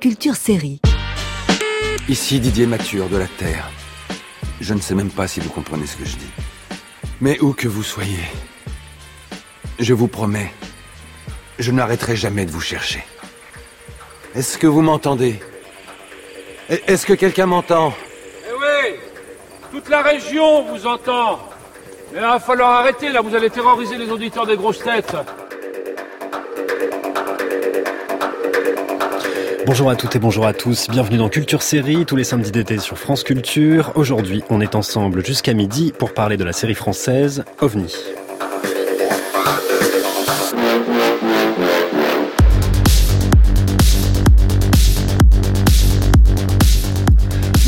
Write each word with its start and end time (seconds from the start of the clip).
Culture 0.00 0.36
Série. 0.36 0.80
Ici 2.08 2.38
Didier 2.38 2.66
Mature 2.66 3.08
de 3.08 3.16
la 3.16 3.26
Terre. 3.26 3.70
Je 4.60 4.74
ne 4.74 4.80
sais 4.80 4.94
même 4.94 5.10
pas 5.10 5.26
si 5.26 5.40
vous 5.40 5.48
comprenez 5.48 5.86
ce 5.86 5.96
que 5.96 6.04
je 6.04 6.16
dis. 6.16 6.30
Mais 7.20 7.40
où 7.40 7.52
que 7.52 7.66
vous 7.66 7.82
soyez, 7.82 8.24
je 9.78 9.94
vous 9.94 10.08
promets, 10.08 10.52
je 11.58 11.72
n'arrêterai 11.72 12.14
jamais 12.14 12.44
de 12.44 12.50
vous 12.50 12.60
chercher. 12.60 13.04
Est-ce 14.34 14.58
que 14.58 14.66
vous 14.66 14.82
m'entendez? 14.82 15.40
Est-ce 16.68 17.06
que 17.06 17.14
quelqu'un 17.14 17.46
m'entend? 17.46 17.94
Eh 18.48 18.52
oui 18.52 18.96
Toute 19.72 19.88
la 19.88 20.02
région 20.02 20.62
vous 20.64 20.86
entend 20.86 21.38
Mais 22.12 22.18
il 22.18 22.22
va 22.22 22.38
falloir 22.38 22.72
arrêter, 22.80 23.08
là, 23.08 23.22
vous 23.22 23.34
allez 23.34 23.50
terroriser 23.50 23.96
les 23.96 24.10
auditeurs 24.10 24.46
des 24.46 24.56
grosses 24.56 24.82
têtes. 24.82 25.16
Bonjour 29.66 29.90
à 29.90 29.96
toutes 29.96 30.14
et 30.14 30.20
bonjour 30.20 30.46
à 30.46 30.52
tous, 30.52 30.86
bienvenue 30.88 31.18
dans 31.18 31.28
Culture 31.28 31.60
Série, 31.60 32.06
tous 32.06 32.14
les 32.14 32.22
samedis 32.22 32.52
d'été 32.52 32.78
sur 32.78 32.96
France 32.98 33.24
Culture. 33.24 33.90
Aujourd'hui, 33.96 34.44
on 34.48 34.60
est 34.60 34.76
ensemble 34.76 35.26
jusqu'à 35.26 35.54
midi 35.54 35.92
pour 35.98 36.14
parler 36.14 36.36
de 36.36 36.44
la 36.44 36.52
série 36.52 36.76
française 36.76 37.44
OVNI. 37.60 37.92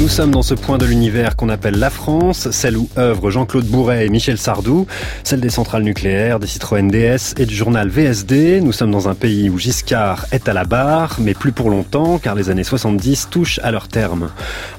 Nous 0.09 0.15
sommes 0.15 0.31
dans 0.31 0.43
ce 0.43 0.55
point 0.55 0.79
de 0.79 0.87
l'univers 0.87 1.37
qu'on 1.37 1.51
appelle 1.51 1.79
la 1.79 1.91
France, 1.91 2.51
celle 2.51 2.79
où 2.79 2.89
œuvrent 2.97 3.31
Jean-Claude 3.31 3.67
Bourret 3.67 4.07
et 4.07 4.09
Michel 4.09 4.39
Sardou, 4.39 4.87
celle 5.23 5.41
des 5.41 5.51
centrales 5.51 5.83
nucléaires, 5.83 6.41
des 6.41 6.47
Citroën 6.47 6.89
DS 6.89 7.35
et 7.37 7.45
du 7.45 7.55
journal 7.55 7.91
VSD. 7.91 8.63
Nous 8.63 8.73
sommes 8.73 8.91
dans 8.91 9.11
un 9.11 9.15
pays 9.15 9.51
où 9.51 9.59
Giscard 9.59 10.25
est 10.33 10.49
à 10.49 10.55
la 10.55 10.65
barre, 10.65 11.19
mais 11.21 11.35
plus 11.35 11.53
pour 11.53 11.69
longtemps, 11.69 12.19
car 12.19 12.35
les 12.35 12.49
années 12.49 12.65
70 12.65 13.29
touchent 13.31 13.61
à 13.63 13.71
leur 13.71 13.87
terme. 13.87 14.31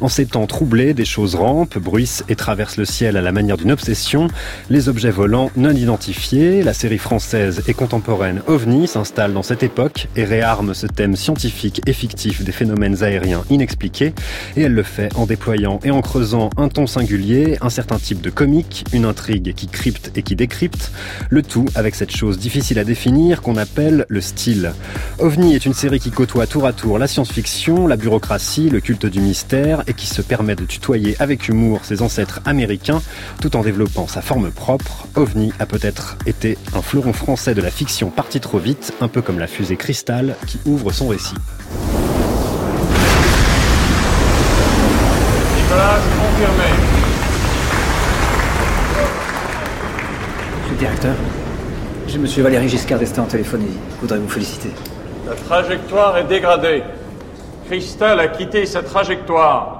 En 0.01 0.07
ces 0.07 0.25
temps 0.25 0.47
troublés, 0.47 0.95
des 0.95 1.05
choses 1.05 1.35
rampent, 1.35 1.77
bruissent 1.77 2.23
et 2.27 2.35
traversent 2.35 2.77
le 2.77 2.85
ciel 2.85 3.15
à 3.15 3.21
la 3.21 3.31
manière 3.31 3.55
d'une 3.57 3.71
obsession. 3.71 4.29
Les 4.71 4.89
objets 4.89 5.11
volants 5.11 5.51
non 5.55 5.75
identifiés, 5.75 6.63
la 6.63 6.73
série 6.73 6.97
française 6.97 7.61
et 7.67 7.75
contemporaine 7.75 8.41
OVNI 8.47 8.87
s'installe 8.87 9.33
dans 9.33 9.43
cette 9.43 9.61
époque 9.61 10.07
et 10.15 10.23
réarme 10.23 10.73
ce 10.73 10.87
thème 10.87 11.15
scientifique 11.15 11.83
et 11.85 11.93
fictif 11.93 12.43
des 12.43 12.51
phénomènes 12.51 13.03
aériens 13.03 13.43
inexpliqués, 13.51 14.15
et 14.57 14.63
elle 14.63 14.73
le 14.73 14.81
fait 14.81 15.11
en 15.18 15.18
déployant 15.25 15.79
et 15.83 15.91
en 15.91 16.01
creusant 16.01 16.49
un 16.57 16.69
ton 16.69 16.87
singulier, 16.87 17.57
un 17.61 17.69
certain 17.69 17.97
type 17.97 18.21
de 18.21 18.29
comique, 18.29 18.85
une 18.93 19.05
intrigue 19.05 19.53
qui 19.53 19.67
crypte 19.67 20.11
et 20.15 20.23
qui 20.23 20.35
décrypte, 20.35 20.91
le 21.29 21.41
tout 21.41 21.65
avec 21.75 21.95
cette 21.95 22.15
chose 22.15 22.37
difficile 22.37 22.79
à 22.79 22.83
définir 22.83 23.41
qu'on 23.41 23.57
appelle 23.57 24.05
le 24.07 24.21
style. 24.21 24.73
OVNI 25.19 25.55
est 25.55 25.65
une 25.65 25.73
série 25.73 25.99
qui 25.99 26.11
côtoie 26.11 26.47
tour 26.47 26.65
à 26.65 26.73
tour 26.73 26.99
la 26.99 27.07
science-fiction, 27.07 27.87
la 27.87 27.97
bureaucratie, 27.97 28.69
le 28.69 28.79
culte 28.79 29.05
du 29.05 29.19
mystère 29.19 29.83
et 29.87 29.93
qui 29.93 30.07
se 30.07 30.21
permet 30.21 30.55
de 30.55 30.65
tutoyer 30.65 31.15
avec 31.19 31.47
humour 31.47 31.85
ses 31.85 32.01
ancêtres 32.01 32.41
américains 32.45 33.01
tout 33.41 33.55
en 33.55 33.61
développant 33.61 34.07
sa 34.07 34.21
forme 34.21 34.51
propre. 34.51 35.07
OVNI 35.15 35.53
a 35.59 35.65
peut-être 35.65 36.17
été 36.25 36.57
un 36.73 36.81
fleuron 36.81 37.13
français 37.13 37.53
de 37.53 37.61
la 37.61 37.71
fiction 37.71 38.09
parti 38.09 38.39
trop 38.39 38.59
vite, 38.59 38.93
un 39.01 39.07
peu 39.07 39.21
comme 39.21 39.39
la 39.39 39.47
fusée 39.47 39.77
Cristal 39.77 40.35
qui 40.47 40.59
ouvre 40.65 40.91
son 40.91 41.07
récit. 41.07 41.35
Nicolas, 45.69 45.99
confirmé. 46.17 46.63
Monsieur 50.57 50.71
le 50.71 50.77
directeur, 50.77 51.15
j'ai 52.07 52.17
Monsieur 52.17 52.41
Valéry 52.41 52.67
Giscard 52.67 52.97
d'Estaing 52.97 53.21
en 53.21 53.27
téléphone 53.27 53.61
et 53.61 53.73
je 53.95 54.01
voudrais 54.01 54.17
vous 54.17 54.29
féliciter. 54.29 54.71
La 55.27 55.35
trajectoire 55.35 56.17
est 56.17 56.23
dégradée. 56.23 56.81
Cristal 57.67 58.19
a 58.19 58.29
quitté 58.29 58.65
sa 58.65 58.81
trajectoire. 58.81 59.78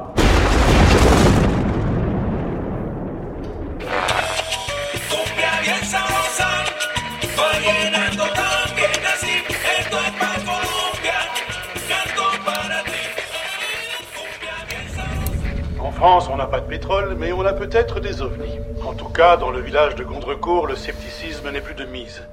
France, 15.99 16.29
on 16.31 16.37
n'a 16.37 16.47
pas 16.47 16.61
de 16.61 16.65
pétrole, 16.65 17.15
mais 17.19 17.33
on 17.33 17.45
a 17.45 17.51
peut-être 17.51 17.99
des 17.99 18.21
ovnis. 18.21 18.57
En 18.85 18.93
tout 18.93 19.09
cas, 19.09 19.35
dans 19.35 19.51
le 19.51 19.59
village 19.59 19.95
de 19.95 20.05
Gondrecourt, 20.05 20.65
le 20.65 20.77
scepticisme 20.77 21.51
n'est 21.51 21.59
plus 21.59 21.73
de 21.73 21.83
mise. 21.83 22.23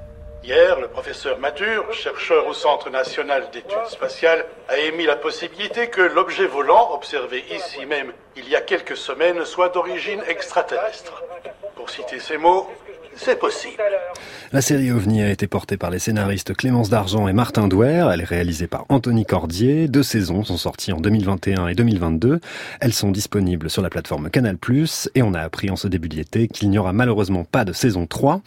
Hier, 0.44 0.78
le 0.78 0.86
professeur 0.86 1.40
Mature, 1.40 1.92
chercheur 1.92 2.46
au 2.46 2.52
Centre 2.52 2.90
national 2.90 3.50
d'études 3.52 3.88
spatiales, 3.88 4.44
a 4.68 4.78
émis 4.78 5.04
la 5.04 5.16
possibilité 5.16 5.88
que 5.88 6.00
l'objet 6.00 6.46
volant, 6.46 6.92
observé 6.94 7.44
ici 7.50 7.84
même 7.86 8.12
il 8.36 8.48
y 8.48 8.54
a 8.54 8.60
quelques 8.60 8.96
semaines, 8.96 9.44
soit 9.44 9.70
d'origine 9.70 10.22
extraterrestre. 10.28 11.24
Pour 11.74 11.90
citer 11.90 12.20
ces 12.20 12.38
mots, 12.38 12.70
c'est 13.16 13.38
possible. 13.38 13.82
La 14.52 14.60
série 14.60 14.92
OVNI 14.92 15.22
a 15.22 15.30
été 15.30 15.48
portée 15.48 15.76
par 15.76 15.90
les 15.90 15.98
scénaristes 15.98 16.54
Clémence 16.54 16.88
Dargent 16.88 17.26
et 17.26 17.32
Martin 17.32 17.66
Douer. 17.66 18.08
Elle 18.12 18.20
est 18.20 18.24
réalisée 18.24 18.68
par 18.68 18.86
Anthony 18.88 19.26
Cordier. 19.26 19.88
Deux 19.88 20.04
saisons 20.04 20.44
sont 20.44 20.56
sorties 20.56 20.92
en 20.92 21.00
2021 21.00 21.66
et 21.66 21.74
2022. 21.74 22.40
Elles 22.80 22.92
sont 22.92 23.10
disponibles 23.10 23.68
sur 23.68 23.82
la 23.82 23.90
plateforme 23.90 24.30
Canal+. 24.30 24.56
Et 25.16 25.22
on 25.22 25.34
a 25.34 25.40
appris 25.40 25.68
en 25.68 25.76
ce 25.76 25.88
début 25.88 26.08
d'été 26.08 26.46
qu'il 26.46 26.70
n'y 26.70 26.78
aura 26.78 26.92
malheureusement 26.92 27.44
pas 27.44 27.64
de 27.64 27.72
saison 27.72 28.06
3. 28.06 28.40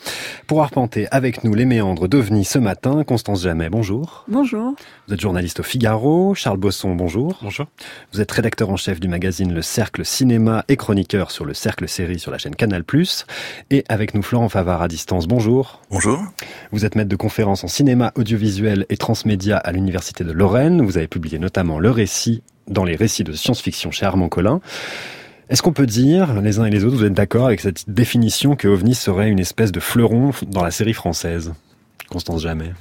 Pour 0.47 0.63
arpenter 0.63 1.07
avec 1.11 1.43
nous 1.43 1.53
les 1.53 1.65
méandres 1.65 2.07
d'OVNI 2.07 2.45
ce 2.45 2.59
matin, 2.59 3.03
Constance 3.03 3.43
Jamais, 3.43 3.69
bonjour. 3.69 4.23
Bonjour. 4.29 4.75
Vous 5.07 5.13
êtes 5.13 5.21
journaliste 5.21 5.59
au 5.59 5.63
Figaro. 5.63 6.33
Charles 6.33 6.57
Bosson, 6.57 6.95
bonjour. 6.95 7.39
Bonjour. 7.41 7.65
Vous 8.13 8.21
êtes 8.21 8.31
rédacteur 8.31 8.69
en 8.69 8.77
chef 8.77 8.99
du 9.01 9.09
magazine 9.09 9.53
Le 9.53 9.61
Cercle 9.61 10.05
Cinéma 10.05 10.63
et 10.69 10.77
chroniqueur 10.77 11.31
sur 11.31 11.43
le 11.43 11.53
Cercle 11.53 11.89
Série 11.89 12.19
sur 12.19 12.31
la 12.31 12.37
chaîne 12.37 12.55
Canal+. 12.55 12.83
Et 13.69 13.83
avec 13.89 14.13
nous 14.13 14.21
Florent 14.21 14.49
Favard 14.59 14.81
à 14.81 14.89
distance, 14.89 15.25
bonjour. 15.25 15.79
Bonjour. 15.89 16.21
Vous 16.73 16.83
êtes 16.83 16.95
maître 16.95 17.07
de 17.07 17.15
conférences 17.15 17.63
en 17.63 17.69
cinéma, 17.69 18.11
audiovisuel 18.15 18.85
et 18.89 18.97
transmédia 18.97 19.55
à 19.55 19.71
l'Université 19.71 20.25
de 20.25 20.33
Lorraine. 20.33 20.81
Vous 20.81 20.97
avez 20.97 21.07
publié 21.07 21.39
notamment 21.39 21.79
le 21.79 21.89
récit 21.89 22.43
dans 22.67 22.83
les 22.83 22.97
récits 22.97 23.23
de 23.23 23.31
science-fiction 23.31 23.89
chez 23.91 24.05
Armand 24.05 24.27
Collin. 24.27 24.59
Est-ce 25.47 25.61
qu'on 25.61 25.71
peut 25.71 25.85
dire, 25.85 26.41
les 26.41 26.59
uns 26.59 26.65
et 26.65 26.71
les 26.71 26.83
autres, 26.83 26.97
vous 26.97 27.05
êtes 27.05 27.13
d'accord 27.13 27.45
avec 27.45 27.61
cette 27.61 27.89
définition 27.89 28.57
que 28.57 28.67
OVNI 28.67 28.95
serait 28.95 29.29
une 29.29 29.39
espèce 29.39 29.71
de 29.71 29.79
fleuron 29.79 30.31
dans 30.47 30.61
la 30.61 30.71
série 30.71 30.91
française? 30.91 31.53
Constance 32.09 32.41
Jamais. 32.41 32.73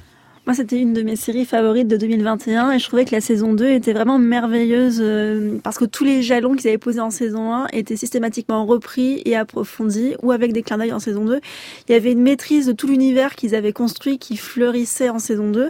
Moi, 0.49 0.55
c'était 0.55 0.79
une 0.79 0.93
de 0.93 1.03
mes 1.03 1.15
séries 1.15 1.45
favorites 1.45 1.87
de 1.87 1.95
2021 1.95 2.71
et 2.71 2.79
je 2.79 2.87
trouvais 2.87 3.05
que 3.05 3.13
la 3.13 3.21
saison 3.21 3.53
2 3.53 3.69
était 3.69 3.93
vraiment 3.93 4.17
merveilleuse 4.17 4.97
euh, 4.99 5.59
parce 5.61 5.77
que 5.77 5.85
tous 5.85 6.03
les 6.03 6.23
jalons 6.23 6.55
qu'ils 6.55 6.69
avaient 6.69 6.79
posés 6.79 7.01
en 7.01 7.11
saison 7.11 7.53
1 7.53 7.67
étaient 7.71 7.95
systématiquement 7.95 8.65
repris 8.65 9.21
et 9.25 9.35
approfondis 9.35 10.15
ou 10.23 10.31
avec 10.31 10.51
des 10.51 10.63
clins 10.63 10.79
d'œil 10.79 10.91
en 10.91 10.97
saison 10.97 11.23
2. 11.23 11.39
Il 11.87 11.91
y 11.91 11.95
avait 11.95 12.13
une 12.13 12.23
maîtrise 12.23 12.65
de 12.65 12.71
tout 12.71 12.87
l'univers 12.87 13.35
qu'ils 13.35 13.53
avaient 13.53 13.73
construit 13.73 14.17
qui 14.17 14.37
fleurissait 14.37 15.09
en 15.09 15.19
saison 15.19 15.51
2 15.51 15.69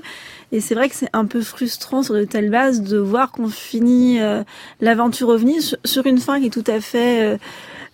et 0.54 0.62
c'est 0.62 0.76
vrai 0.76 0.88
que 0.88 0.96
c'est 0.96 1.10
un 1.12 1.26
peu 1.26 1.42
frustrant 1.42 2.02
sur 2.02 2.14
de 2.14 2.24
telles 2.24 2.50
bases 2.50 2.82
de 2.82 3.00
voir 3.00 3.34
qu'on 3.34 3.50
finit 3.50 4.22
euh, 4.22 4.46
l'aventure 4.80 5.28
OVNI 5.28 5.62
sur, 5.62 5.78
sur 5.84 6.06
une 6.06 6.20
fin 6.20 6.40
qui 6.40 6.46
est 6.46 6.52
tout 6.52 6.64
à 6.72 6.80
fait 6.80 7.38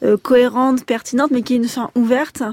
euh, 0.04 0.18
cohérente, 0.18 0.86
pertinente, 0.86 1.32
mais 1.32 1.42
qui 1.42 1.54
est 1.54 1.58
une 1.58 1.68
fin 1.68 1.90
ouverte, 1.96 2.44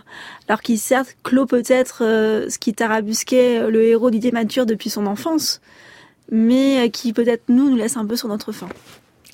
alors 0.49 0.63
qui 0.63 0.79
certes 0.79 1.17
clôt 1.23 1.47
peut-être 1.47 2.03
euh, 2.05 2.49
ce 2.49 2.59
qui 2.59 2.75
tarabusquait 2.75 3.61
euh, 3.61 3.71
le 3.71 3.83
héros 3.85 4.11
Didier 4.11 4.33
Mature 4.33 4.67
depuis 4.67 4.91
son 4.91 5.07
enfance, 5.07 5.61
mais 6.31 6.87
euh, 6.87 6.89
qui 6.89 7.13
peut-être 7.13 7.45
nous 7.49 7.71
nous 7.71 7.77
laisse 7.77 7.97
un 7.97 8.07
peu 8.07 8.17
sur 8.17 8.29
notre 8.29 8.53
fin. 8.53 8.69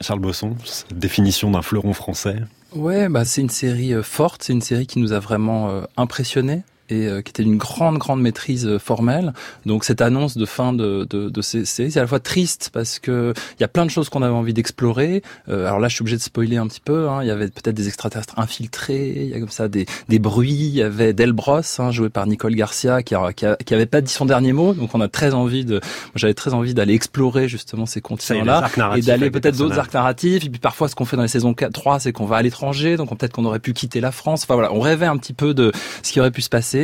Charles 0.00 0.20
Bosson, 0.20 0.56
définition 0.94 1.50
d'un 1.50 1.62
fleuron 1.62 1.92
français. 1.92 2.36
Ouais, 2.72 3.08
bah 3.08 3.24
c'est 3.24 3.40
une 3.40 3.50
série 3.50 3.92
forte, 4.02 4.42
c'est 4.44 4.52
une 4.52 4.62
série 4.62 4.86
qui 4.86 5.00
nous 5.00 5.12
a 5.12 5.18
vraiment 5.18 5.82
impressionnés 5.96 6.62
et 6.90 7.06
euh, 7.06 7.22
qui 7.22 7.30
était 7.30 7.42
d'une 7.44 7.56
grande 7.58 7.98
grande 7.98 8.20
maîtrise 8.20 8.66
euh, 8.66 8.78
formelle. 8.78 9.32
Donc 9.66 9.84
cette 9.84 10.00
annonce 10.00 10.36
de 10.36 10.46
fin 10.46 10.72
de 10.72 11.06
de, 11.08 11.28
de 11.28 11.42
ces 11.42 11.64
séries, 11.64 11.90
c'est 11.92 11.98
à 11.98 12.02
la 12.02 12.08
fois 12.08 12.20
triste 12.20 12.70
parce 12.72 12.98
que 12.98 13.32
il 13.58 13.60
y 13.60 13.64
a 13.64 13.68
plein 13.68 13.84
de 13.84 13.90
choses 13.90 14.08
qu'on 14.08 14.22
avait 14.22 14.32
envie 14.34 14.54
d'explorer. 14.54 15.22
Euh, 15.48 15.66
alors 15.66 15.78
là, 15.80 15.88
je 15.88 15.94
suis 15.94 16.02
obligé 16.02 16.16
de 16.16 16.22
spoiler 16.22 16.56
un 16.56 16.66
petit 16.66 16.80
peu. 16.80 17.08
Hein. 17.08 17.22
Il 17.22 17.28
y 17.28 17.30
avait 17.30 17.48
peut-être 17.48 17.74
des 17.76 17.88
extraterrestres 17.88 18.38
infiltrés, 18.38 19.12
il 19.16 19.28
y 19.28 19.34
a 19.34 19.40
comme 19.40 19.48
ça 19.50 19.68
des 19.68 19.86
des 20.08 20.18
bruits. 20.18 20.48
Il 20.52 20.74
y 20.74 20.82
avait 20.82 21.12
Delbros, 21.12 21.60
hein, 21.78 21.90
joué 21.90 22.08
par 22.08 22.26
Nicole 22.26 22.54
Garcia, 22.54 23.02
qui 23.02 23.14
a, 23.14 23.32
qui, 23.32 23.46
a- 23.46 23.56
qui 23.56 23.74
avait 23.74 23.86
pas 23.86 24.00
dit 24.00 24.12
son 24.12 24.26
dernier 24.26 24.52
mot. 24.52 24.74
Donc 24.74 24.94
on 24.94 25.00
a 25.00 25.08
très 25.08 25.34
envie 25.34 25.64
de, 25.64 25.80
j'avais 26.14 26.34
très 26.34 26.54
envie 26.54 26.74
d'aller 26.74 26.94
explorer 26.94 27.48
justement 27.48 27.86
ces 27.86 28.00
continents-là 28.00 28.60
et 28.98 29.02
d'aller 29.06 29.30
peut-être 29.40 29.56
d'autres 29.58 29.78
arcs 29.80 29.94
narratifs. 29.94 30.44
Et 30.44 30.50
puis 30.50 30.58
parfois, 30.60 30.88
ce 30.88 30.94
qu'on 30.94 31.04
fait 31.04 31.16
dans 31.16 31.22
les 31.22 31.28
saisons 31.28 31.54
4, 31.54 31.72
3, 31.72 32.00
c'est 32.00 32.12
qu'on 32.12 32.26
va 32.26 32.36
à 32.36 32.42
l'étranger. 32.42 32.96
Donc 32.96 33.12
on- 33.12 33.16
peut-être 33.16 33.32
qu'on 33.32 33.44
aurait 33.44 33.58
pu 33.58 33.72
quitter 33.72 34.00
la 34.00 34.12
France. 34.12 34.44
Enfin 34.44 34.54
voilà, 34.54 34.72
on 34.72 34.80
rêvait 34.80 35.06
un 35.06 35.16
petit 35.16 35.32
peu 35.34 35.54
de 35.54 35.72
ce 36.02 36.12
qui 36.12 36.20
aurait 36.20 36.30
pu 36.30 36.42
se 36.42 36.48
passer. 36.48 36.77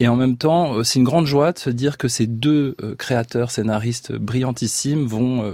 Et 0.00 0.08
en 0.08 0.16
même 0.16 0.36
temps, 0.36 0.74
euh, 0.74 0.82
c'est 0.84 0.98
une 0.98 1.04
grande 1.04 1.26
joie 1.26 1.52
de 1.52 1.58
se 1.58 1.70
dire 1.70 1.98
que 1.98 2.08
ces 2.08 2.26
deux 2.26 2.74
euh, 2.82 2.94
créateurs, 2.94 3.50
scénaristes 3.50 4.12
brillantissimes 4.12 5.06
vont 5.06 5.44
euh, 5.44 5.52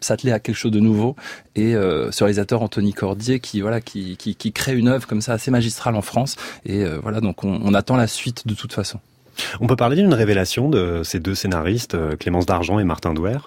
s'atteler 0.00 0.32
à 0.32 0.38
quelque 0.38 0.56
chose 0.56 0.72
de 0.72 0.80
nouveau. 0.80 1.16
Et 1.54 1.74
euh, 1.74 2.10
ce 2.10 2.24
réalisateur 2.24 2.62
Anthony 2.62 2.92
Cordier 2.92 3.40
qui 3.40 3.60
voilà 3.60 3.80
qui, 3.80 4.16
qui, 4.16 4.34
qui 4.34 4.52
crée 4.52 4.76
une 4.76 4.88
œuvre 4.88 5.06
comme 5.06 5.22
ça 5.22 5.32
assez 5.32 5.50
magistrale 5.50 5.96
en 5.96 6.02
France. 6.02 6.36
Et 6.64 6.84
euh, 6.84 6.98
voilà 7.02 7.20
donc 7.20 7.44
on, 7.44 7.60
on 7.62 7.74
attend 7.74 7.96
la 7.96 8.06
suite 8.06 8.46
de 8.46 8.54
toute 8.54 8.72
façon. 8.72 8.98
On 9.60 9.66
peut 9.66 9.76
parler 9.76 9.96
d'une 9.96 10.14
révélation 10.14 10.68
de 10.68 11.02
ces 11.02 11.20
deux 11.20 11.34
scénaristes, 11.34 11.96
Clémence 12.18 12.46
Dargent 12.46 12.78
et 12.78 12.84
Martin 12.84 13.14
Douer? 13.14 13.38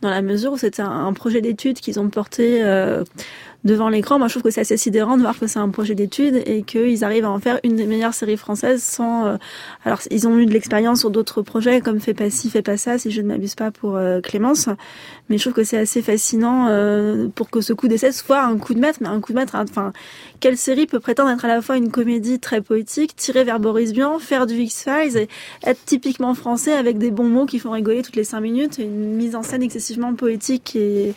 Dans 0.00 0.10
la 0.10 0.22
mesure 0.22 0.52
où 0.52 0.56
c'était 0.56 0.82
un, 0.82 1.06
un 1.06 1.12
projet 1.12 1.40
d'étude 1.40 1.80
qu'ils 1.80 1.98
ont 1.98 2.08
porté 2.08 2.62
euh, 2.62 3.02
devant 3.64 3.88
l'écran. 3.88 4.18
Moi, 4.18 4.28
je 4.28 4.34
trouve 4.34 4.44
que 4.44 4.50
c'est 4.50 4.60
assez 4.60 4.76
sidérant 4.76 5.16
de 5.16 5.22
voir 5.22 5.38
que 5.38 5.46
c'est 5.46 5.58
un 5.58 5.68
projet 5.68 5.94
d'étude 5.94 6.42
et 6.46 6.62
qu'ils 6.62 7.04
arrivent 7.04 7.24
à 7.24 7.30
en 7.30 7.40
faire 7.40 7.58
une 7.64 7.76
des 7.76 7.86
meilleures 7.86 8.14
séries 8.14 8.36
françaises 8.36 8.82
sans. 8.82 9.26
euh, 9.26 9.36
alors, 9.84 10.00
ils 10.10 10.28
ont 10.28 10.38
eu 10.38 10.46
de 10.46 10.52
l'expérience 10.52 11.00
sur 11.00 11.10
d'autres 11.10 11.42
projets 11.42 11.80
comme 11.80 12.00
Fais 12.00 12.14
pas 12.14 12.30
ci, 12.30 12.50
fais 12.50 12.62
pas 12.62 12.76
ça, 12.76 12.98
si 12.98 13.10
je 13.10 13.20
ne 13.20 13.26
m'abuse 13.26 13.54
pas 13.54 13.70
pour 13.70 13.96
euh, 13.96 14.20
Clémence. 14.20 14.68
Mais 15.28 15.36
je 15.38 15.42
trouve 15.42 15.54
que 15.54 15.64
c'est 15.64 15.76
assez 15.78 16.02
fascinant 16.02 16.66
euh, 16.68 17.28
pour 17.34 17.50
que 17.50 17.60
ce 17.60 17.72
coup 17.72 17.88
d'essai 17.88 18.12
soit 18.12 18.42
un 18.42 18.56
coup 18.58 18.74
de 18.74 18.80
maître, 18.80 18.98
mais 19.02 19.08
un 19.08 19.20
coup 19.20 19.32
de 19.32 19.38
maître. 19.38 19.56
hein. 19.56 19.64
Enfin, 19.68 19.92
quelle 20.40 20.56
série 20.56 20.86
peut 20.86 21.00
prétendre 21.00 21.30
être 21.30 21.44
à 21.44 21.48
la 21.48 21.60
fois 21.60 21.76
une 21.76 21.90
comédie 21.90 22.38
très 22.38 22.60
poétique, 22.60 23.16
tirée 23.16 23.44
vers 23.44 23.58
Boris 23.58 23.90
Vian, 23.92 24.18
faire 24.18 24.46
du 24.46 24.54
X-Files 24.54 25.16
et 25.16 25.28
être 25.64 25.84
typiquement 25.84 26.34
français 26.34 26.72
avec 26.72 26.98
des 26.98 27.10
bons 27.10 27.28
mots 27.28 27.46
qui 27.46 27.58
font 27.58 27.72
rigoler 27.72 28.02
toutes 28.02 28.16
les 28.16 28.24
cinq 28.24 28.40
minutes, 28.40 28.78
une 28.78 29.16
mise 29.16 29.34
en 29.34 29.42
scène 29.42 29.62
excessivement 29.62 30.14
poétique 30.14 30.76
et 30.76 31.14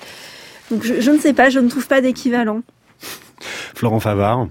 donc 0.71 0.83
je, 0.83 0.99
je 0.99 1.11
ne 1.11 1.19
sais 1.19 1.33
pas, 1.33 1.49
je 1.49 1.59
ne 1.59 1.69
trouve 1.69 1.87
pas 1.87 2.01
d'équivalent. 2.01 2.63
Florent 3.75 3.99
Favard. 3.99 4.47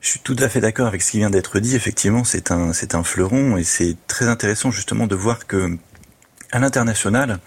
Je 0.00 0.10
suis 0.10 0.20
tout 0.20 0.36
à 0.38 0.50
fait 0.50 0.60
d'accord 0.60 0.86
avec 0.86 1.00
ce 1.00 1.12
qui 1.12 1.18
vient 1.18 1.30
d'être 1.30 1.60
dit. 1.60 1.74
Effectivement, 1.74 2.24
c'est 2.24 2.50
un, 2.50 2.74
c'est 2.74 2.94
un 2.94 3.02
fleuron 3.02 3.56
et 3.56 3.64
c'est 3.64 3.96
très 4.06 4.26
intéressant 4.26 4.70
justement 4.70 5.06
de 5.06 5.14
voir 5.14 5.46
que, 5.46 5.78
à 6.52 6.58
l'international, 6.58 7.38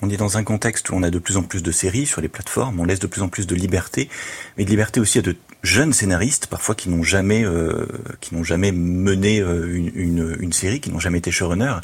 on 0.00 0.08
est 0.08 0.16
dans 0.16 0.38
un 0.38 0.44
contexte 0.44 0.88
où 0.88 0.94
on 0.94 1.02
a 1.02 1.10
de 1.10 1.18
plus 1.18 1.36
en 1.36 1.42
plus 1.42 1.62
de 1.62 1.70
séries 1.70 2.06
sur 2.06 2.20
les 2.20 2.28
plateformes, 2.28 2.80
on 2.80 2.84
laisse 2.84 3.00
de 3.00 3.06
plus 3.06 3.20
en 3.20 3.28
plus 3.28 3.46
de 3.46 3.54
liberté, 3.54 4.08
mais 4.56 4.64
de 4.64 4.70
liberté 4.70 5.00
aussi 5.00 5.18
à 5.18 5.22
de 5.22 5.36
jeunes 5.62 5.92
scénaristes, 5.92 6.46
parfois 6.46 6.74
qui 6.74 6.88
n'ont 6.88 7.02
jamais, 7.02 7.44
euh, 7.44 7.86
qui 8.20 8.34
n'ont 8.34 8.44
jamais 8.44 8.72
mené 8.72 9.40
euh, 9.40 9.74
une, 9.74 9.90
une, 9.94 10.36
une 10.40 10.52
série, 10.52 10.80
qui 10.80 10.90
n'ont 10.90 11.00
jamais 11.00 11.18
été 11.18 11.30
showrunners. 11.30 11.80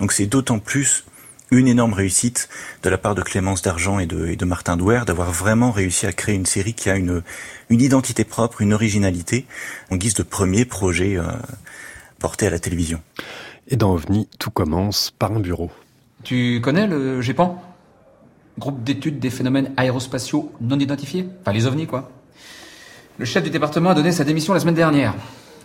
Donc 0.00 0.12
c'est 0.12 0.26
d'autant 0.26 0.58
plus 0.58 1.04
une 1.50 1.68
énorme 1.68 1.92
réussite 1.92 2.48
de 2.82 2.90
la 2.90 2.98
part 2.98 3.14
de 3.14 3.22
Clémence 3.22 3.62
D'Argent 3.62 3.98
et 3.98 4.06
de, 4.06 4.26
et 4.26 4.36
de 4.36 4.44
Martin 4.44 4.76
Douer 4.76 5.02
d'avoir 5.06 5.32
vraiment 5.32 5.70
réussi 5.70 6.06
à 6.06 6.12
créer 6.12 6.34
une 6.34 6.46
série 6.46 6.74
qui 6.74 6.90
a 6.90 6.96
une, 6.96 7.22
une 7.70 7.80
identité 7.80 8.24
propre, 8.24 8.60
une 8.60 8.74
originalité, 8.74 9.46
en 9.90 9.96
guise 9.96 10.14
de 10.14 10.22
premier 10.22 10.64
projet 10.64 11.16
euh, 11.16 11.24
porté 12.18 12.46
à 12.46 12.50
la 12.50 12.58
télévision. 12.58 13.00
Et 13.68 13.76
dans 13.76 13.92
OVNI, 13.92 14.28
tout 14.38 14.50
commence 14.50 15.10
par 15.18 15.32
un 15.32 15.40
bureau. 15.40 15.70
Tu 16.24 16.60
connais 16.62 16.86
le 16.86 17.20
GEPAN 17.22 17.62
Groupe 18.58 18.82
d'études 18.82 19.20
des 19.20 19.30
phénomènes 19.30 19.72
aérospatiaux 19.76 20.52
non 20.60 20.78
identifiés? 20.80 21.28
Enfin, 21.42 21.52
les 21.52 21.66
ovnis, 21.66 21.86
quoi. 21.86 22.10
Le 23.16 23.24
chef 23.24 23.44
du 23.44 23.50
département 23.50 23.90
a 23.90 23.94
donné 23.94 24.10
sa 24.10 24.24
démission 24.24 24.52
la 24.52 24.58
semaine 24.58 24.74
dernière. 24.74 25.14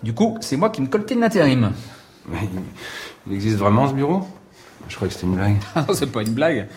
Du 0.04 0.14
coup, 0.14 0.38
c'est 0.42 0.58
moi 0.58 0.70
qui 0.70 0.82
me 0.82 0.88
coltais 0.88 1.16
de 1.16 1.20
l'intérim. 1.20 1.72
Mais 2.30 2.38
il 3.28 3.34
existe 3.34 3.58
vraiment 3.58 3.88
ce 3.88 3.94
bureau? 3.94 4.28
Je 4.88 4.96
crois 4.96 5.08
que 5.08 5.14
c'était 5.14 5.26
une 5.26 5.36
blague. 5.36 5.56
Ah 5.76 5.86
non, 5.88 5.94
c'est 5.94 6.12
pas 6.12 6.22
une 6.22 6.34
blague. 6.34 6.68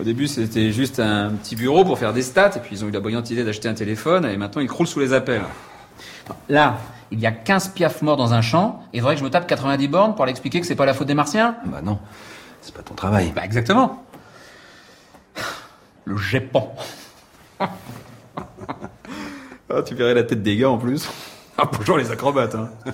Au 0.00 0.04
début, 0.04 0.26
c'était 0.26 0.72
juste 0.72 1.00
un 1.00 1.30
petit 1.30 1.54
bureau 1.54 1.84
pour 1.84 1.98
faire 1.98 2.12
des 2.12 2.22
stats, 2.22 2.52
et 2.56 2.60
puis 2.60 2.76
ils 2.76 2.84
ont 2.84 2.88
eu 2.88 2.90
la 2.90 3.00
brillante 3.00 3.30
idée 3.30 3.44
d'acheter 3.44 3.68
un 3.68 3.74
téléphone, 3.74 4.24
et 4.24 4.36
maintenant 4.36 4.62
ils 4.62 4.68
croulent 4.68 4.88
sous 4.88 5.00
les 5.00 5.12
appels. 5.12 5.42
Là, 6.48 6.78
il 7.10 7.20
y 7.20 7.26
a 7.26 7.32
15 7.32 7.68
piafs 7.68 8.00
morts 8.02 8.16
dans 8.16 8.32
un 8.32 8.40
champ, 8.40 8.82
et 8.92 8.96
il 8.96 9.00
faudrait 9.00 9.14
que 9.14 9.20
je 9.20 9.24
me 9.24 9.30
tape 9.30 9.46
90 9.46 9.88
bornes 9.88 10.14
pour 10.14 10.24
l'expliquer 10.24 10.60
que 10.60 10.66
c'est 10.66 10.76
pas 10.76 10.86
la 10.86 10.94
faute 10.94 11.06
des 11.08 11.14
martiens 11.14 11.56
Bah 11.66 11.82
non, 11.82 11.98
c'est 12.62 12.74
pas 12.74 12.82
ton 12.82 12.94
travail. 12.94 13.32
Bah 13.36 13.44
exactement. 13.44 14.02
Le 16.04 16.16
GEPAN. 16.16 16.74
ah, 17.60 17.68
tu 19.86 19.94
verrais 19.94 20.14
la 20.14 20.24
tête 20.24 20.42
des 20.42 20.56
gars 20.56 20.70
en 20.70 20.78
plus. 20.78 21.08
Ah, 21.58 21.70
bonjour 21.70 21.98
les 21.98 22.10
acrobates, 22.10 22.54
hein. 22.54 22.70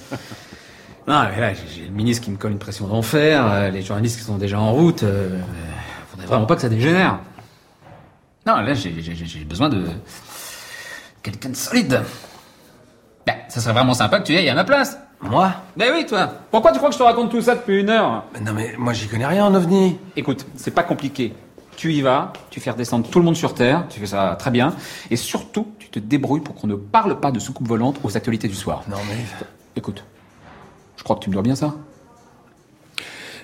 Non, 1.09 1.25
mais 1.35 1.41
là, 1.41 1.55
j'ai 1.55 1.87
le 1.87 1.91
ministre 1.91 2.23
qui 2.23 2.31
me 2.31 2.37
colle 2.37 2.53
une 2.53 2.59
pression 2.59 2.87
d'enfer, 2.87 3.51
euh, 3.51 3.71
les 3.71 3.81
journalistes 3.81 4.19
qui 4.19 4.25
sont 4.25 4.37
déjà 4.37 4.61
en 4.61 4.73
route. 4.73 5.05
Euh, 5.05 5.39
faudrait 6.11 6.27
vraiment 6.27 6.45
pas 6.45 6.55
que 6.55 6.61
ça 6.61 6.69
dégénère. 6.69 7.21
Non, 8.47 8.57
là, 8.57 8.75
j'ai 8.75 9.45
besoin 9.45 9.71
de. 9.71 9.85
quelqu'un 11.23 11.49
de 11.49 11.57
solide. 11.57 12.03
Ben, 13.27 13.37
ça 13.49 13.61
serait 13.61 13.73
vraiment 13.73 13.95
sympa 13.95 14.21
que 14.21 14.27
tu 14.27 14.35
y 14.35 14.37
ailles 14.37 14.51
à 14.51 14.55
ma 14.55 14.65
place. 14.65 14.99
Moi? 15.23 15.51
Ben 15.77 15.93
oui, 15.95 16.05
toi. 16.05 16.31
Pourquoi 16.51 16.73
tu 16.73 16.77
crois 16.77 16.91
que 16.91 16.95
je 16.95 16.99
te 16.99 17.05
raconte 17.05 17.31
tout 17.31 17.41
ça 17.41 17.55
depuis 17.55 17.81
une 17.81 17.89
heure? 17.89 18.25
Mais 18.35 18.41
Non 18.41 18.53
mais 18.53 18.75
moi 18.79 18.93
j'y 18.93 19.09
connais 19.09 19.27
rien 19.27 19.47
en 19.47 19.55
ovni. 19.55 19.99
Écoute, 20.15 20.47
c'est 20.57 20.71
pas 20.71 20.83
compliqué. 20.83 21.35
Tu 21.77 21.93
y 21.93 22.03
vas, 22.03 22.33
tu 22.51 22.61
fais 22.61 22.71
redescendre 22.71 23.09
tout 23.09 23.19
le 23.19 23.25
monde 23.25 23.37
sur 23.37 23.55
Terre, 23.55 23.85
tu 23.89 23.99
fais 23.99 24.07
ça 24.07 24.37
très 24.39 24.51
bien, 24.51 24.75
et 25.11 25.17
surtout, 25.17 25.69
tu 25.79 25.89
te 25.89 25.99
débrouilles 26.01 26.41
pour 26.41 26.55
qu'on 26.55 26.67
ne 26.67 26.75
parle 26.75 27.19
pas 27.21 27.31
de 27.31 27.39
soucoupe 27.39 27.69
volante 27.69 27.97
aux 28.03 28.17
actualités 28.17 28.49
du 28.49 28.55
soir. 28.55 28.83
Non 28.89 28.97
mais... 29.09 29.17
Écoute, 29.77 30.03
crois 31.09 31.17
que 31.17 31.25
tu 31.25 31.31
me 31.31 31.35
dois 31.35 31.43
bien 31.43 31.57
ça. 31.57 31.75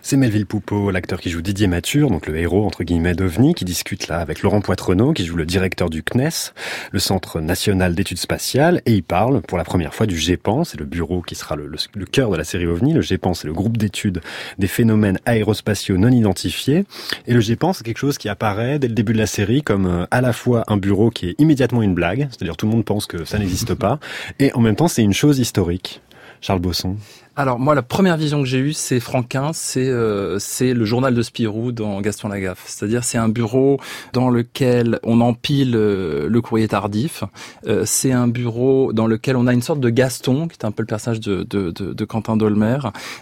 C'est 0.02 0.18
Melville 0.18 0.44
Poupeau, 0.44 0.90
l'acteur 0.90 1.18
qui 1.18 1.30
joue 1.30 1.40
Didier 1.40 1.66
Mature, 1.66 2.10
donc 2.10 2.26
le 2.26 2.36
héros 2.36 2.66
entre 2.66 2.84
guillemets 2.84 3.14
d'OVNI, 3.14 3.54
qui 3.54 3.64
discute 3.64 4.08
là 4.08 4.18
avec 4.18 4.42
Laurent 4.42 4.60
Poitrenaud, 4.60 5.14
qui 5.14 5.24
joue 5.24 5.36
le 5.36 5.46
directeur 5.46 5.88
du 5.88 6.02
CNES, 6.02 6.52
le 6.92 6.98
Centre 6.98 7.40
National 7.40 7.94
d'Études 7.94 8.18
Spatiales, 8.18 8.82
et 8.84 8.92
il 8.92 9.02
parle 9.02 9.40
pour 9.40 9.56
la 9.56 9.64
première 9.64 9.94
fois 9.94 10.04
du 10.04 10.18
GEPAN, 10.18 10.64
c'est 10.64 10.78
le 10.78 10.84
bureau 10.84 11.22
qui 11.22 11.34
sera 11.36 11.56
le, 11.56 11.66
le- 11.68 12.04
cœur 12.04 12.30
de 12.30 12.36
la 12.36 12.44
série 12.44 12.66
OVNI. 12.66 12.92
Le 12.92 13.00
GEPAN, 13.00 13.32
c'est 13.32 13.46
le 13.46 13.54
groupe 13.54 13.78
d'études 13.78 14.20
des 14.58 14.66
phénomènes 14.66 15.18
aérospatiaux 15.24 15.96
non 15.96 16.10
identifiés. 16.10 16.84
Et 17.26 17.32
le 17.32 17.40
GEPAN, 17.40 17.72
c'est 17.72 17.82
quelque 17.84 17.96
chose 17.96 18.18
qui 18.18 18.28
apparaît 18.28 18.78
dès 18.78 18.88
le 18.88 18.94
début 18.94 19.14
de 19.14 19.18
la 19.18 19.26
série 19.26 19.62
comme 19.62 19.86
euh, 19.86 20.04
à 20.10 20.20
la 20.20 20.34
fois 20.34 20.64
un 20.66 20.76
bureau 20.76 21.08
qui 21.08 21.30
est 21.30 21.34
immédiatement 21.40 21.80
une 21.80 21.94
blague, 21.94 22.28
c'est-à-dire 22.30 22.58
tout 22.58 22.66
le 22.66 22.72
monde 22.72 22.84
pense 22.84 23.06
que 23.06 23.24
ça 23.24 23.38
n'existe 23.38 23.72
pas, 23.72 23.98
et 24.38 24.52
en 24.52 24.60
même 24.60 24.76
temps 24.76 24.88
c'est 24.88 25.02
une 25.02 25.14
chose 25.14 25.38
historique. 25.38 26.02
Charles 26.42 26.60
Bosson. 26.60 26.96
Alors 27.36 27.58
moi, 27.58 27.74
la 27.74 27.82
première 27.82 28.16
vision 28.16 28.40
que 28.40 28.48
j'ai 28.48 28.60
eue, 28.60 28.72
c'est 28.72 29.00
Franquin, 29.00 29.50
c'est 29.52 29.88
euh, 29.88 30.38
c'est 30.38 30.72
le 30.72 30.84
journal 30.84 31.14
de 31.14 31.22
Spirou 31.22 31.72
dans 31.72 32.00
Gaston 32.00 32.28
Lagaffe. 32.28 32.62
C'est-à-dire 32.66 33.02
c'est 33.02 33.18
un 33.18 33.28
bureau 33.28 33.80
dans 34.12 34.30
lequel 34.30 35.00
on 35.02 35.20
empile 35.20 35.74
euh, 35.74 36.28
le 36.28 36.40
courrier 36.40 36.68
tardif. 36.68 37.24
Euh, 37.66 37.82
c'est 37.86 38.12
un 38.12 38.28
bureau 38.28 38.92
dans 38.92 39.08
lequel 39.08 39.34
on 39.34 39.48
a 39.48 39.52
une 39.52 39.62
sorte 39.62 39.80
de 39.80 39.90
Gaston, 39.90 40.46
qui 40.46 40.56
est 40.60 40.64
un 40.64 40.70
peu 40.70 40.84
le 40.84 40.86
personnage 40.86 41.18
de, 41.18 41.42
de, 41.42 41.72
de, 41.72 41.92
de 41.92 42.04
Quentin 42.04 42.36
Dolmer, 42.36 42.78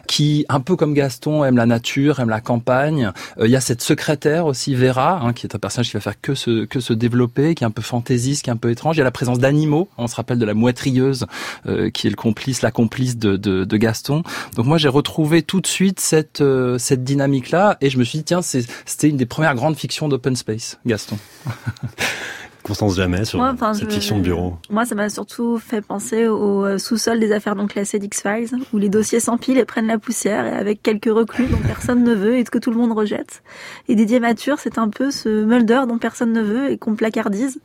qui, 0.06 0.44
un 0.50 0.60
peu 0.60 0.76
comme 0.76 0.92
Gaston, 0.92 1.42
aime 1.42 1.56
la 1.56 1.64
nature, 1.64 2.20
aime 2.20 2.28
la 2.28 2.42
campagne. 2.42 3.12
Euh, 3.38 3.46
Il 3.46 3.50
y 3.50 3.56
a 3.56 3.62
cette 3.62 3.80
secrétaire 3.80 4.44
aussi, 4.44 4.74
Vera, 4.74 5.20
hein, 5.22 5.32
qui 5.32 5.46
est 5.46 5.54
un 5.54 5.58
personnage 5.58 5.88
qui 5.88 5.94
va 5.94 6.00
faire 6.00 6.20
que 6.20 6.34
se, 6.34 6.66
que 6.66 6.80
se 6.80 6.92
développer, 6.92 7.54
qui 7.54 7.64
est 7.64 7.66
un 7.66 7.70
peu 7.70 7.80
fantaisiste, 7.80 8.44
qui 8.44 8.50
est 8.50 8.52
un 8.52 8.56
peu 8.58 8.70
étrange. 8.70 8.96
Il 8.96 8.98
y 8.98 9.00
a 9.00 9.04
la 9.04 9.10
présence 9.10 9.38
d'animaux. 9.38 9.88
On 9.96 10.06
se 10.06 10.16
rappelle 10.16 10.38
de 10.38 10.44
la 10.44 10.54
moitrieuse, 10.54 11.24
euh, 11.64 11.88
qui 11.88 12.08
est 12.08 12.10
le 12.10 12.16
complice, 12.16 12.60
la 12.60 12.70
complice 12.70 13.16
de, 13.16 13.38
de, 13.38 13.64
de 13.64 13.76
Gaston. 13.78 14.01
Donc 14.10 14.66
moi 14.66 14.78
j'ai 14.78 14.88
retrouvé 14.88 15.42
tout 15.42 15.60
de 15.60 15.66
suite 15.66 16.00
cette 16.00 16.40
euh, 16.40 16.78
cette 16.78 17.04
dynamique 17.04 17.50
là 17.50 17.76
et 17.80 17.90
je 17.90 17.98
me 17.98 18.04
suis 18.04 18.18
dit 18.18 18.24
tiens 18.24 18.42
c'est- 18.42 18.66
c'était 18.84 19.08
une 19.08 19.16
des 19.16 19.26
premières 19.26 19.54
grandes 19.54 19.76
fictions 19.76 20.08
d'open 20.08 20.34
space 20.36 20.78
Gaston. 20.86 21.16
Constance 22.62 22.94
Jamais 22.94 23.24
sur 23.24 23.40
enfin, 23.40 23.74
cette 23.74 23.90
je- 23.90 23.94
fiction 23.94 24.18
de 24.18 24.22
bureau. 24.22 24.56
Moi, 24.70 24.84
ça 24.84 24.94
m'a 24.94 25.08
surtout 25.08 25.58
fait 25.58 25.80
penser 25.80 26.28
au 26.28 26.64
euh, 26.64 26.78
sous-sol 26.78 27.18
des 27.18 27.32
affaires 27.32 27.56
non 27.56 27.66
classées 27.66 27.98
d'X-Files, 27.98 28.50
où 28.72 28.78
les 28.78 28.88
dossiers 28.88 29.18
s'empilent 29.18 29.58
et 29.58 29.64
prennent 29.64 29.88
la 29.88 29.98
poussière, 29.98 30.46
et 30.46 30.50
avec 30.52 30.80
quelques 30.80 31.10
reclus 31.12 31.46
dont 31.46 31.58
personne 31.58 32.04
ne 32.04 32.14
veut 32.14 32.36
et 32.36 32.44
que 32.44 32.58
tout 32.58 32.70
le 32.70 32.76
monde 32.76 32.92
rejette. 32.92 33.42
Et 33.88 33.96
Didier 33.96 34.20
Mature, 34.20 34.60
c'est 34.60 34.78
un 34.78 34.88
peu 34.88 35.10
ce 35.10 35.42
Mulder 35.44 35.82
dont 35.88 35.98
personne 35.98 36.32
ne 36.32 36.40
veut 36.40 36.70
et 36.70 36.78
qu'on 36.78 36.94
placardise. 36.94 37.58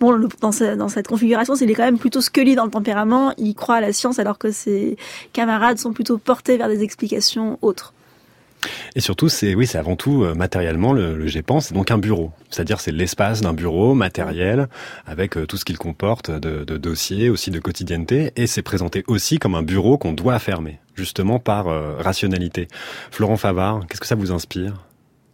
Bon, 0.00 0.16
dans, 0.40 0.52
ce- 0.52 0.76
dans 0.76 0.88
cette 0.88 1.08
configuration, 1.08 1.54
il 1.56 1.70
est 1.70 1.74
quand 1.74 1.84
même 1.84 1.98
plutôt 1.98 2.20
Scully 2.20 2.54
dans 2.54 2.64
le 2.64 2.70
tempérament. 2.70 3.32
Il 3.36 3.54
croit 3.54 3.76
à 3.76 3.80
la 3.80 3.92
science 3.92 4.18
alors 4.18 4.38
que 4.38 4.52
ses 4.52 4.96
camarades 5.32 5.78
sont 5.78 5.92
plutôt 5.92 6.18
portés 6.18 6.56
vers 6.56 6.68
des 6.68 6.82
explications 6.82 7.58
autres. 7.62 7.92
Et 8.96 9.00
surtout, 9.00 9.28
c'est 9.28 9.54
oui, 9.54 9.68
c'est 9.68 9.78
avant 9.78 9.94
tout 9.94 10.24
euh, 10.24 10.34
matériellement 10.34 10.92
le, 10.92 11.16
le 11.16 11.26
GEPAN, 11.28 11.60
c'est 11.60 11.74
donc 11.74 11.92
un 11.92 11.98
bureau. 11.98 12.32
C'est-à-dire, 12.50 12.80
c'est 12.80 12.90
l'espace 12.90 13.40
d'un 13.40 13.52
bureau 13.52 13.94
matériel 13.94 14.68
avec 15.06 15.36
euh, 15.36 15.46
tout 15.46 15.56
ce 15.56 15.64
qu'il 15.64 15.78
comporte 15.78 16.30
de, 16.32 16.64
de 16.64 16.76
dossiers, 16.76 17.30
aussi 17.30 17.52
de 17.52 17.60
quotidienneté, 17.60 18.32
et 18.34 18.48
c'est 18.48 18.62
présenté 18.62 19.04
aussi 19.06 19.38
comme 19.38 19.54
un 19.54 19.62
bureau 19.62 19.96
qu'on 19.96 20.12
doit 20.12 20.38
fermer, 20.40 20.80
justement 20.96 21.38
par 21.38 21.68
euh, 21.68 21.96
rationalité. 21.98 22.66
Florent 23.12 23.36
Favard, 23.36 23.86
qu'est-ce 23.88 24.00
que 24.00 24.06
ça 24.08 24.16
vous 24.16 24.32
inspire? 24.32 24.74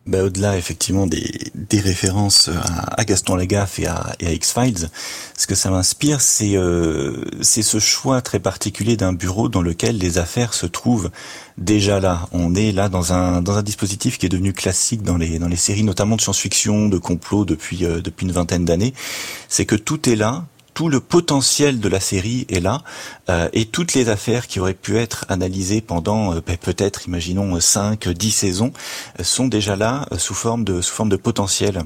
Bah, 0.06 0.22
au-delà 0.22 0.58
effectivement 0.58 1.06
des, 1.06 1.50
des 1.54 1.80
références 1.80 2.48
à, 2.48 3.00
à 3.00 3.04
Gaston 3.06 3.36
Lagaffe 3.36 3.78
et 3.78 3.86
à, 3.86 4.14
et 4.20 4.26
à 4.26 4.32
X-Files, 4.32 4.90
ce 5.34 5.46
que 5.46 5.54
ça 5.54 5.70
m'inspire, 5.70 6.20
c'est 6.20 6.58
euh, 6.58 7.24
c'est 7.40 7.62
ce 7.62 7.78
choix 7.78 8.20
très 8.20 8.38
particulier 8.38 8.98
d'un 8.98 9.14
bureau 9.14 9.48
dans 9.48 9.62
lequel 9.62 9.96
les 9.96 10.18
affaires 10.18 10.52
se 10.52 10.66
trouvent 10.66 11.10
déjà 11.56 12.00
là. 12.00 12.28
On 12.32 12.54
est 12.54 12.72
là 12.72 12.90
dans 12.90 13.14
un 13.14 13.40
dans 13.40 13.56
un 13.56 13.62
dispositif 13.62 14.18
qui 14.18 14.26
est 14.26 14.28
devenu 14.28 14.52
classique 14.52 15.02
dans 15.02 15.16
les 15.16 15.38
dans 15.38 15.48
les 15.48 15.56
séries, 15.56 15.84
notamment 15.84 16.16
de 16.16 16.20
science-fiction, 16.20 16.90
de 16.90 16.98
complot 16.98 17.46
depuis 17.46 17.86
euh, 17.86 18.02
depuis 18.02 18.26
une 18.26 18.32
vingtaine 18.32 18.66
d'années. 18.66 18.92
C'est 19.48 19.64
que 19.64 19.76
tout 19.76 20.06
est 20.10 20.16
là. 20.16 20.44
Tout 20.74 20.88
le 20.88 21.00
potentiel 21.00 21.80
de 21.80 21.88
la 21.88 22.00
série 22.00 22.46
est 22.48 22.60
là 22.60 22.82
euh, 23.30 23.48
et 23.52 23.66
toutes 23.66 23.94
les 23.94 24.08
affaires 24.08 24.48
qui 24.48 24.58
auraient 24.58 24.74
pu 24.74 24.98
être 24.98 25.24
analysées 25.28 25.80
pendant 25.80 26.34
euh, 26.34 26.40
ben, 26.44 26.56
peut-être, 26.56 27.06
imaginons, 27.06 27.58
5, 27.58 28.08
10 28.08 28.30
saisons, 28.30 28.72
euh, 29.20 29.24
sont 29.24 29.46
déjà 29.46 29.76
là 29.76 30.06
euh, 30.12 30.18
sous 30.18 30.34
forme 30.34 30.64
de 30.64 30.80
sous 30.80 30.94
forme 30.94 31.08
de 31.10 31.16
potentiel 31.16 31.84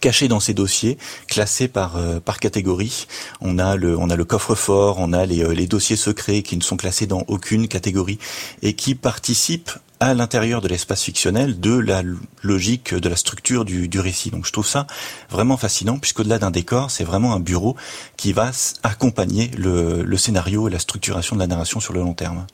cachés 0.00 0.28
dans 0.28 0.40
ces 0.40 0.54
dossiers, 0.54 0.98
classés 1.26 1.68
par 1.68 1.96
euh, 1.96 2.20
par 2.20 2.38
catégorie. 2.38 3.06
On 3.40 3.58
a 3.58 3.76
le 3.76 3.98
on 3.98 4.10
a 4.10 4.16
le 4.16 4.24
coffre-fort, 4.24 4.96
on 4.98 5.12
a 5.12 5.26
les 5.26 5.42
euh, 5.42 5.52
les 5.52 5.66
dossiers 5.66 5.96
secrets 5.96 6.42
qui 6.42 6.56
ne 6.56 6.62
sont 6.62 6.76
classés 6.76 7.06
dans 7.06 7.24
aucune 7.28 7.68
catégorie 7.68 8.18
et 8.62 8.74
qui 8.74 8.94
participent 8.94 9.72
à 10.00 10.14
l'intérieur 10.14 10.60
de 10.60 10.68
l'espace 10.68 11.02
fictionnel 11.02 11.60
de 11.60 11.76
la 11.76 12.02
logique, 12.42 12.94
de 12.94 13.08
la 13.08 13.16
structure 13.16 13.64
du, 13.64 14.00
récit. 14.00 14.30
Donc 14.30 14.46
je 14.46 14.52
trouve 14.52 14.66
ça 14.66 14.86
vraiment 15.30 15.56
fascinant, 15.56 15.98
puisqu'au-delà 15.98 16.38
d'un 16.38 16.50
décor, 16.50 16.90
c'est 16.90 17.04
vraiment 17.04 17.34
un 17.34 17.40
bureau 17.40 17.76
qui 18.16 18.32
va 18.32 18.50
accompagner 18.82 19.50
le 19.56 20.16
scénario 20.16 20.68
et 20.68 20.70
la 20.70 20.78
structuration 20.78 21.36
de 21.36 21.40
la 21.40 21.46
narration 21.46 21.80
sur 21.80 21.92
le 21.92 22.00
long 22.00 22.14
terme. 22.14 22.46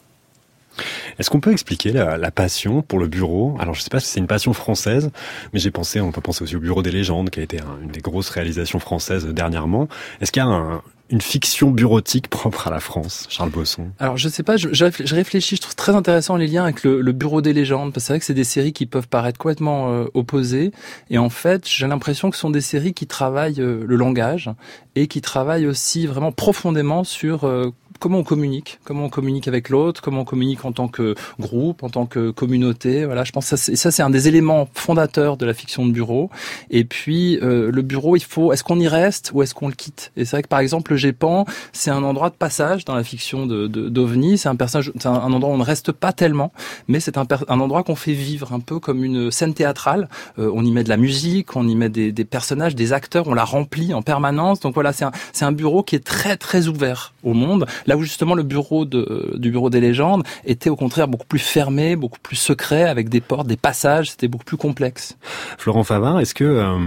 Est-ce 1.19 1.31
qu'on 1.31 1.41
peut 1.41 1.53
expliquer 1.53 1.93
la, 1.93 2.31
passion 2.31 2.83
pour 2.83 2.99
le 2.99 3.09
bureau? 3.09 3.57
Alors, 3.61 3.75
je 3.75 3.83
sais 3.83 3.91
pas 3.91 4.01
si 4.01 4.09
c'est 4.09 4.21
une 4.21 4.27
passion 4.27 4.53
française, 4.53 5.11
mais 5.53 5.59
j'ai 5.61 5.71
pensé, 5.71 6.01
on 6.01 6.13
peut 6.13 6.21
penser 6.21 6.43
aussi 6.45 6.57
au 6.57 6.61
Bureau 6.61 6.83
des 6.83 6.91
légendes, 6.91 7.31
qui 7.31 7.41
a 7.41 7.43
été 7.43 7.61
un- 7.61 7.83
une 7.83 7.91
des 7.91 8.01
grosses 8.01 8.31
réalisations 8.31 8.79
françaises 8.79 9.27
dernièrement. 9.27 9.89
Est-ce 10.21 10.33
qu'il 10.33 10.43
y 10.43 10.47
a 10.47 10.49
un- 10.49 10.83
une 11.11 11.21
fiction 11.21 11.71
bureautique 11.71 12.29
propre 12.29 12.69
à 12.69 12.71
la 12.71 12.81
France, 12.81 13.27
Charles 13.29 13.51
Bosson? 13.51 13.89
Alors 13.99 14.17
je 14.17 14.31
sais 14.31 14.43
pas, 14.43 14.57
je, 14.57 14.71
je 14.73 14.87
réfl- 14.87 15.07
je 15.07 15.15
réfléchis, 15.15 15.57
je 15.57 15.61
trouve 15.61 15.75
très 15.77 15.95
intéressant 15.95 16.37
les 16.37 16.47
liens 16.47 16.63
avec 16.65 16.85
le, 16.85 17.03
le 17.03 17.13
Bureau 17.13 17.43
des 17.43 17.53
légendes, 17.53 17.93
parce 17.93 18.05
que 18.05 18.07
c'est 18.07 18.13
vrai 18.15 18.21
que 18.21 18.25
c'est 18.25 18.33
des 18.33 18.45
séries 18.45 18.73
qui 18.73 18.87
peuvent 18.87 19.09
paraître 19.09 19.39
complètement 19.39 19.93
euh, 19.93 20.07
opposées, 20.15 20.73
et 21.11 21.19
en 21.19 21.29
fait 21.29 21.69
j'ai 21.69 21.87
l'impression 21.87 22.31
que 22.31 22.37
ce 22.37 22.41
sont 22.41 22.49
des 22.51 22.63
séries 22.63 22.95
qui 22.95 23.07
travaillent 23.07 23.61
euh, 23.61 23.85
le 23.87 23.97
langage, 23.97 24.49
et 24.97 25.07
qui 25.07 25.21
travaillent 25.21 25.67
aussi 25.67 26.07
vraiment 26.07 26.33
profondément 26.33 27.05
sur 27.05 27.45
euh, 27.45 27.75
comment 28.03 28.19
on 28.19 28.25
communique, 28.25 28.81
comment 28.83 29.05
on 29.05 29.09
communique 29.09 29.47
avec 29.47 29.69
l'autre, 29.69 30.03
comment 30.03 30.23
on 30.23 30.25
communique 30.25 30.65
en 30.65 30.73
tant 30.73 30.89
que 30.89 31.15
groupe, 31.39 31.85
en 31.85 31.89
tant 31.89 32.05
que 32.05 32.31
communauté. 32.33 33.05
Voilà, 33.05 33.23
je 33.23 33.31
pense 33.31 33.49
que 33.49 33.57
ça, 33.57 33.91
c'est- 33.91 34.03
un 34.03 34.11
des 34.11 34.27
éléments 34.27 34.69
fondateurs 34.75 35.37
de 35.37 35.47
la 35.47 35.55
fiction 35.55 35.87
de 35.87 35.93
bureau. 35.93 36.29
Et 36.71 36.83
puis 36.83 37.39
euh, 37.43 37.71
le 37.71 37.83
bureau, 37.83 38.17
il 38.17 38.25
faut, 38.25 38.53
est-ce 38.53 38.65
qu'on 38.65 38.81
y 38.81 38.89
reste 38.89 39.31
ou 39.33 39.43
est-ce 39.43 39.55
qu'on 39.55 39.69
le 39.69 39.75
quitte? 39.75 40.11
Et 40.17 40.25
c'est 40.25 40.33
vrai 40.37 40.43
que 40.43 40.49
par 40.49 40.59
exemple 40.59 40.91
le 40.91 40.97
GEPAN, 40.97 41.47
c'est 41.73 41.93
un 41.93 42.03
endroit 42.03 42.31
de 42.31 42.35
passage 42.35 42.85
dans 42.85 42.97
la 42.97 43.05
fiction 43.05 43.47
d'OVNI. 43.47 44.37
C'est 44.37 44.49
un 44.49 44.57
personnage, 44.57 44.91
c'est 44.99 45.07
un, 45.07 45.33
endroit 45.33 45.51
où 45.51 45.55
on 45.55 45.59
ne 45.59 45.65
reste 45.65 45.93
pas 45.93 46.13
tellement, 46.13 46.53
mais 46.89 46.99
c'est 46.99 47.17
un, 47.19 47.27
un 47.47 47.61
endroit 47.61 47.85
qu'on 47.85 47.95
fait 47.95 48.15
vivre 48.15 48.53
un 48.53 48.59
peu 48.59 48.81
comme 48.81 49.05
une 49.05 49.31
scène 49.31 49.55
théâtrale. 49.55 50.09
Euh, 50.41 50.51
on 50.53 50.65
y 50.65 50.73
met 50.73 50.83
de 50.83 50.89
la 50.89 50.97
musique, 50.97 51.55
on 51.55 51.69
y 51.69 51.77
met 51.77 51.89
des, 51.89 52.11
des 52.11 52.25
personnages, 52.25 52.75
des 52.75 52.93
acteurs, 52.93 53.29
on 53.29 53.35
la 53.35 53.45
remplit 53.45 53.95
en 53.95 54.03
permanence. 54.03 54.59
Donc 54.59 54.75
voilà, 54.75 54.93
c'est 54.93 55.05
un, 55.05 55.13
un 55.43 55.53
bureau 55.53 55.85
qui 55.85 55.95
est 55.95 56.05
très 56.05 56.37
très 56.37 56.67
ouvert 56.67 57.15
au 57.23 57.35
monde. 57.35 57.67
Là 57.93 57.99
où 57.99 58.05
justement 58.05 58.35
le 58.35 58.43
bureau 58.43 58.87
du 58.87 59.51
bureau 59.51 59.69
des 59.69 59.83
légendes 59.83 60.23
était 60.47 60.71
au 60.71 60.77
contraire 60.77 61.09
beaucoup 61.09 61.27
plus 61.27 61.39
fermé, 61.39 61.95
beaucoup 61.95 62.21
plus 62.21 62.37
secret, 62.37 62.85
avec 62.85 63.11
des 63.11 63.21
portes, 63.21 63.47
des 63.47 63.59
passages. 63.59 64.13
C'était 64.13 64.29
beaucoup 64.29 64.47
plus 64.47 64.57
complexe. 64.57 65.19
Florent 65.59 65.85
Favard, 65.85 66.19
est-ce 66.19 66.35
que 66.35 66.43
euh, 66.43 66.79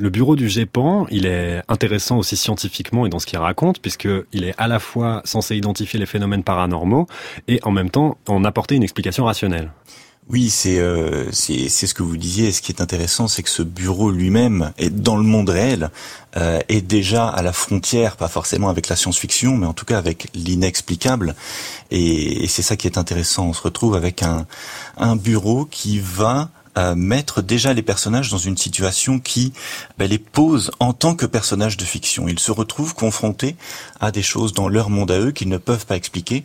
le 0.00 0.10
bureau 0.10 0.36
du 0.36 0.48
GEPAN, 0.48 1.08
il 1.10 1.26
est 1.26 1.64
intéressant 1.66 2.16
aussi 2.16 2.36
scientifiquement 2.36 3.06
et 3.06 3.08
dans 3.08 3.18
ce 3.18 3.26
qu'il 3.26 3.40
raconte, 3.40 3.80
puisqu'il 3.80 4.44
est 4.44 4.54
à 4.56 4.68
la 4.68 4.78
fois 4.78 5.20
censé 5.24 5.56
identifier 5.56 5.98
les 5.98 6.06
phénomènes 6.06 6.44
paranormaux 6.44 7.08
et 7.48 7.58
en 7.64 7.72
même 7.72 7.90
temps 7.90 8.16
en 8.28 8.44
apporter 8.44 8.76
une 8.76 8.84
explication 8.84 9.24
rationnelle? 9.24 9.72
Oui, 10.28 10.50
c'est 10.50 10.78
euh, 10.78 11.30
c'est 11.32 11.68
ce 11.68 11.94
que 11.94 12.02
vous 12.02 12.16
disiez. 12.16 12.52
Ce 12.52 12.62
qui 12.62 12.70
est 12.70 12.80
intéressant, 12.80 13.26
c'est 13.26 13.42
que 13.42 13.50
ce 13.50 13.62
bureau 13.62 14.10
lui-même 14.10 14.72
est 14.78 14.88
dans 14.90 15.16
le 15.16 15.24
monde 15.24 15.50
réel, 15.50 15.90
euh, 16.36 16.60
est 16.68 16.80
déjà 16.80 17.28
à 17.28 17.42
la 17.42 17.52
frontière, 17.52 18.16
pas 18.16 18.28
forcément 18.28 18.68
avec 18.68 18.88
la 18.88 18.96
science-fiction, 18.96 19.56
mais 19.56 19.66
en 19.66 19.72
tout 19.72 19.84
cas 19.84 19.98
avec 19.98 20.28
l'inexplicable. 20.34 21.34
Et, 21.90 22.44
et 22.44 22.48
c'est 22.48 22.62
ça 22.62 22.76
qui 22.76 22.86
est 22.86 22.98
intéressant. 22.98 23.48
On 23.48 23.52
se 23.52 23.62
retrouve 23.62 23.96
avec 23.96 24.22
un 24.22 24.46
un 24.96 25.16
bureau 25.16 25.66
qui 25.66 25.98
va 25.98 26.50
euh, 26.78 26.94
mettre 26.94 27.42
déjà 27.42 27.74
les 27.74 27.82
personnages 27.82 28.30
dans 28.30 28.38
une 28.38 28.56
situation 28.56 29.18
qui 29.18 29.52
ben, 29.98 30.08
les 30.08 30.18
pose 30.18 30.70
en 30.80 30.94
tant 30.94 31.14
que 31.14 31.26
personnages 31.26 31.76
de 31.76 31.84
fiction. 31.84 32.28
Ils 32.28 32.38
se 32.38 32.52
retrouvent 32.52 32.94
confrontés 32.94 33.56
à 34.00 34.10
des 34.10 34.22
choses 34.22 34.54
dans 34.54 34.68
leur 34.68 34.88
monde 34.88 35.10
à 35.10 35.18
eux 35.18 35.32
qu'ils 35.32 35.50
ne 35.50 35.58
peuvent 35.58 35.84
pas 35.84 35.96
expliquer 35.96 36.44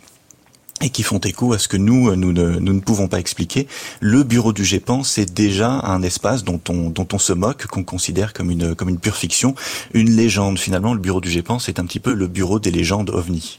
et 0.80 0.90
qui 0.90 1.02
font 1.02 1.18
écho 1.18 1.52
à 1.52 1.58
ce 1.58 1.68
que 1.68 1.76
nous, 1.76 2.14
nous 2.14 2.32
ne, 2.32 2.58
nous 2.58 2.72
ne 2.72 2.80
pouvons 2.80 3.08
pas 3.08 3.18
expliquer. 3.18 3.66
Le 4.00 4.22
bureau 4.22 4.52
du 4.52 4.64
GEPAN, 4.64 5.02
c'est 5.02 5.32
déjà 5.32 5.70
un 5.70 6.02
espace 6.02 6.44
dont 6.44 6.60
on, 6.68 6.90
dont 6.90 7.08
on 7.12 7.18
se 7.18 7.32
moque, 7.32 7.66
qu'on 7.66 7.84
considère 7.84 8.32
comme 8.32 8.50
une, 8.50 8.74
comme 8.74 8.88
une 8.88 8.98
pure 8.98 9.16
fiction, 9.16 9.54
une 9.94 10.10
légende. 10.10 10.58
Finalement, 10.58 10.94
le 10.94 11.00
bureau 11.00 11.20
du 11.20 11.30
GEPAN, 11.30 11.58
c'est 11.58 11.78
un 11.78 11.86
petit 11.86 12.00
peu 12.00 12.14
le 12.14 12.26
bureau 12.26 12.58
des 12.58 12.70
légendes 12.70 13.10
ovni. 13.10 13.58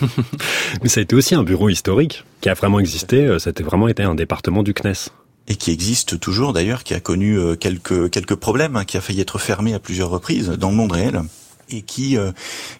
Mais 0.82 0.88
ça 0.88 1.00
a 1.00 1.02
été 1.02 1.14
aussi 1.14 1.34
un 1.34 1.42
bureau 1.42 1.68
historique 1.68 2.24
qui 2.40 2.48
a 2.48 2.54
vraiment 2.54 2.80
existé, 2.80 3.26
euh, 3.26 3.38
ça 3.38 3.50
a 3.56 3.62
vraiment 3.62 3.88
été 3.88 4.02
un 4.02 4.14
département 4.14 4.62
du 4.62 4.74
CNES. 4.74 5.10
Et 5.48 5.56
qui 5.56 5.72
existe 5.72 6.20
toujours 6.20 6.52
d'ailleurs, 6.52 6.84
qui 6.84 6.94
a 6.94 7.00
connu 7.00 7.36
euh, 7.36 7.56
quelques, 7.56 8.10
quelques 8.10 8.36
problèmes, 8.36 8.76
hein, 8.76 8.84
qui 8.84 8.96
a 8.96 9.00
failli 9.00 9.20
être 9.20 9.38
fermé 9.38 9.74
à 9.74 9.80
plusieurs 9.80 10.10
reprises 10.10 10.50
dans 10.50 10.70
le 10.70 10.76
monde 10.76 10.92
réel 10.92 11.22
et 11.70 11.82
qui 11.82 12.16
euh, 12.16 12.32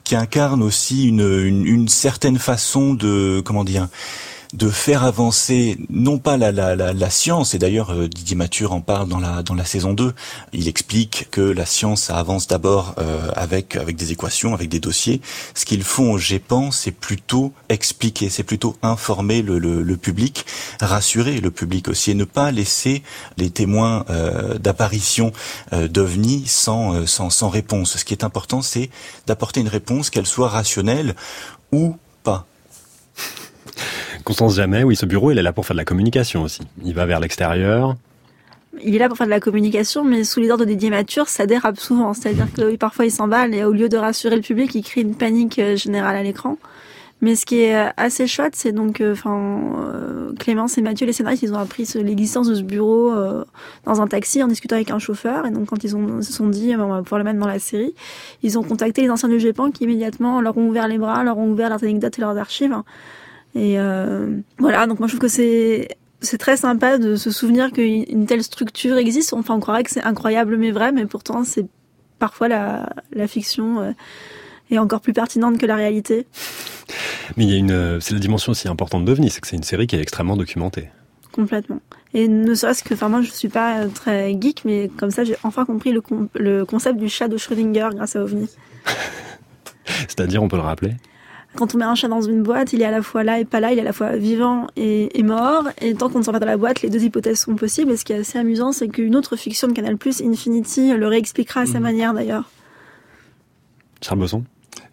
qui 0.04 0.16
incarne 0.16 0.62
aussi 0.62 1.09
une, 1.09 1.20
une, 1.20 1.66
une 1.66 1.88
certaine 1.88 2.38
façon 2.38 2.94
de 2.94 3.42
comment 3.44 3.64
dire 3.64 3.88
de 4.52 4.69
faire 4.69 5.04
avancer 5.04 5.78
non 5.90 6.19
pas 6.19 6.37
la, 6.37 6.50
la, 6.50 6.75
la, 6.75 6.92
la 6.92 7.11
science, 7.11 7.54
et 7.54 7.59
d'ailleurs 7.59 7.92
euh, 7.92 8.09
Didier 8.09 8.37
Mature 8.37 8.73
en 8.73 8.80
parle 8.80 9.09
dans 9.09 9.21
la, 9.21 9.42
dans 9.42 9.54
la 9.54 9.64
saison 9.64 9.92
2, 9.92 10.12
il 10.52 10.69
explique 10.69 11.28
que 11.30 11.40
la 11.40 11.66
science 11.66 12.02
ça 12.04 12.19
avance 12.19 12.47
d'abord 12.47 12.95
euh, 12.99 13.30
avec, 13.37 13.76
avec 13.76 13.97
des 13.97 14.12
équations, 14.12 14.54
avec 14.54 14.69
des 14.69 14.80
dossiers. 14.80 15.21
Ce 15.54 15.64
qu'ils 15.64 15.85
font 15.85 16.12
au 16.12 16.19
GEPAN, 16.19 16.71
c'est 16.71 16.90
plutôt 16.90 17.52
expliquer, 17.69 18.28
c'est 18.28 18.42
plutôt 18.42 18.76
informer 18.83 19.42
le, 19.42 19.59
le, 19.59 19.83
le 19.83 19.97
public, 19.97 20.47
rassurer 20.80 21.40
le 21.40 21.50
public 21.50 21.88
aussi, 21.88 22.11
et 22.11 22.14
ne 22.14 22.25
pas 22.25 22.50
laisser 22.50 23.02
les 23.37 23.50
témoins 23.50 24.04
euh, 24.11 24.59
d'apparition 24.59 25.33
euh, 25.73 25.88
d'OVNI 25.88 26.45
sans, 26.47 26.95
euh, 26.95 27.07
sans, 27.07 27.30
sans 27.30 27.49
réponse. 27.49 27.97
Ce 27.97 28.04
qui 28.04 28.14
est 28.14 28.25
important, 28.25 28.62
c'est 28.62 28.90
d'apporter 29.26 29.61
une 29.61 29.69
réponse, 29.69 30.11
qu'elle 30.11 30.26
soit 30.26 30.49
rationnelle 30.49 31.14
ou 31.73 31.97
pas. 32.23 32.47
Constance 34.24 34.54
Jamais, 34.54 34.82
oui, 34.84 34.96
ce 34.96 35.06
bureau, 35.06 35.30
il 35.32 35.38
est 35.38 35.42
là 35.42 35.52
pour 35.52 35.66
faire 35.66 35.74
de 35.74 35.80
la 35.80 35.84
communication 35.84 36.42
aussi. 36.42 36.60
Il 36.84 36.94
va 36.94 37.06
vers 37.06 37.20
l'extérieur. 37.20 37.96
Il 38.82 38.94
est 38.94 38.98
là 38.98 39.08
pour 39.08 39.16
faire 39.16 39.26
de 39.26 39.30
la 39.32 39.40
communication, 39.40 40.04
mais 40.04 40.24
sous 40.24 40.40
les 40.40 40.50
ordres 40.50 40.64
de 40.64 40.70
Didier 40.70 40.90
Mature, 40.90 41.28
ça 41.28 41.46
dérape 41.46 41.78
souvent. 41.78 42.14
C'est-à-dire 42.14 42.46
que 42.52 42.76
parfois 42.76 43.04
il 43.04 43.10
s'emballe 43.10 43.54
et 43.54 43.64
au 43.64 43.72
lieu 43.72 43.88
de 43.88 43.96
rassurer 43.96 44.36
le 44.36 44.42
public, 44.42 44.74
il 44.74 44.82
crée 44.82 45.00
une 45.00 45.14
panique 45.14 45.58
euh, 45.58 45.76
générale 45.76 46.16
à 46.16 46.22
l'écran. 46.22 46.56
Mais 47.22 47.34
ce 47.34 47.44
qui 47.44 47.60
est 47.60 47.76
euh, 47.76 47.88
assez 47.98 48.26
chouette, 48.26 48.54
c'est 48.56 48.72
donc, 48.72 49.00
euh, 49.02 49.12
enfin, 49.12 49.60
euh, 49.92 50.32
Clémence 50.38 50.78
et 50.78 50.82
Mathieu, 50.82 51.04
les 51.06 51.12
scénaristes, 51.12 51.42
ils 51.42 51.52
ont 51.52 51.58
appris 51.58 51.84
ce- 51.84 51.98
l'existence 51.98 52.48
de 52.48 52.54
ce 52.54 52.62
bureau 52.62 53.10
euh, 53.12 53.44
dans 53.84 54.00
un 54.00 54.06
taxi 54.06 54.42
en 54.42 54.48
discutant 54.48 54.76
avec 54.76 54.90
un 54.90 54.98
chauffeur. 54.98 55.44
Et 55.46 55.50
donc, 55.50 55.66
quand 55.66 55.84
ils 55.84 55.94
ont, 55.96 56.22
se 56.22 56.32
sont 56.32 56.48
dit, 56.48 56.70
eh 56.70 56.76
ben, 56.76 56.84
on 56.84 56.88
va 56.94 57.02
pouvoir 57.02 57.18
le 57.18 57.24
mettre 57.24 57.38
dans 57.40 57.46
la 57.48 57.58
série, 57.58 57.94
ils 58.42 58.58
ont 58.58 58.62
contacté 58.62 59.02
les 59.02 59.10
anciens 59.10 59.28
du 59.28 59.38
GEPAN 59.38 59.70
qui 59.72 59.84
immédiatement 59.84 60.40
leur 60.40 60.56
ont 60.56 60.66
ouvert 60.68 60.88
les 60.88 60.96
bras, 60.96 61.22
leur 61.24 61.36
ont 61.36 61.50
ouvert 61.50 61.68
leurs 61.68 61.82
anecdotes 61.82 62.16
et 62.18 62.22
leurs 62.22 62.38
archives. 62.38 62.74
Et 63.54 63.78
euh, 63.78 64.37
voilà, 64.59 64.87
donc 64.87 64.99
moi 65.00 65.09
je 65.09 65.12
trouve 65.12 65.21
que 65.21 65.28
c'est 65.28 65.88
c'est 66.21 66.38
très 66.38 66.57
sympa 66.57 66.99
de 66.99 67.16
se 67.16 67.30
souvenir 67.30 67.73
qu'une 67.73 68.26
telle 68.26 68.42
structure 68.42 68.97
existe. 68.99 69.33
Enfin, 69.33 69.54
on 69.54 69.61
croirait 69.61 69.85
que 69.85 69.90
c'est 69.90 70.02
incroyable 70.02 70.57
mais 70.57 70.71
vrai, 70.71 70.92
mais 70.92 71.07
pourtant 71.07 71.45
c'est 71.45 71.66
parfois 72.19 72.49
la, 72.49 72.90
la 73.12 73.26
fiction 73.26 73.80
euh, 73.80 73.92
est 74.71 74.78
encore 74.78 75.00
plus 75.00 75.14
pertinente 75.14 75.59
que 75.59 75.66
la 75.66 75.76
réalité. 75.76 76.26
Mais 77.37 77.45
il 77.45 77.50
y 77.50 77.54
a 77.54 77.59
une, 77.59 78.00
c'est 78.00 78.14
la 78.14 78.21
dimension 78.21 78.52
aussi 78.52 78.69
importante 78.69 79.04
d'OVNI, 79.04 79.30
c'est 79.30 79.40
que 79.40 79.47
c'est 79.49 79.57
une 79.57 79.62
série 79.62 79.87
qui 79.87 79.97
est 79.97 80.00
extrêmement 80.00 80.37
documentée. 80.37 80.90
Complètement. 81.33 81.80
Et 82.12 82.28
ne 82.28 82.54
serait-ce 82.54 82.83
que, 82.83 82.92
enfin 82.95 83.09
moi 83.09 83.23
je 83.23 83.30
suis 83.30 83.49
pas 83.49 83.78
euh, 83.78 83.88
très 83.88 84.37
geek, 84.38 84.62
mais 84.64 84.90
comme 84.99 85.11
ça 85.11 85.25
j'ai 85.25 85.37
enfin 85.42 85.64
compris 85.64 85.92
le, 85.92 86.02
le 86.35 86.64
concept 86.64 86.99
du 86.99 87.09
chat 87.09 87.28
de 87.28 87.37
Schrödinger 87.37 87.88
grâce 87.95 88.16
à 88.16 88.23
OVNI. 88.23 88.49
C'est-à-dire, 90.09 90.42
on 90.42 90.49
peut 90.49 90.57
le 90.57 90.62
rappeler? 90.62 90.95
Quand 91.57 91.75
on 91.75 91.78
met 91.78 91.85
un 91.85 91.97
chat 91.97 92.09
dans 92.09 92.23
une 92.23 92.42
boîte, 92.42 92.73
il 92.73 92.80
est 92.80 92.85
à 92.85 92.90
la 92.92 93.02
fois 93.02 93.25
là 93.25 93.40
et 93.40 93.45
pas 93.45 93.59
là, 93.59 93.73
il 93.73 93.78
est 93.78 93.83
à 93.83 93.85
la 93.85 93.92
fois 93.92 94.16
vivant 94.16 94.69
et, 94.76 95.19
et 95.19 95.23
mort. 95.23 95.64
Et 95.80 95.95
tant 95.95 96.09
qu'on 96.09 96.21
ne 96.21 96.25
sort 96.25 96.33
pas 96.33 96.38
dans 96.38 96.47
la 96.47 96.57
boîte, 96.57 96.83
les 96.83 96.90
deux 96.90 97.02
hypothèses 97.02 97.40
sont 97.40 97.57
possibles. 97.57 97.90
Et 97.90 97.97
ce 97.97 98.04
qui 98.04 98.12
est 98.12 98.21
assez 98.21 98.38
amusant, 98.38 98.73
c'est 98.73 98.88
qu'une 98.88 99.16
autre 99.16 99.37
fiction 99.37 99.66
de 99.66 99.73
Canal+, 99.73 99.97
Infinity, 100.25 100.92
le 100.95 101.07
réexpliquera 101.09 101.62
à 101.62 101.66
sa 101.66 101.80
manière 101.80 102.14
d'ailleurs. 102.14 102.49
Charles 104.00 104.21
Bosson? 104.21 104.45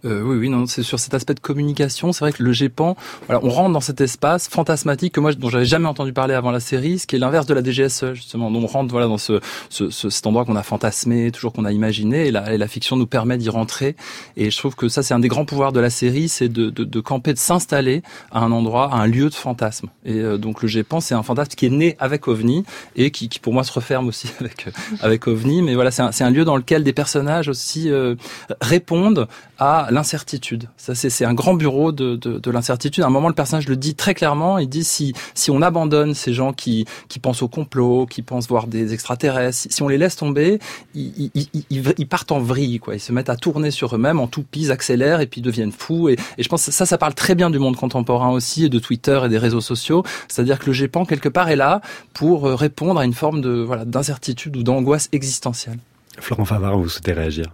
Euh, 0.06 0.22
oui, 0.22 0.38
oui, 0.38 0.50
non, 0.50 0.66
c'est 0.68 0.84
sur 0.84 1.00
cet 1.00 1.14
aspect 1.14 1.34
de 1.34 1.40
communication. 1.40 2.12
C'est 2.12 2.20
vrai 2.20 2.32
que 2.32 2.44
le 2.44 2.52
GEPAN, 2.54 2.96
voilà, 3.28 3.44
on 3.44 3.50
rentre 3.50 3.74
dans 3.74 3.80
cet 3.82 4.00
espace 4.02 4.48
fantasmatique 4.48 5.14
que 5.14 5.20
moi, 5.20 5.34
dont 5.34 5.50
j'avais 5.50 5.66
jamais 5.66 5.88
entendu 5.88 6.14
parler 6.14 6.34
avant 6.36 6.52
la 6.52 6.60
série, 6.60 7.00
ce 7.00 7.08
qui 7.08 7.16
est 7.16 7.20
l'inverse 7.20 7.46
de 7.48 7.54
la 7.54 7.64
DGSE 7.64 8.14
justement. 8.14 8.52
Donc 8.52 8.64
on 8.64 8.68
rentre, 8.68 8.92
voilà, 8.92 9.08
dans 9.08 9.18
ce, 9.18 9.40
ce, 9.70 9.90
ce- 9.90 10.10
cet 10.10 10.28
endroit 10.28 10.46
qu'on 10.46 10.56
a 10.56 10.64
fantasmé, 10.64 11.32
toujours 11.32 11.52
qu'on 11.54 11.66
a 11.66 11.72
imaginé, 11.72 12.28
et 12.28 12.32
la, 12.32 12.54
et 12.54 12.58
la 12.58 12.68
fiction 12.68 12.96
nous 12.96 13.08
permet 13.08 13.38
d'y 13.38 13.50
rentrer. 13.50 13.96
Et 14.36 14.52
je 14.52 14.58
trouve 14.58 14.76
que 14.76 14.88
ça, 14.88 15.02
c'est 15.04 15.14
un 15.14 15.20
des 15.20 15.28
grands 15.30 15.46
pouvoirs 15.46 15.72
de 15.72 15.80
la 15.80 15.90
série, 15.90 16.30
c'est 16.30 16.50
de, 16.50 16.70
de, 16.70 16.84
de 16.84 17.00
camper, 17.00 17.34
de 17.34 17.40
s'installer 17.40 18.04
à 18.32 18.42
un 18.42 18.52
endroit, 18.52 18.94
à 18.94 18.98
un 18.98 19.08
lieu 19.08 19.30
de 19.30 19.36
fantasme. 19.36 19.88
Et 20.06 20.14
euh, 20.20 20.38
donc 20.38 20.62
le 20.62 20.68
GEPAN, 20.68 21.00
c'est 21.00 21.16
un 21.16 21.24
fantasme 21.24 21.52
qui 21.58 21.66
est 21.66 21.70
né 21.72 21.96
avec 22.00 22.28
OVNI 22.28 22.64
et 22.96 23.12
qui, 23.12 23.30
qui 23.30 23.40
pour 23.40 23.54
moi 23.54 23.64
se 23.64 23.72
referme 23.74 24.08
aussi 24.08 24.30
avec 24.40 24.68
euh, 24.68 24.72
avec 25.02 25.28
OVNI. 25.28 25.64
Mais 25.64 25.74
voilà, 25.76 25.90
c'est 25.92 26.04
un, 26.04 26.12
un 26.20 26.30
lieu 26.30 26.46
dans 26.46 26.56
lequel 26.56 26.84
des 26.84 26.94
personnages 26.94 27.48
aussi 27.50 27.90
euh, 27.90 28.16
répondent 28.62 29.28
à 29.60 29.87
l'incertitude. 29.92 30.70
Ça, 30.78 30.96
c'est 30.96 31.26
un 31.26 31.34
grand 31.34 31.54
bureau 31.54 31.92
de, 31.92 32.16
de, 32.16 32.40
de 32.40 32.52
l'incertitude. 32.52 33.04
À 33.04 33.08
un 33.08 33.12
moment, 33.12 33.28
le 33.28 33.34
personnage 33.34 33.68
le 33.68 33.76
dit 33.76 33.96
très 33.96 34.14
clairement. 34.14 34.58
Il 34.58 34.70
dit 34.70 34.84
si 34.84 35.14
si 35.34 35.52
on 35.52 35.62
abandonne 35.62 36.14
ces 36.14 36.34
gens 36.34 36.54
qui 36.54 36.86
pensent 37.22 37.42
au 37.42 37.48
complot, 37.48 38.06
qui 38.06 38.22
pensent 38.22 38.48
voir 38.48 38.68
des 38.68 38.94
extraterrestres, 38.94 39.68
si, 39.70 39.82
on 39.82 39.88
les 39.88 39.98
laisse 39.98 40.16
tomber, 40.16 40.60
ils, 40.94 42.08
partent 42.10 42.32
en 42.32 42.40
vrille, 42.40 42.80
quoi. 42.80 42.96
Ils 42.96 43.00
se 43.00 43.12
mettent 43.12 43.30
à 43.30 43.36
tourner 43.36 43.72
sur 43.72 43.96
eux-mêmes, 43.96 44.20
en 44.20 44.28
toupie, 44.28 44.72
accélèrent 44.72 45.22
et 45.22 45.28
puis 45.28 45.42
deviennent 45.42 45.72
fous. 45.72 46.10
Et, 46.10 46.18
et 46.38 46.44
je 46.44 46.50
pense 46.50 46.66
que 46.66 46.72
ça, 46.72 46.86
ça 46.86 46.98
parle 46.98 47.14
très 47.14 47.36
bien 47.36 47.50
du 47.50 47.60
monde 47.60 47.76
contemporain 47.76 48.30
aussi, 48.30 48.66
et 48.66 48.70
de 48.70 48.80
Twitter 48.80 49.20
et 49.26 49.30
des 49.30 49.38
réseaux 49.38 49.62
sociaux. 49.62 50.04
C'est-à-dire 50.28 50.60
que 50.60 50.68
le 50.68 50.74
GEPAN 50.74 51.06
quelque 51.06 51.30
part 51.30 51.50
est 51.50 51.56
là 51.56 51.82
pour 52.14 52.48
euh, 52.48 52.56
répondre 52.56 53.00
à 53.00 53.06
une 53.06 53.14
forme 53.14 53.42
de 53.42 53.62
voilà 53.62 53.86
d'incertitude 53.86 54.56
ou 54.58 54.64
d'angoisse 54.64 55.10
existentielle. 55.12 55.80
Florent 56.20 56.46
Favard, 56.46 56.78
vous 56.78 56.90
souhaitez 56.90 57.14
réagir? 57.14 57.46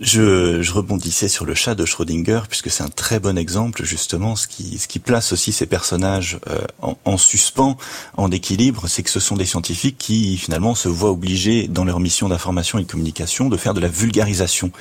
Je, 0.00 0.60
je 0.60 0.72
rebondissais 0.72 1.28
sur 1.28 1.44
le 1.44 1.54
chat 1.54 1.76
de 1.76 1.84
Schrödinger 1.84 2.40
puisque 2.48 2.68
c'est 2.68 2.82
un 2.82 2.88
très 2.88 3.20
bon 3.20 3.38
exemple 3.38 3.84
justement. 3.84 4.34
Ce 4.34 4.48
qui 4.48 4.76
ce 4.78 4.88
qui 4.88 4.98
place 4.98 5.32
aussi 5.32 5.52
ces 5.52 5.66
personnages 5.66 6.40
euh, 6.48 6.58
en, 6.82 6.98
en 7.04 7.16
suspens, 7.16 7.76
en 8.16 8.30
équilibre, 8.32 8.88
c'est 8.88 9.04
que 9.04 9.10
ce 9.10 9.20
sont 9.20 9.36
des 9.36 9.44
scientifiques 9.44 9.96
qui 9.96 10.36
finalement 10.36 10.74
se 10.74 10.88
voient 10.88 11.12
obligés 11.12 11.68
dans 11.68 11.84
leur 11.84 12.00
mission 12.00 12.28
d'information 12.28 12.78
et 12.78 12.82
de 12.82 12.90
communication 12.90 13.48
de 13.48 13.56
faire 13.56 13.72
de 13.72 13.80
la 13.80 13.86
vulgarisation. 13.86 14.72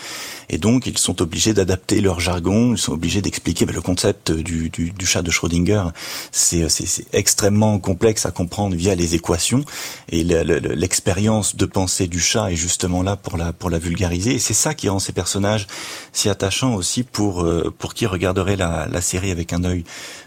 Et 0.49 0.57
donc 0.57 0.87
ils 0.87 0.97
sont 0.97 1.21
obligés 1.21 1.53
d'adapter 1.53 2.01
leur 2.01 2.19
jargon, 2.19 2.73
ils 2.73 2.79
sont 2.79 2.93
obligés 2.93 3.21
d'expliquer 3.21 3.65
ben, 3.67 3.75
le 3.75 3.81
concept 3.81 4.31
du, 4.31 4.71
du, 4.71 4.91
du 4.91 5.05
chat 5.05 5.21
de 5.21 5.29
Schrödinger, 5.29 5.83
c'est 6.31 6.67
c'est 6.69 7.05
extrêmement 7.13 7.77
complexe 7.77 8.25
à 8.25 8.31
comprendre 8.31 8.75
via 8.75 8.95
les 8.95 9.13
équations. 9.13 9.63
Et 10.09 10.23
le- 10.23 10.43
le- 10.43 10.59
le- 10.59 10.73
l'expérience 10.73 11.55
de 11.55 11.65
pensée 11.67 12.07
du 12.07 12.19
chat 12.19 12.51
est 12.51 12.55
justement 12.55 13.03
là 13.03 13.15
pour 13.15 13.37
la 13.37 13.53
pour 13.53 13.69
la 13.69 13.77
vulgariser. 13.77 14.33
Et 14.33 14.39
c'est 14.39 14.55
ça 14.55 14.73
qui 14.73 14.89
rend 14.89 14.99
ces 15.03 15.13
personnages 15.13 15.67
si 16.11 16.29
attachants 16.29 16.75
aussi 16.75 17.03
pour 17.03 17.43
euh, 17.43 17.73
pour 17.77 17.93
qui 17.93 18.05
regarderait 18.05 18.55
la, 18.55 19.01
série 19.01 19.31
avec 19.31 19.53
un 19.53 19.63
œil 19.63 19.83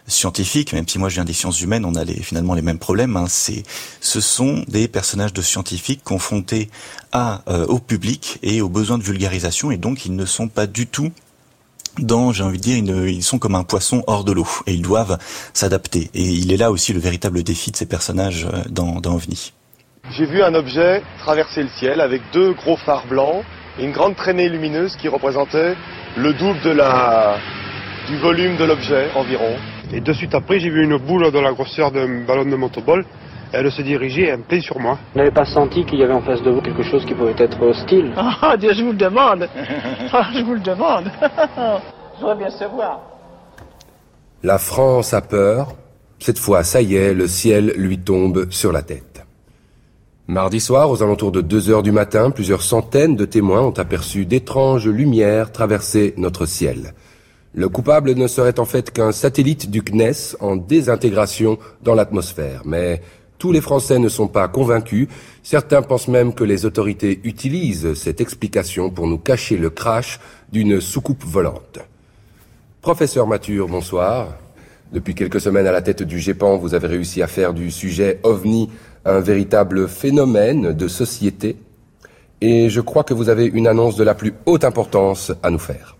scientifique 0.06 0.72
même 0.72 0.86
si 0.86 0.98
moi 0.98 1.08
je 1.08 1.14
viens 1.14 1.24
des 1.24 1.32
sciences 1.32 1.60
humaines 1.60 1.84
on 1.84 1.94
a 1.94 2.04
finalement 2.04 2.54
les 2.54 2.62
mêmes 2.62 2.78
problèmes 2.78 3.16
hein, 3.16 3.26
c'est 3.28 3.62
ce 4.00 4.20
sont 4.20 4.64
des 4.68 4.86
personnages 4.88 5.32
de 5.32 5.42
scientifiques 5.42 6.04
confrontés 6.04 6.70
à 7.12 7.42
euh, 7.48 7.66
au 7.66 7.78
public 7.78 8.38
et 8.42 8.60
aux 8.60 8.68
besoins 8.68 8.98
de 8.98 9.02
vulgarisation 9.02 9.70
et 9.70 9.78
donc 9.78 10.06
ils 10.06 10.14
ne 10.14 10.26
sont 10.26 10.48
pas 10.48 10.66
du 10.66 10.86
tout 10.86 11.10
dans, 11.98 12.32
j'ai 12.32 12.44
envie 12.44 12.58
de 12.58 12.62
dire, 12.62 12.76
ils, 12.76 13.22
sont 13.22 13.38
comme 13.38 13.54
un 13.54 13.64
poisson 13.64 14.02
hors 14.06 14.24
de 14.24 14.32
l'eau 14.32 14.46
et 14.66 14.74
ils 14.74 14.82
doivent 14.82 15.18
s'adapter. 15.54 16.10
Et 16.14 16.24
il 16.24 16.52
est 16.52 16.56
là 16.56 16.70
aussi 16.70 16.92
le 16.92 17.00
véritable 17.00 17.42
défi 17.42 17.70
de 17.70 17.76
ces 17.76 17.86
personnages 17.86 18.46
euh, 18.52 18.62
dans, 18.68 19.00
dans 19.00 19.14
OVNI. 19.14 19.52
J'ai 20.10 20.26
vu 20.26 20.42
un 20.42 20.54
objet 20.54 21.02
traverser 21.18 21.62
le 21.62 21.68
ciel 21.80 22.00
avec 22.00 22.22
deux 22.32 22.52
gros 22.54 22.76
phares 22.76 23.06
blancs 23.08 23.44
une 23.78 23.92
grande 23.92 24.16
traînée 24.16 24.48
lumineuse 24.48 24.96
qui 24.96 25.08
représentait 25.08 25.74
le 26.16 26.32
double 26.32 26.60
de 26.62 26.70
la, 26.70 27.36
du 28.08 28.16
volume 28.18 28.56
de 28.56 28.64
l'objet 28.64 29.08
environ. 29.14 29.56
Et 29.92 30.00
de 30.00 30.12
suite 30.12 30.34
après, 30.34 30.58
j'ai 30.58 30.70
vu 30.70 30.84
une 30.84 30.96
boule 30.96 31.30
de 31.30 31.38
la 31.38 31.52
grosseur 31.52 31.90
d'un 31.90 32.24
ballon 32.24 32.44
de 32.44 32.56
motoball. 32.56 33.04
Elle 33.52 33.70
se 33.70 33.82
dirigeait 33.82 34.32
en 34.32 34.40
plein 34.40 34.60
sur 34.60 34.78
moi. 34.78 34.98
Vous 35.12 35.18
n'avez 35.18 35.30
pas 35.30 35.44
senti 35.44 35.84
qu'il 35.84 36.00
y 36.00 36.02
avait 36.02 36.12
en 36.12 36.22
face 36.22 36.42
de 36.42 36.50
vous 36.50 36.60
quelque 36.60 36.82
chose 36.82 37.04
qui 37.04 37.14
pouvait 37.14 37.34
être 37.38 37.62
hostile? 37.62 38.12
Ah, 38.16 38.56
Dieu, 38.56 38.72
je 38.72 38.82
vous 38.82 38.92
le 38.92 38.98
demande. 38.98 39.48
Ah, 40.12 40.28
je 40.34 40.42
vous 40.42 40.54
le 40.54 40.60
demande. 40.60 41.10
je 42.16 42.20
voudrais 42.20 42.36
bien 42.36 42.50
savoir. 42.50 43.00
La 44.42 44.58
France 44.58 45.14
a 45.14 45.22
peur. 45.22 45.74
Cette 46.18 46.38
fois, 46.38 46.64
ça 46.64 46.80
y 46.80 46.96
est, 46.96 47.14
le 47.14 47.26
ciel 47.26 47.72
lui 47.76 47.98
tombe 47.98 48.50
sur 48.50 48.72
la 48.72 48.82
tête. 48.82 49.15
Mardi 50.28 50.58
soir, 50.58 50.90
aux 50.90 51.04
alentours 51.04 51.30
de 51.30 51.40
2 51.40 51.70
heures 51.70 51.84
du 51.84 51.92
matin, 51.92 52.32
plusieurs 52.32 52.62
centaines 52.62 53.14
de 53.14 53.24
témoins 53.24 53.60
ont 53.60 53.78
aperçu 53.78 54.26
d'étranges 54.26 54.88
lumières 54.88 55.52
traverser 55.52 56.14
notre 56.16 56.46
ciel. 56.46 56.94
Le 57.54 57.68
coupable 57.68 58.12
ne 58.14 58.26
serait 58.26 58.58
en 58.58 58.64
fait 58.64 58.90
qu'un 58.90 59.12
satellite 59.12 59.70
du 59.70 59.82
CNES 59.82 60.34
en 60.40 60.56
désintégration 60.56 61.58
dans 61.84 61.94
l'atmosphère. 61.94 62.62
Mais 62.64 63.02
tous 63.38 63.52
les 63.52 63.60
Français 63.60 64.00
ne 64.00 64.08
sont 64.08 64.26
pas 64.26 64.48
convaincus. 64.48 65.06
Certains 65.44 65.82
pensent 65.82 66.08
même 66.08 66.34
que 66.34 66.42
les 66.42 66.66
autorités 66.66 67.20
utilisent 67.22 67.94
cette 67.94 68.20
explication 68.20 68.90
pour 68.90 69.06
nous 69.06 69.18
cacher 69.18 69.56
le 69.56 69.70
crash 69.70 70.18
d'une 70.50 70.80
soucoupe 70.80 71.22
volante. 71.24 71.78
Professeur 72.82 73.28
Mature, 73.28 73.68
bonsoir. 73.68 74.34
Depuis 74.92 75.14
quelques 75.14 75.40
semaines 75.40 75.66
à 75.66 75.72
la 75.72 75.82
tête 75.82 76.02
du 76.02 76.18
GEPAN, 76.18 76.58
vous 76.58 76.74
avez 76.74 76.86
réussi 76.86 77.22
à 77.22 77.26
faire 77.26 77.54
du 77.54 77.70
sujet 77.70 78.20
OVNI 78.22 78.70
un 79.06 79.20
véritable 79.20 79.88
phénomène 79.88 80.72
de 80.72 80.88
société. 80.88 81.56
Et 82.40 82.68
je 82.68 82.80
crois 82.80 83.04
que 83.04 83.14
vous 83.14 83.28
avez 83.28 83.46
une 83.46 83.66
annonce 83.66 83.96
de 83.96 84.04
la 84.04 84.14
plus 84.14 84.34
haute 84.44 84.64
importance 84.64 85.32
à 85.42 85.50
nous 85.50 85.58
faire. 85.58 85.96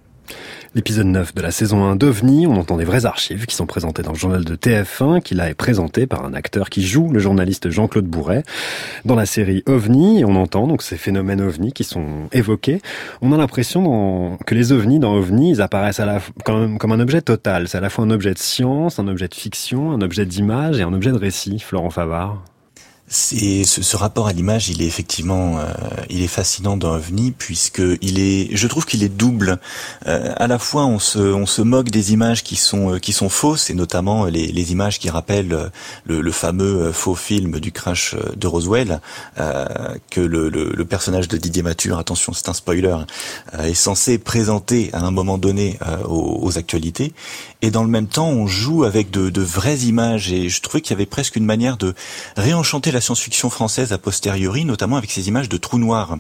L'épisode 0.77 1.07
9 1.07 1.35
de 1.35 1.41
la 1.41 1.53
saison 1.53 1.85
1 1.85 1.97
d'OVNI, 1.97 2.47
on 2.47 2.57
entend 2.57 2.77
des 2.77 2.85
vraies 2.85 3.07
archives 3.07 3.47
qui 3.47 3.55
sont 3.55 3.65
présentées 3.65 4.03
dans 4.03 4.13
le 4.13 4.19
journal 4.19 4.45
de 4.45 4.57
TF1, 4.57 5.23
qui 5.23 5.35
là 5.35 5.49
est 5.49 5.55
présenté 5.55 6.07
par 6.07 6.27
un 6.27 6.35
acteur 6.35 6.69
qui 6.69 6.83
joue 6.85 7.09
le 7.11 7.19
journaliste 7.19 7.71
Jean-Claude 7.71 8.05
Bourret. 8.05 8.43
Dans 9.07 9.15
la 9.15 9.25
série 9.25 9.63
OVNI, 9.65 10.27
on 10.27 10.37
entend 10.37 10.67
donc 10.67 10.83
ces 10.83 10.99
phénomènes 10.99 11.41
OVNI 11.41 11.73
qui 11.73 11.83
sont 11.83 12.29
évoqués. 12.33 12.83
On 13.23 13.33
a 13.33 13.39
l'impression 13.39 14.37
que 14.45 14.55
les 14.55 14.73
OVNI 14.73 14.99
dans 14.99 15.15
OVNI, 15.15 15.53
ils 15.53 15.63
apparaissent 15.63 16.01
à 16.01 16.05
la, 16.05 16.21
comme 16.45 16.93
un 16.93 17.01
objet 17.01 17.23
total. 17.23 17.69
C'est 17.69 17.79
à 17.79 17.81
la 17.81 17.89
fois 17.89 18.05
un 18.05 18.11
objet 18.11 18.35
de 18.35 18.39
science, 18.39 18.99
un 18.99 19.09
objet 19.09 19.29
de 19.29 19.35
fiction, 19.35 19.93
un 19.93 20.03
objet 20.03 20.27
d'image 20.27 20.79
et 20.79 20.83
un 20.83 20.93
objet 20.93 21.13
de 21.13 21.17
récit. 21.17 21.59
Florent 21.59 21.89
Favard. 21.89 22.45
C'est 23.09 23.63
ce, 23.63 23.83
ce 23.83 23.97
rapport 23.97 24.27
à 24.27 24.33
l'image, 24.33 24.69
il 24.69 24.83
est 24.83 24.87
effectivement, 24.87 25.61
euh, 25.61 25.73
il 26.11 26.23
est 26.23 26.27
fascinant 26.29 26.77
dans 26.77 26.93
OVNI 26.97 27.31
puisque 27.31 27.81
il 28.01 28.19
est, 28.19 28.49
je 28.51 28.67
trouve 28.67 28.85
qu'il 28.85 29.05
est 29.05 29.09
double. 29.09 29.61
Euh, 30.09 30.33
à 30.37 30.49
la 30.49 30.59
fois, 30.59 30.87
on 30.87 30.99
se, 30.99 31.21
on 31.21 31.47
se 31.47 31.63
moque 31.63 31.91
des 31.91 32.13
images 32.13 32.43
qui 32.43 32.57
sont, 32.57 32.95
euh, 32.95 32.99
qui 32.99 33.13
sont 33.13 33.29
fausses 33.29 33.71
et 33.71 33.75
notamment 33.75 34.25
les, 34.25 34.49
les 34.49 34.73
images 34.73 34.99
qui 34.99 35.09
rappellent 35.09 35.53
euh, 35.53 35.69
le, 36.05 36.21
le 36.21 36.33
fameux 36.33 36.87
euh, 36.87 36.93
faux 36.93 37.15
film 37.15 37.61
du 37.61 37.71
crash 37.71 38.15
euh, 38.15 38.35
de 38.35 38.47
Roswell 38.49 39.01
que 40.11 40.21
le, 40.21 40.49
le, 40.49 40.73
le 40.75 40.85
personnage 40.85 41.29
de 41.29 41.37
Didier 41.37 41.63
Mature, 41.63 41.99
attention, 41.99 42.33
c'est 42.33 42.49
un 42.49 42.55
spoiler, 42.55 42.97
est 43.59 43.75
censé 43.75 44.19
présenter 44.19 44.91
à 44.93 45.01
un 45.01 45.11
moment 45.11 45.39
donné 45.39 45.79
aux, 46.09 46.41
aux 46.43 46.59
actualités. 46.59 47.13
Et 47.63 47.71
dans 47.71 47.83
le 47.83 47.89
même 47.89 48.07
temps, 48.07 48.29
on 48.29 48.47
joue 48.47 48.85
avec 48.85 49.11
de, 49.11 49.31
de 49.31 49.43
vraies 49.43 49.79
images 49.79 50.33
et 50.33 50.49
je 50.49 50.61
trouvais 50.63 50.81
qu'il 50.81 50.93
y 50.93 50.95
avait 50.95 51.07
presque 51.07 51.37
une 51.37 51.45
manière 51.45 51.77
de 51.77 51.95
réenchanter 52.37 52.91
la 52.97 53.03
science-fiction 53.03 53.51
française 53.51 53.93
a 53.93 53.99
posteriori, 53.99 54.65
notamment 54.65 54.97
avec 54.97 55.11
ces 55.11 55.29
images 55.29 55.51
de 55.51 55.59
trous 55.59 55.79
noirs 55.79 56.17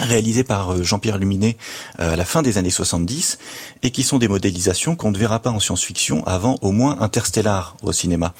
réalisées 0.00 0.42
par 0.42 0.72
euh, 0.72 0.82
Jean-Pierre 0.82 1.18
Luminet 1.18 1.56
euh, 2.00 2.14
à 2.14 2.16
la 2.16 2.24
fin 2.24 2.42
des 2.42 2.58
années 2.58 2.68
70 2.68 3.38
et 3.84 3.92
qui 3.92 4.02
sont 4.02 4.18
des 4.18 4.26
modélisations 4.26 4.96
qu'on 4.96 5.12
ne 5.12 5.16
verra 5.16 5.38
pas 5.38 5.50
en 5.50 5.60
science-fiction 5.60 6.26
avant 6.26 6.58
au 6.62 6.72
moins 6.72 7.00
Interstellar 7.00 7.76
au 7.82 7.92
cinéma. 7.92 8.34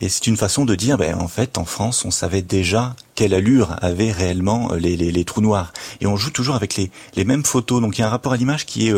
Et 0.00 0.08
c'est 0.08 0.26
une 0.26 0.36
façon 0.36 0.64
de 0.64 0.74
dire, 0.74 0.98
ben, 0.98 1.14
en 1.14 1.28
fait, 1.28 1.56
en 1.56 1.64
France, 1.64 2.04
on 2.04 2.10
savait 2.10 2.42
déjà 2.42 2.96
quelle 3.14 3.32
allure 3.32 3.76
avaient 3.80 4.10
réellement 4.10 4.72
euh, 4.72 4.78
les, 4.78 4.96
les, 4.96 5.24
trous 5.24 5.40
noirs. 5.40 5.72
Et 6.00 6.08
on 6.08 6.16
joue 6.16 6.30
toujours 6.30 6.56
avec 6.56 6.74
les, 6.74 6.90
les 7.14 7.24
mêmes 7.24 7.44
photos. 7.44 7.80
Donc 7.80 7.96
il 7.96 8.00
y 8.00 8.04
a 8.04 8.08
un 8.08 8.10
rapport 8.10 8.32
à 8.32 8.36
l'image 8.36 8.66
qui 8.66 8.88
est 8.88 8.92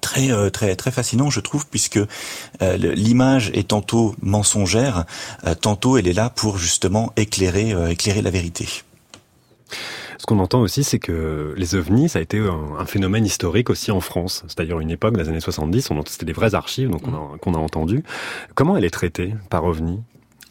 très 0.00 0.30
euh, 0.30 0.50
très 0.50 0.76
très 0.76 0.90
fascinant 0.90 1.30
je 1.30 1.40
trouve 1.40 1.66
puisque 1.66 1.98
euh, 1.98 2.76
l'image 2.76 3.50
est 3.54 3.68
tantôt 3.68 4.14
mensongère 4.22 5.04
euh, 5.46 5.54
tantôt 5.54 5.96
elle 5.98 6.08
est 6.08 6.12
là 6.12 6.30
pour 6.30 6.58
justement 6.58 7.12
éclairer 7.16 7.72
euh, 7.72 7.88
éclairer 7.88 8.22
la 8.22 8.30
vérité 8.30 8.66
Ce 10.18 10.24
qu'on 10.26 10.38
entend 10.38 10.60
aussi, 10.60 10.82
c'est 10.82 10.98
que 10.98 11.52
les 11.58 11.74
ovnis, 11.74 12.08
ça 12.08 12.18
a 12.18 12.22
été 12.22 12.38
un, 12.38 12.78
un 12.80 12.86
phénomène 12.86 13.26
historique 13.26 13.68
aussi 13.68 13.90
en 13.90 14.00
France. 14.00 14.42
C'est-à-dire 14.48 14.80
une 14.80 14.90
époque 14.90 15.16
des 15.16 15.28
années 15.28 15.40
70, 15.40 15.90
on- 15.90 16.02
c'était 16.06 16.24
des 16.24 16.32
vraies 16.32 16.54
archives 16.54 16.88
donc 16.90 17.06
on 17.06 17.12
a- 17.14 17.38
qu'on 17.38 17.52
a 17.54 17.58
entendues. 17.58 18.02
Comment 18.54 18.76
elle 18.78 18.84
est 18.84 18.90
traitée 18.90 19.34
par 19.50 19.64
OVNI 19.64 20.00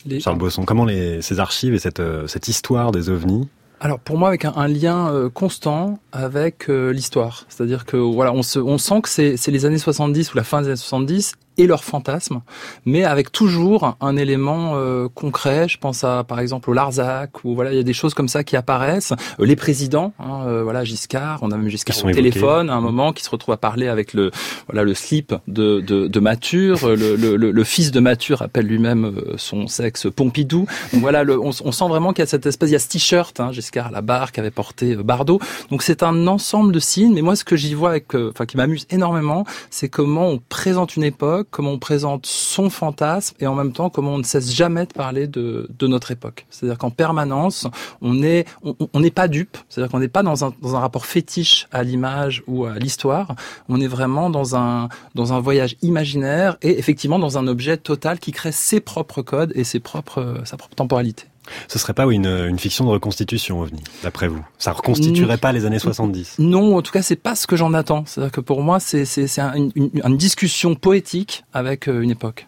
Les- 0.06 0.20
Charles 0.20 0.38
Bosson, 0.38 0.66
comment 0.66 0.86
les, 0.86 1.22
ces 1.24 1.40
archives 1.40 1.74
et 1.74 1.80
cette, 1.80 2.02
cette 2.28 2.48
histoire 2.48 2.92
des 2.92 3.10
ovnis 3.10 3.48
Alors 3.80 4.00
pour 4.00 4.18
moi 4.18 4.30
avec 4.30 4.46
un, 4.46 4.68
lien 4.68 5.12
euh, 5.12 5.30
constant 5.30 6.00
avec 6.12 6.70
euh, 6.70 6.92
l'histoire, 6.92 7.46
c'est-à-dire 7.50 7.86
que 7.86 7.98
voilà 7.98 8.32
on 8.34 8.42
se 8.42 8.58
on 8.58 8.78
sent 8.78 9.02
que 9.02 9.10
c'est 9.10 9.38
c'est 9.38 9.52
les 9.52 9.66
années 9.66 9.78
70 9.78 10.34
ou 10.34 10.38
la 10.38 10.44
fin 10.44 10.62
des 10.62 10.68
années 10.68 10.76
70 10.78 11.36
et 11.58 11.68
leurs 11.68 11.84
fantasmes, 11.84 12.42
mais 12.86 13.04
avec 13.04 13.32
toujours 13.32 13.96
un 14.02 14.18
élément 14.18 14.74
euh, 14.76 15.08
concret. 15.14 15.68
Je 15.68 15.78
pense 15.78 16.04
à 16.04 16.24
par 16.24 16.40
exemple 16.40 16.70
au 16.70 16.74
Larzac 16.74 17.44
ou 17.44 17.56
voilà 17.56 17.72
il 17.72 17.78
y 17.78 17.80
a 17.80 17.84
des 17.84 17.94
choses 17.94 18.14
comme 18.14 18.28
ça 18.28 18.44
qui 18.44 18.56
apparaissent. 18.56 19.14
Euh, 19.40 19.46
les 19.46 19.56
présidents, 19.56 20.14
hein, 20.20 20.44
euh, 20.48 20.64
voilà 20.64 20.84
Giscard, 20.84 21.40
on 21.42 21.52
a 21.52 21.58
même 21.58 21.70
Giscard 21.70 21.98
au 22.04 22.12
téléphone 22.12 22.70
à 22.70 22.74
un 22.76 22.82
moment 22.82 23.14
qui 23.14 23.24
se 23.24 23.30
retrouve 23.30 23.54
à 23.54 23.58
parler 23.58 23.88
avec 23.88 24.14
le 24.14 24.32
voilà 24.68 24.84
le 24.84 24.94
slip 24.94 25.34
de 25.48 25.80
de, 25.82 26.08
de 26.08 26.20
Mature. 26.20 26.88
Le, 26.88 27.16
le, 27.16 27.36
le, 27.36 27.52
le 27.52 27.64
fils 27.64 27.92
de 27.92 28.00
Mature 28.00 28.42
appelle 28.42 28.68
lui-même 28.68 29.06
euh, 29.06 29.34
son 29.38 29.68
sexe 29.68 30.08
Pompidou. 30.16 30.66
Donc 30.94 31.02
voilà, 31.02 31.24
le, 31.24 31.40
on, 31.40 31.50
on 31.64 31.72
sent 31.72 31.88
vraiment 31.88 32.14
qu'il 32.14 32.22
y 32.22 32.24
a 32.24 32.28
cette 32.28 32.46
espèce, 32.46 32.70
il 32.70 32.74
y 32.74 32.76
a 32.76 32.80
ce 32.80 32.90
t-shirt, 32.90 33.40
hein, 33.40 33.52
Giscard 33.52 33.88
à 33.88 33.92
la 33.92 34.02
barre 34.02 34.32
qu'avait 34.32 34.52
porté 34.52 34.94
euh, 34.94 35.04
Bardot. 35.04 35.40
Donc 35.72 35.84
c'est 35.84 36.04
un 36.04 36.28
ensemble 36.28 36.72
de 36.74 36.80
signes. 36.80 37.14
Mais 37.14 37.22
moi, 37.22 37.36
ce 37.36 37.44
que 37.44 37.56
j'y 37.56 37.74
vois, 37.74 37.90
avec, 37.92 38.16
euh, 38.16 38.32
enfin 38.32 38.46
qui 38.46 38.58
m'amuse 38.58 38.88
énormément, 38.90 39.46
c'est 39.70 39.90
comment 39.90 40.28
on 40.28 40.40
présente 40.50 40.96
une 40.96 41.04
époque 41.04 41.45
comment 41.52 41.72
on 41.72 41.80
présente 41.80 42.26
son 42.26 42.70
fantasme 42.70 43.36
et 43.40 43.48
en 43.48 43.56
même 43.56 43.72
temps 43.72 43.90
comment 43.90 44.14
on 44.14 44.18
ne 44.18 44.24
cesse 44.24 44.54
jamais 44.54 44.86
de 44.86 44.94
parler 44.94 45.28
de, 45.28 45.68
notre 45.82 46.12
époque. 46.12 46.46
C'est-à-dire 46.50 46.78
qu'en 46.78 46.90
permanence, 46.90 47.68
on 48.02 48.24
est 48.24 48.46
on 48.64 49.00
n'est 49.00 49.12
pas 49.12 49.28
dupe, 49.28 49.58
c'est-à-dire 49.70 49.92
qu'on 49.92 50.00
n'est 50.00 50.08
pas 50.08 50.24
dans 50.24 50.46
un, 50.46 50.54
dans 50.62 50.76
un 50.76 50.80
rapport 50.80 51.06
fétiche 51.06 51.68
à 51.72 51.84
l'image 51.84 52.44
ou 52.48 52.66
à 52.66 52.80
l'histoire, 52.80 53.36
on 53.70 53.80
est 53.80 53.88
vraiment 53.88 54.30
dans 54.30 54.56
un 54.56 54.90
dans 55.14 55.34
un 55.34 55.40
voyage 55.40 55.76
imaginaire 55.82 56.58
et 56.62 56.80
effectivement 56.80 57.20
dans 57.20 57.38
un 57.38 57.48
objet 57.48 57.78
total 57.78 58.20
qui 58.20 58.32
crée 58.32 58.52
ses 58.52 58.80
propres 58.80 59.22
codes 59.22 59.52
et 59.56 59.64
ses 59.64 59.80
propres 59.80 60.42
sa 60.44 60.58
propre 60.58 60.76
temporalité. 60.76 61.26
Ce 61.68 61.80
serait 61.80 61.94
pas 61.94 62.06
une, 62.06 62.28
une 62.28 62.60
fiction 62.60 62.86
de 62.86 62.90
reconstitution, 62.90 63.62
OVNI, 63.62 63.84
d'après 64.04 64.28
vous? 64.28 64.44
Ça 64.58 64.72
reconstituerait 64.72 65.38
pas 65.38 65.52
les 65.52 65.66
années 65.66 65.80
70 65.80 66.36
Non, 66.40 66.76
en 66.76 66.82
tout 66.82 66.92
cas, 66.92 67.02
c'est 67.02 67.16
pas 67.16 67.36
ce 67.36 67.48
que 67.48 67.56
j'en 67.56 67.74
attends. 67.74 68.04
C'est-à-dire 68.06 68.32
que 68.32 68.42
pour 68.42 68.62
moi, 68.62 68.80
c'est 68.80 69.06
un, 69.40 69.54
une, 69.54 69.72
une, 69.76 70.18
discussion 70.18 70.76
poétique 70.76 71.44
avec 71.54 71.88
euh, 71.88 72.02
une 72.02 72.12
époque. 72.12 72.48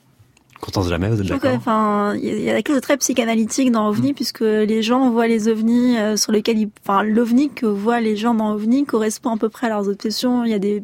Constance 0.62 0.90
Jamais, 0.90 1.10
vous 1.10 1.22
êtes 1.22 1.28
d'accord 1.28 1.52
Enfin, 1.54 2.16
il 2.16 2.42
y 2.42 2.50
a 2.50 2.56
quelque 2.56 2.70
chose 2.70 2.78
de 2.78 2.82
très 2.82 2.98
psychanalytique 2.98 3.72
dans 3.72 3.88
OVNI, 3.90 4.12
mmh. 4.12 4.16
puisque 4.16 4.42
les 4.42 4.82
gens 4.82 5.10
voient 5.12 5.28
les 5.28 5.48
ovnis 5.48 5.98
euh, 5.98 6.18
sur 6.18 6.32
lesquels 6.32 6.58
ils, 6.58 6.70
enfin, 6.84 7.04
l'ovni 7.04 7.50
que 7.50 7.66
voient 7.68 8.00
les 8.00 8.16
gens 8.16 8.34
dans 8.34 8.54
OVNI 8.54 8.86
correspond 8.86 9.36
à 9.36 9.38
peu 9.38 9.50
près 9.50 9.68
à 9.68 9.70
leurs 9.70 9.88
obsessions. 9.88 10.44
Il 10.44 10.52
y 10.52 10.56
a 10.56 10.60
des 10.60 10.84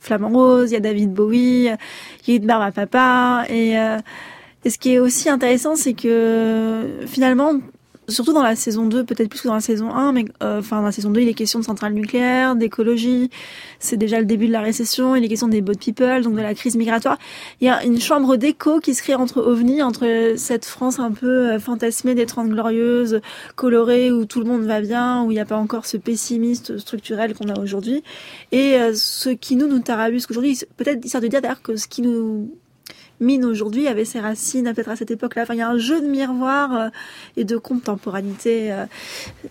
flamants 0.00 0.28
roses, 0.28 0.70
il 0.70 0.74
y 0.74 0.76
a 0.76 0.80
David 0.80 1.12
Bowie, 1.12 1.68
il 2.26 2.28
y 2.28 2.32
a 2.32 2.36
une 2.36 2.46
barbe 2.46 2.62
à 2.62 2.72
papa, 2.72 3.44
et 3.48 3.78
euh, 3.78 3.98
et 4.68 4.70
ce 4.70 4.76
qui 4.76 4.92
est 4.92 4.98
aussi 4.98 5.30
intéressant, 5.30 5.76
c'est 5.76 5.94
que 5.94 7.00
finalement, 7.06 7.54
surtout 8.06 8.34
dans 8.34 8.42
la 8.42 8.54
saison 8.54 8.84
2, 8.84 9.02
peut-être 9.02 9.30
plus 9.30 9.40
que 9.40 9.48
dans 9.48 9.54
la 9.54 9.62
saison 9.62 9.94
1, 9.94 10.12
mais 10.12 10.26
euh, 10.42 10.58
enfin 10.58 10.76
dans 10.80 10.84
la 10.84 10.92
saison 10.92 11.08
2, 11.08 11.22
il 11.22 11.28
est 11.30 11.32
question 11.32 11.58
de 11.58 11.64
centrales 11.64 11.94
nucléaires, 11.94 12.54
d'écologie, 12.54 13.30
c'est 13.78 13.96
déjà 13.96 14.20
le 14.20 14.26
début 14.26 14.46
de 14.46 14.52
la 14.52 14.60
récession, 14.60 15.16
il 15.16 15.24
est 15.24 15.28
question 15.28 15.48
des 15.48 15.62
boat 15.62 15.72
people, 15.80 16.20
donc 16.20 16.34
de 16.34 16.42
la 16.42 16.52
crise 16.52 16.76
migratoire. 16.76 17.16
Il 17.62 17.66
y 17.66 17.70
a 17.70 17.82
une 17.82 17.98
chambre 17.98 18.36
d'écho 18.36 18.78
qui 18.78 18.94
se 18.94 19.02
crée 19.02 19.14
entre 19.14 19.40
OVNI, 19.40 19.82
entre 19.82 20.34
cette 20.36 20.66
France 20.66 20.98
un 20.98 21.12
peu 21.12 21.52
euh, 21.52 21.58
fantasmée 21.58 22.14
des 22.14 22.26
Trente 22.26 22.50
Glorieuses, 22.50 23.22
colorée, 23.56 24.12
où 24.12 24.26
tout 24.26 24.40
le 24.40 24.44
monde 24.44 24.64
va 24.64 24.82
bien, 24.82 25.22
où 25.22 25.30
il 25.30 25.34
n'y 25.36 25.40
a 25.40 25.46
pas 25.46 25.56
encore 25.56 25.86
ce 25.86 25.96
pessimiste 25.96 26.76
structurel 26.76 27.32
qu'on 27.32 27.48
a 27.48 27.58
aujourd'hui, 27.58 28.02
et 28.52 28.74
euh, 28.74 28.92
ce 28.94 29.30
qui 29.30 29.56
nous, 29.56 29.66
nous 29.66 29.78
tarabusque 29.78 30.30
aujourd'hui, 30.30 30.60
peut-être 30.76 31.00
il 31.02 31.08
sert 31.08 31.22
de 31.22 31.28
dire 31.28 31.40
d'ailleurs 31.40 31.62
que 31.62 31.76
ce 31.76 31.88
qui 31.88 32.02
nous 32.02 32.50
mine 33.20 33.44
aujourd'hui 33.44 33.88
avait 33.88 34.04
ses 34.04 34.20
racines 34.20 34.72
peut-être 34.74 34.90
à 34.90 34.96
cette 34.96 35.10
époque-là. 35.10 35.42
Enfin, 35.42 35.54
il 35.54 35.58
y 35.58 35.62
a 35.62 35.68
un 35.68 35.78
jeu 35.78 36.00
de 36.00 36.06
miroir 36.06 36.74
euh, 36.74 36.88
et 37.36 37.44
de 37.44 37.56
contemporanité. 37.56 38.72
Euh, 38.72 38.86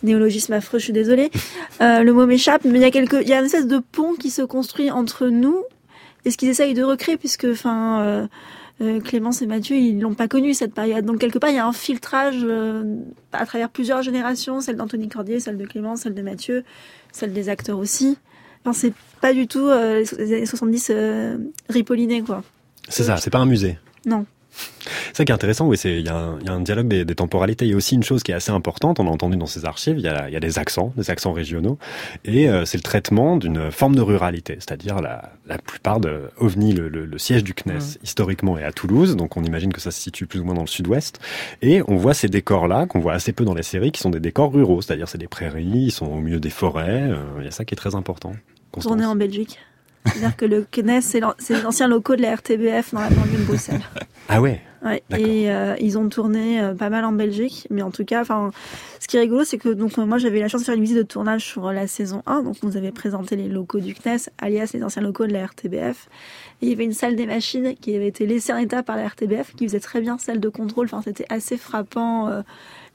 néologisme 0.04 0.54
affreux, 0.54 0.80
je 0.80 0.86
suis 0.86 0.94
désolée. 0.94 1.30
Euh, 1.82 2.04
le 2.04 2.14
mot 2.14 2.26
m'échappe, 2.26 2.64
mais 2.66 2.80
il 2.80 2.82
y 2.82 2.86
a 2.86 2.92
quelque, 2.92 3.22
il 3.22 3.28
y 3.28 3.34
a 3.34 3.40
une 3.40 3.46
espèce 3.46 3.68
de 3.68 3.80
pont 3.80 4.14
qui 4.14 4.30
se 4.30 4.42
construit 4.42 4.92
entre 4.92 5.28
nous 5.28 5.64
et 6.26 6.32
ce 6.32 6.38
qu'ils 6.38 6.50
essayent 6.50 6.74
de 6.74 6.84
recréer, 6.84 7.18
puisque, 7.18 7.48
enfin. 7.52 8.28
Clémence 9.04 9.42
et 9.42 9.48
Mathieu, 9.48 9.76
ils 9.76 10.00
l'ont 10.00 10.14
pas 10.14 10.28
connu 10.28 10.54
cette 10.54 10.76
période. 10.76 11.04
Donc 11.04 11.18
quelque 11.18 11.40
part, 11.40 11.50
il 11.50 11.56
y 11.56 11.60
a 11.60 11.66
un 11.66 11.74
filtrage 11.74 12.46
à 13.34 13.44
travers 13.48 13.72
plusieurs 13.72 14.04
générations, 14.04 14.62
celle 14.62 14.76
d'Anthony 14.76 15.10
Cordier, 15.10 15.40
celle 15.40 15.58
de 15.58 15.66
Clémence, 15.66 16.02
celle 16.02 16.14
de 16.14 16.22
Mathieu, 16.22 16.64
celle 17.12 17.34
des 17.34 17.50
acteurs 17.50 17.80
aussi. 17.80 18.20
Enfin, 18.62 18.74
c'est 18.74 18.94
pas 19.20 19.34
du 19.34 19.48
tout 19.48 19.68
les 19.68 20.32
années 20.32 20.46
70 20.46 20.92
ripollinés, 21.70 22.22
quoi. 22.22 22.44
C'est 22.88 23.04
ça, 23.04 23.18
c'est 23.18 23.30
pas 23.30 23.40
un 23.40 23.46
musée. 23.46 23.78
Non. 24.06 24.26
C'est 24.88 25.14
ça 25.18 25.26
qui 25.26 25.32
est 25.32 25.36
intéressant, 25.36 25.68
oui, 25.68 25.78
il 25.84 26.00
y, 26.00 26.04
y, 26.04 26.10
a 26.10 26.38
un 26.48 26.62
dialogue 26.62 26.88
des, 26.88 27.06
des, 27.06 27.16
temporalités. 27.16 27.66
Il 27.66 27.72
y 27.72 27.74
a 27.74 27.78
aussi 27.78 27.96
une 27.96 28.04
chose 28.04 28.24
qui 28.24 28.32
est 28.32 28.36
assez 28.36 28.52
importante, 28.52 29.00
on 29.00 29.08
a 29.08 29.10
entendu 29.10 29.38
dans 29.38 29.46
ces 29.46 29.66
archives, 29.66 29.98
il 29.98 30.04
y 30.04 30.08
a, 30.08 30.30
il 30.30 30.34
y 30.34 30.36
a 30.36 30.40
des 30.40 30.58
accents, 30.58 30.94
des 30.96 31.12
accents 31.12 31.34
régionaux, 31.34 31.78
et 32.26 32.50
euh, 32.50 32.66
c'est 32.66 32.78
le 32.78 32.84
traitement 32.84 33.38
d'une 33.38 33.72
forme 33.72 33.96
de 33.96 34.02
ruralité, 34.02 34.56
c'est-à-dire 34.56 35.02
la, 35.02 35.32
la 35.46 35.58
plupart 35.58 36.00
de 36.00 36.30
OVNI, 36.38 36.74
le, 36.74 36.90
le, 36.90 37.06
le 37.06 37.18
siège 37.18 37.44
du 37.44 37.54
CNES, 37.54 37.74
mmh. 37.74 38.04
historiquement 38.04 38.58
est 38.58 38.64
à 38.64 38.72
Toulouse, 38.72 39.16
donc 39.16 39.38
on 39.38 39.44
imagine 39.44 39.74
que 39.74 39.82
ça 39.82 39.92
se 39.92 40.00
situe 40.00 40.26
plus 40.26 40.40
ou 40.40 40.46
moins 40.46 40.56
dans 40.56 40.62
le 40.62 40.68
sud-ouest, 40.68 41.20
et 41.62 41.82
on 41.88 41.96
voit 41.96 42.14
ces 42.14 42.30
décors-là, 42.30 42.86
qu'on 42.86 43.00
voit 43.00 43.14
assez 43.14 43.34
peu 43.34 43.46
dans 43.46 43.56
les 43.56 43.64
séries, 43.64 43.92
qui 43.92 44.02
sont 44.02 44.10
des 44.10 44.20
décors 44.20 44.52
ruraux, 44.52 44.82
c'est-à-dire 44.82 45.08
c'est 45.08 45.18
des 45.18 45.28
prairies, 45.28 45.66
ils 45.66 45.92
sont 45.92 46.08
au 46.08 46.20
milieu 46.20 46.40
des 46.40 46.50
forêts, 46.50 47.04
euh, 47.04 47.18
il 47.40 47.46
y 47.46 47.48
a 47.48 47.52
ça 47.52 47.66
qui 47.66 47.74
est 47.74 47.78
très 47.78 47.96
important. 47.96 48.34
Tourner 48.80 49.06
en 49.06 49.16
Belgique 49.16 49.58
c'est-à-dire 50.08 50.36
que 50.36 50.46
le 50.46 50.66
CNES, 50.70 51.02
c'est 51.02 51.22
les 51.50 51.66
anciens 51.66 51.88
locaux 51.88 52.16
de 52.16 52.22
la 52.22 52.36
RTBF 52.36 52.94
dans 52.94 53.02
la 53.02 53.10
banlieue 53.10 53.38
de 53.40 53.44
Bruxelles. 53.44 53.82
Ah 54.30 54.42
ouais 54.42 54.62
Ouais, 54.86 55.02
et 55.18 55.50
euh, 55.52 55.76
ils 55.80 55.98
ont 55.98 56.08
tourné 56.08 56.62
euh, 56.62 56.76
pas 56.76 56.90
mal 56.92 57.04
en 57.04 57.12
Belgique, 57.12 57.68
mais 57.72 57.82
en 57.82 57.90
tout 57.90 58.06
cas, 58.06 58.22
enfin, 58.22 58.52
ce 59.00 59.08
qui 59.08 59.18
est 59.18 59.22
rigolo, 59.22 59.44
c'est 59.44 59.58
que 59.58 59.70
donc 59.70 59.98
moi 59.98 60.20
j'avais 60.20 60.40
la 60.40 60.48
chance 60.48 60.62
de 60.62 60.66
faire 60.66 60.76
une 60.76 60.82
visite 60.82 60.98
de 60.98 61.04
tournage 61.04 61.44
sur 61.44 61.72
la 61.72 61.88
saison 61.88 62.22
1, 62.28 62.44
donc 62.44 62.58
on 62.62 62.68
nous 62.68 62.78
avait 62.78 62.92
présenté 62.92 63.36
les 63.36 63.48
locaux 63.48 63.80
du 63.80 63.96
CNES, 63.96 64.30
alias 64.38 64.70
les 64.74 64.84
anciens 64.84 65.02
locaux 65.02 65.26
de 65.26 65.34
la 65.34 65.46
RTBF. 65.46 66.10
Et 66.62 66.68
il 66.68 66.70
y 66.70 66.74
avait 66.74 66.86
une 66.86 66.94
salle 66.94 67.16
des 67.16 67.26
machines 67.26 67.76
qui 67.82 67.96
avait 67.96 68.08
été 68.08 68.28
laissée 68.28 68.54
en 68.54 68.58
état 68.58 68.84
par 68.84 68.98
la 68.98 69.08
RTBF, 69.08 69.56
qui 69.56 69.66
faisait 69.66 69.80
très 69.80 70.00
bien 70.00 70.20
celle 70.20 70.40
de 70.40 70.50
contrôle. 70.50 70.86
Enfin, 70.86 71.02
c'était 71.04 71.26
assez 71.30 71.58
frappant 71.58 72.28
euh, 72.28 72.42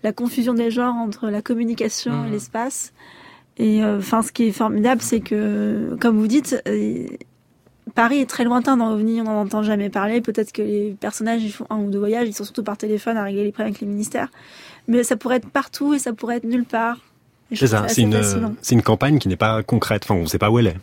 la 0.05 0.13
confusion 0.13 0.55
des 0.55 0.71
genres 0.71 0.95
entre 0.95 1.31
la 1.31 1.43
communication 1.43 2.25
et 2.25 2.29
Mmh. 2.29 2.33
l'espace. 2.33 2.93
Et 3.63 3.85
euh, 3.85 3.99
enfin, 3.99 4.23
ce 4.23 4.33
qui 4.33 4.49
est 4.49 4.53
formidable, 4.53 5.01
c'est 5.01 5.21
que, 5.21 5.97
comme 6.01 6.19
vous 6.19 6.27
dites, 6.27 6.61
euh, 6.67 7.07
Paris 7.95 8.19
est 8.19 8.29
très 8.29 8.43
lointain 8.43 8.77
dans 8.77 8.93
OVNI, 8.93 9.21
on 9.21 9.25
n'en 9.25 9.41
entend 9.43 9.63
jamais 9.63 9.89
parler. 9.89 10.21
Peut-être 10.21 10.51
que 10.51 10.63
les 10.63 10.97
personnages, 10.99 11.45
ils 11.45 11.53
font 11.53 11.67
un 11.71 11.77
ou 11.77 11.89
deux 11.89 12.01
voyages, 12.01 12.27
ils 12.27 12.33
sont 12.33 12.43
surtout 12.43 12.65
par 12.65 12.77
téléphone 12.77 13.17
à 13.17 13.23
régler 13.23 13.45
les 13.45 13.53
problèmes 13.53 13.69
avec 13.69 13.81
les 13.81 13.87
ministères. 13.87 14.31
Mais 14.89 15.05
ça 15.05 15.17
pourrait 15.17 15.37
être 15.37 15.49
partout 15.49 15.95
et 15.95 16.01
ça 16.01 16.13
pourrait 16.13 16.39
être 16.39 16.45
nulle 16.45 16.65
part. 16.65 16.99
C'est 17.53 17.69
ça, 17.69 17.87
c'est 17.87 18.03
une, 18.03 18.21
une 18.73 18.83
campagne 18.83 19.21
qui 19.21 19.29
n'est 19.29 19.37
pas 19.37 19.63
concrète, 19.63 20.03
enfin 20.05 20.17
on 20.17 20.23
ne 20.23 20.27
sait 20.27 20.39
pas 20.39 20.51
où 20.51 20.59
elle 20.59 20.67
est. 20.67 20.77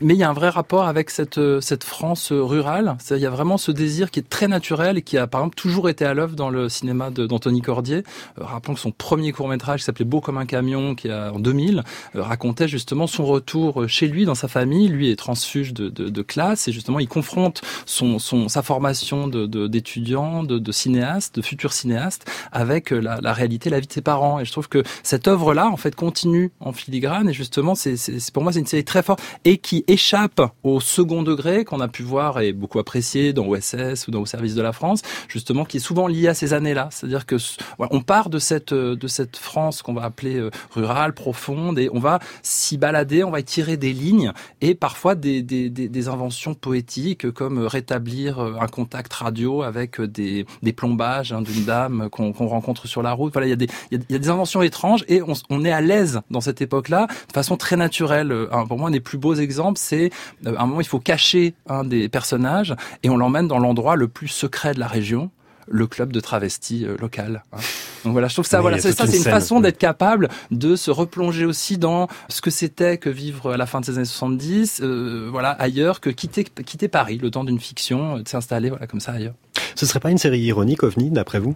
Mais 0.00 0.14
il 0.14 0.16
y 0.18 0.24
a 0.24 0.28
un 0.28 0.32
vrai 0.32 0.48
rapport 0.48 0.86
avec 0.88 1.08
cette 1.08 1.38
euh, 1.38 1.60
cette 1.60 1.84
France 1.84 2.32
euh, 2.32 2.42
rurale. 2.42 2.96
Il 3.12 3.18
y 3.18 3.26
a 3.26 3.30
vraiment 3.30 3.56
ce 3.58 3.70
désir 3.70 4.10
qui 4.10 4.18
est 4.18 4.28
très 4.28 4.48
naturel 4.48 4.98
et 4.98 5.02
qui 5.02 5.16
a 5.16 5.28
par 5.28 5.40
exemple 5.42 5.54
toujours 5.54 5.88
été 5.88 6.04
à 6.04 6.14
l'œuvre 6.14 6.34
dans 6.34 6.50
le 6.50 6.68
cinéma 6.68 7.10
d'Anthony 7.10 7.62
Cordier. 7.62 7.98
Euh, 8.38 8.44
rappelons 8.44 8.74
que 8.74 8.80
son 8.80 8.90
premier 8.90 9.30
court 9.30 9.46
métrage 9.46 9.80
qui 9.80 9.84
s'appelait 9.86 10.04
Beau 10.04 10.20
comme 10.20 10.36
un 10.36 10.46
camion, 10.46 10.96
qui 10.96 11.08
a 11.10 11.32
en 11.32 11.38
2000 11.38 11.84
euh, 12.16 12.22
racontait 12.22 12.66
justement 12.66 13.06
son 13.06 13.24
retour 13.24 13.82
euh, 13.82 13.86
chez 13.86 14.08
lui 14.08 14.24
dans 14.24 14.34
sa 14.34 14.48
famille. 14.48 14.88
Lui 14.88 15.10
est 15.10 15.16
transfuge 15.16 15.72
de, 15.72 15.88
de, 15.90 16.08
de 16.08 16.22
classe 16.22 16.66
et 16.66 16.72
justement 16.72 16.98
il 16.98 17.06
confronte 17.08 17.62
son, 17.86 18.18
son 18.18 18.48
sa 18.48 18.62
formation 18.62 19.28
de 19.28 19.46
de- 19.46 19.68
d'étudiant, 19.68 20.42
de, 20.42 20.58
de, 20.58 20.72
cinéaste, 20.72 21.36
de 21.36 21.42
futur 21.42 21.72
cinéaste 21.72 22.28
avec 22.50 22.92
euh, 22.92 22.98
la, 22.98 23.20
la 23.20 23.32
réalité, 23.32 23.70
la 23.70 23.78
vie 23.78 23.86
de 23.86 23.92
ses 23.92 24.02
parents. 24.02 24.40
Et 24.40 24.44
je 24.44 24.50
trouve 24.50 24.68
que 24.68 24.82
cette 25.04 25.28
œuvre-là 25.28 25.68
en 25.68 25.76
fait 25.76 25.94
continue 25.94 26.50
en 26.58 26.72
filigrane 26.72 27.28
et 27.28 27.32
justement 27.32 27.76
c'est- 27.76 28.32
pour 28.32 28.42
moi 28.42 28.52
c'est 28.52 28.58
une 28.58 28.66
série 28.66 28.84
très 28.84 29.04
forte 29.04 29.22
et 29.44 29.58
qui 29.58 29.83
échappe 29.88 30.40
au 30.62 30.80
second 30.80 31.22
degré 31.22 31.64
qu'on 31.64 31.80
a 31.80 31.88
pu 31.88 32.02
voir 32.02 32.40
et 32.40 32.52
beaucoup 32.52 32.78
apprécié 32.78 33.32
dans 33.32 33.46
OSS 33.46 34.08
ou 34.08 34.10
dans 34.10 34.20
Au 34.20 34.26
service 34.26 34.54
de 34.54 34.62
la 34.62 34.72
France, 34.72 35.02
justement 35.28 35.64
qui 35.64 35.76
est 35.76 35.80
souvent 35.80 36.06
lié 36.06 36.28
à 36.28 36.34
ces 36.34 36.54
années-là. 36.54 36.88
C'est-à-dire 36.90 37.26
que 37.26 37.36
on 37.78 38.00
part 38.00 38.30
de 38.30 38.38
cette 38.38 38.72
euh, 38.72 38.96
de 38.96 39.06
cette 39.06 39.36
France 39.36 39.82
qu'on 39.82 39.92
va 39.92 40.04
appeler 40.04 40.36
euh, 40.36 40.50
rurale, 40.70 41.12
profonde, 41.12 41.78
et 41.78 41.90
on 41.92 41.98
va 41.98 42.20
s'y 42.42 42.78
balader, 42.78 43.22
on 43.24 43.30
va 43.30 43.40
y 43.40 43.44
tirer 43.44 43.76
des 43.76 43.92
lignes 43.92 44.32
et 44.60 44.74
parfois 44.74 45.14
des 45.14 45.42
des, 45.42 45.68
des, 45.68 46.08
inventions 46.08 46.54
poétiques 46.54 47.30
comme 47.32 47.58
euh, 47.58 47.66
rétablir 47.66 48.38
un 48.40 48.66
contact 48.66 49.12
radio 49.12 49.62
avec 49.62 50.00
des 50.00 50.46
des 50.62 50.72
plombages 50.72 51.32
hein, 51.32 51.42
d'une 51.42 51.64
dame 51.64 52.08
qu'on 52.10 52.32
rencontre 52.32 52.86
sur 52.86 53.02
la 53.02 53.12
route. 53.12 53.32
Voilà, 53.32 53.46
il 53.46 53.50
y 53.50 53.52
a 53.52 53.56
des 53.56 53.68
y 53.90 54.14
a, 54.14 54.18
des 54.18 54.28
inventions 54.28 54.62
étranges 54.62 55.04
et 55.08 55.20
on, 55.50 55.64
est 55.64 55.72
à 55.72 55.80
l'aise 55.80 56.20
dans 56.30 56.40
cette 56.40 56.62
époque-là 56.62 57.06
de 57.28 57.32
façon 57.32 57.56
très 57.56 57.76
naturelle. 57.76 58.34
Pour 58.68 58.78
moi, 58.78 58.88
un 58.88 58.92
des 58.92 59.00
plus 59.00 59.18
beaux 59.18 59.34
exemples, 59.34 59.73
c'est 59.78 60.10
euh, 60.46 60.54
à 60.56 60.62
un 60.62 60.66
moment 60.66 60.80
il 60.80 60.86
faut 60.86 61.00
cacher 61.00 61.54
un 61.68 61.84
des 61.84 62.08
personnages 62.08 62.74
et 63.02 63.10
on 63.10 63.16
l'emmène 63.16 63.48
dans 63.48 63.58
l'endroit 63.58 63.96
le 63.96 64.08
plus 64.08 64.28
secret 64.28 64.74
de 64.74 64.80
la 64.80 64.86
région 64.88 65.30
le 65.66 65.86
club 65.86 66.12
de 66.12 66.20
travestis 66.20 66.84
euh, 66.84 66.94
local. 67.00 67.42
hein. 67.52 67.56
Donc 68.04 68.12
voilà, 68.12 68.28
je 68.28 68.34
trouve 68.34 68.44
ça, 68.44 68.58
Oui, 68.58 68.62
voilà, 68.64 68.78
c'est 68.78 68.92
ça, 68.92 69.04
une 69.04 69.10
c'est 69.10 69.16
une 69.16 69.22
façon 69.24 69.60
d'être 69.60 69.78
capable 69.78 70.28
de 70.50 70.76
se 70.76 70.90
replonger 70.90 71.46
aussi 71.46 71.78
dans 71.78 72.06
ce 72.28 72.42
que 72.42 72.50
c'était 72.50 72.98
que 72.98 73.08
vivre 73.08 73.52
à 73.54 73.56
la 73.56 73.64
fin 73.64 73.80
des 73.80 73.96
années 73.96 74.04
70, 74.04 74.80
euh, 74.82 75.28
voilà, 75.32 75.52
ailleurs, 75.52 76.00
que 76.02 76.10
quitter, 76.10 76.44
quitter 76.44 76.88
Paris, 76.88 77.16
le 77.16 77.30
temps 77.30 77.44
d'une 77.44 77.58
fiction, 77.58 78.18
de 78.18 78.28
s'installer, 78.28 78.68
voilà, 78.68 78.86
comme 78.86 79.00
ça 79.00 79.12
ailleurs. 79.12 79.32
Ce 79.74 79.86
serait 79.86 80.00
pas 80.00 80.10
une 80.10 80.18
série 80.18 80.40
ironique, 80.40 80.82
OVNI, 80.82 81.10
d'après 81.12 81.38
vous? 81.38 81.54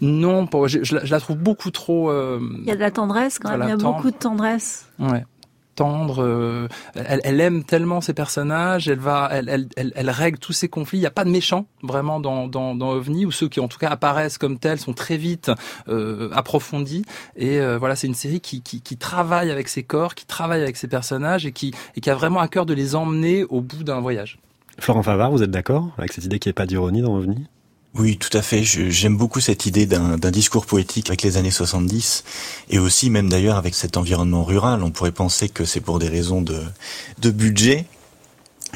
Non, 0.00 0.46
pour, 0.46 0.66
je, 0.66 0.82
je 0.82 0.94
la, 0.94 1.04
je 1.04 1.10
la 1.10 1.20
trouve 1.20 1.36
beaucoup 1.36 1.70
trop. 1.70 2.10
euh, 2.10 2.40
Il 2.62 2.64
y 2.64 2.70
a 2.70 2.74
de 2.74 2.80
la 2.80 2.90
tendresse 2.90 3.38
quand 3.38 3.50
même, 3.50 3.62
il 3.64 3.68
y 3.68 3.72
a 3.72 3.76
beaucoup 3.76 4.10
de 4.10 4.16
tendresse. 4.16 4.86
Ouais. 4.98 5.26
Tendre, 5.74 6.22
euh, 6.22 6.68
elle, 6.94 7.40
aime 7.40 7.64
tellement 7.64 8.00
ses 8.00 8.12
personnages, 8.12 8.88
elle 8.88 8.98
va, 8.98 9.28
elle, 9.32 9.48
elle, 9.76 9.92
elle, 9.94 10.10
règle 10.10 10.38
tous 10.38 10.52
ses 10.52 10.68
conflits. 10.68 10.98
Il 10.98 11.00
n'y 11.00 11.06
a 11.06 11.10
pas 11.10 11.24
de 11.24 11.30
méchants 11.30 11.66
vraiment 11.82 12.20
dans, 12.20 12.46
dans, 12.46 12.74
dans 12.74 12.90
OVNI, 12.90 13.24
ou 13.24 13.30
ceux 13.30 13.48
qui 13.48 13.58
en 13.58 13.68
tout 13.68 13.78
cas 13.78 13.88
apparaissent 13.88 14.36
comme 14.36 14.58
tels 14.58 14.78
sont 14.78 14.92
très 14.92 15.16
vite 15.16 15.50
euh, 15.88 16.30
approfondis. 16.32 17.04
Et 17.36 17.58
euh, 17.60 17.78
voilà, 17.78 17.96
c'est 17.96 18.06
une 18.06 18.14
série 18.14 18.40
qui, 18.40 18.60
qui, 18.60 18.82
qui 18.82 18.96
travaille 18.96 19.50
avec 19.50 19.68
ses 19.68 19.82
corps, 19.82 20.14
qui 20.14 20.26
travaille 20.26 20.62
avec 20.62 20.76
ses 20.76 20.88
personnages 20.88 21.46
et 21.46 21.52
qui, 21.52 21.72
et 21.96 22.00
qui 22.00 22.10
a 22.10 22.14
vraiment 22.14 22.40
à 22.40 22.48
cœur 22.48 22.66
de 22.66 22.74
les 22.74 22.94
emmener 22.94 23.44
au 23.44 23.60
bout 23.62 23.82
d'un 23.82 24.00
voyage. 24.00 24.38
Florent 24.78 25.02
Favard, 25.02 25.30
vous 25.30 25.42
êtes 25.42 25.50
d'accord 25.50 25.88
avec 25.96 26.12
cette 26.12 26.24
idée 26.24 26.38
qu'il 26.38 26.50
n'y 26.50 26.52
ait 26.52 26.54
pas 26.54 26.66
d'ironie 26.66 27.02
dans 27.02 27.14
OVNI? 27.14 27.46
Oui, 27.94 28.16
tout 28.16 28.34
à 28.36 28.40
fait. 28.40 28.62
J'aime 28.64 29.18
beaucoup 29.18 29.40
cette 29.40 29.66
idée 29.66 29.84
d'un 29.84 30.30
discours 30.30 30.64
poétique 30.64 31.10
avec 31.10 31.20
les 31.22 31.36
années 31.36 31.50
70 31.50 32.24
et 32.70 32.78
aussi 32.78 33.10
même 33.10 33.28
d'ailleurs 33.28 33.58
avec 33.58 33.74
cet 33.74 33.98
environnement 33.98 34.44
rural. 34.44 34.82
On 34.82 34.90
pourrait 34.90 35.12
penser 35.12 35.50
que 35.50 35.66
c'est 35.66 35.80
pour 35.82 35.98
des 35.98 36.08
raisons 36.08 36.40
de 36.40 37.30
budget. 37.30 37.84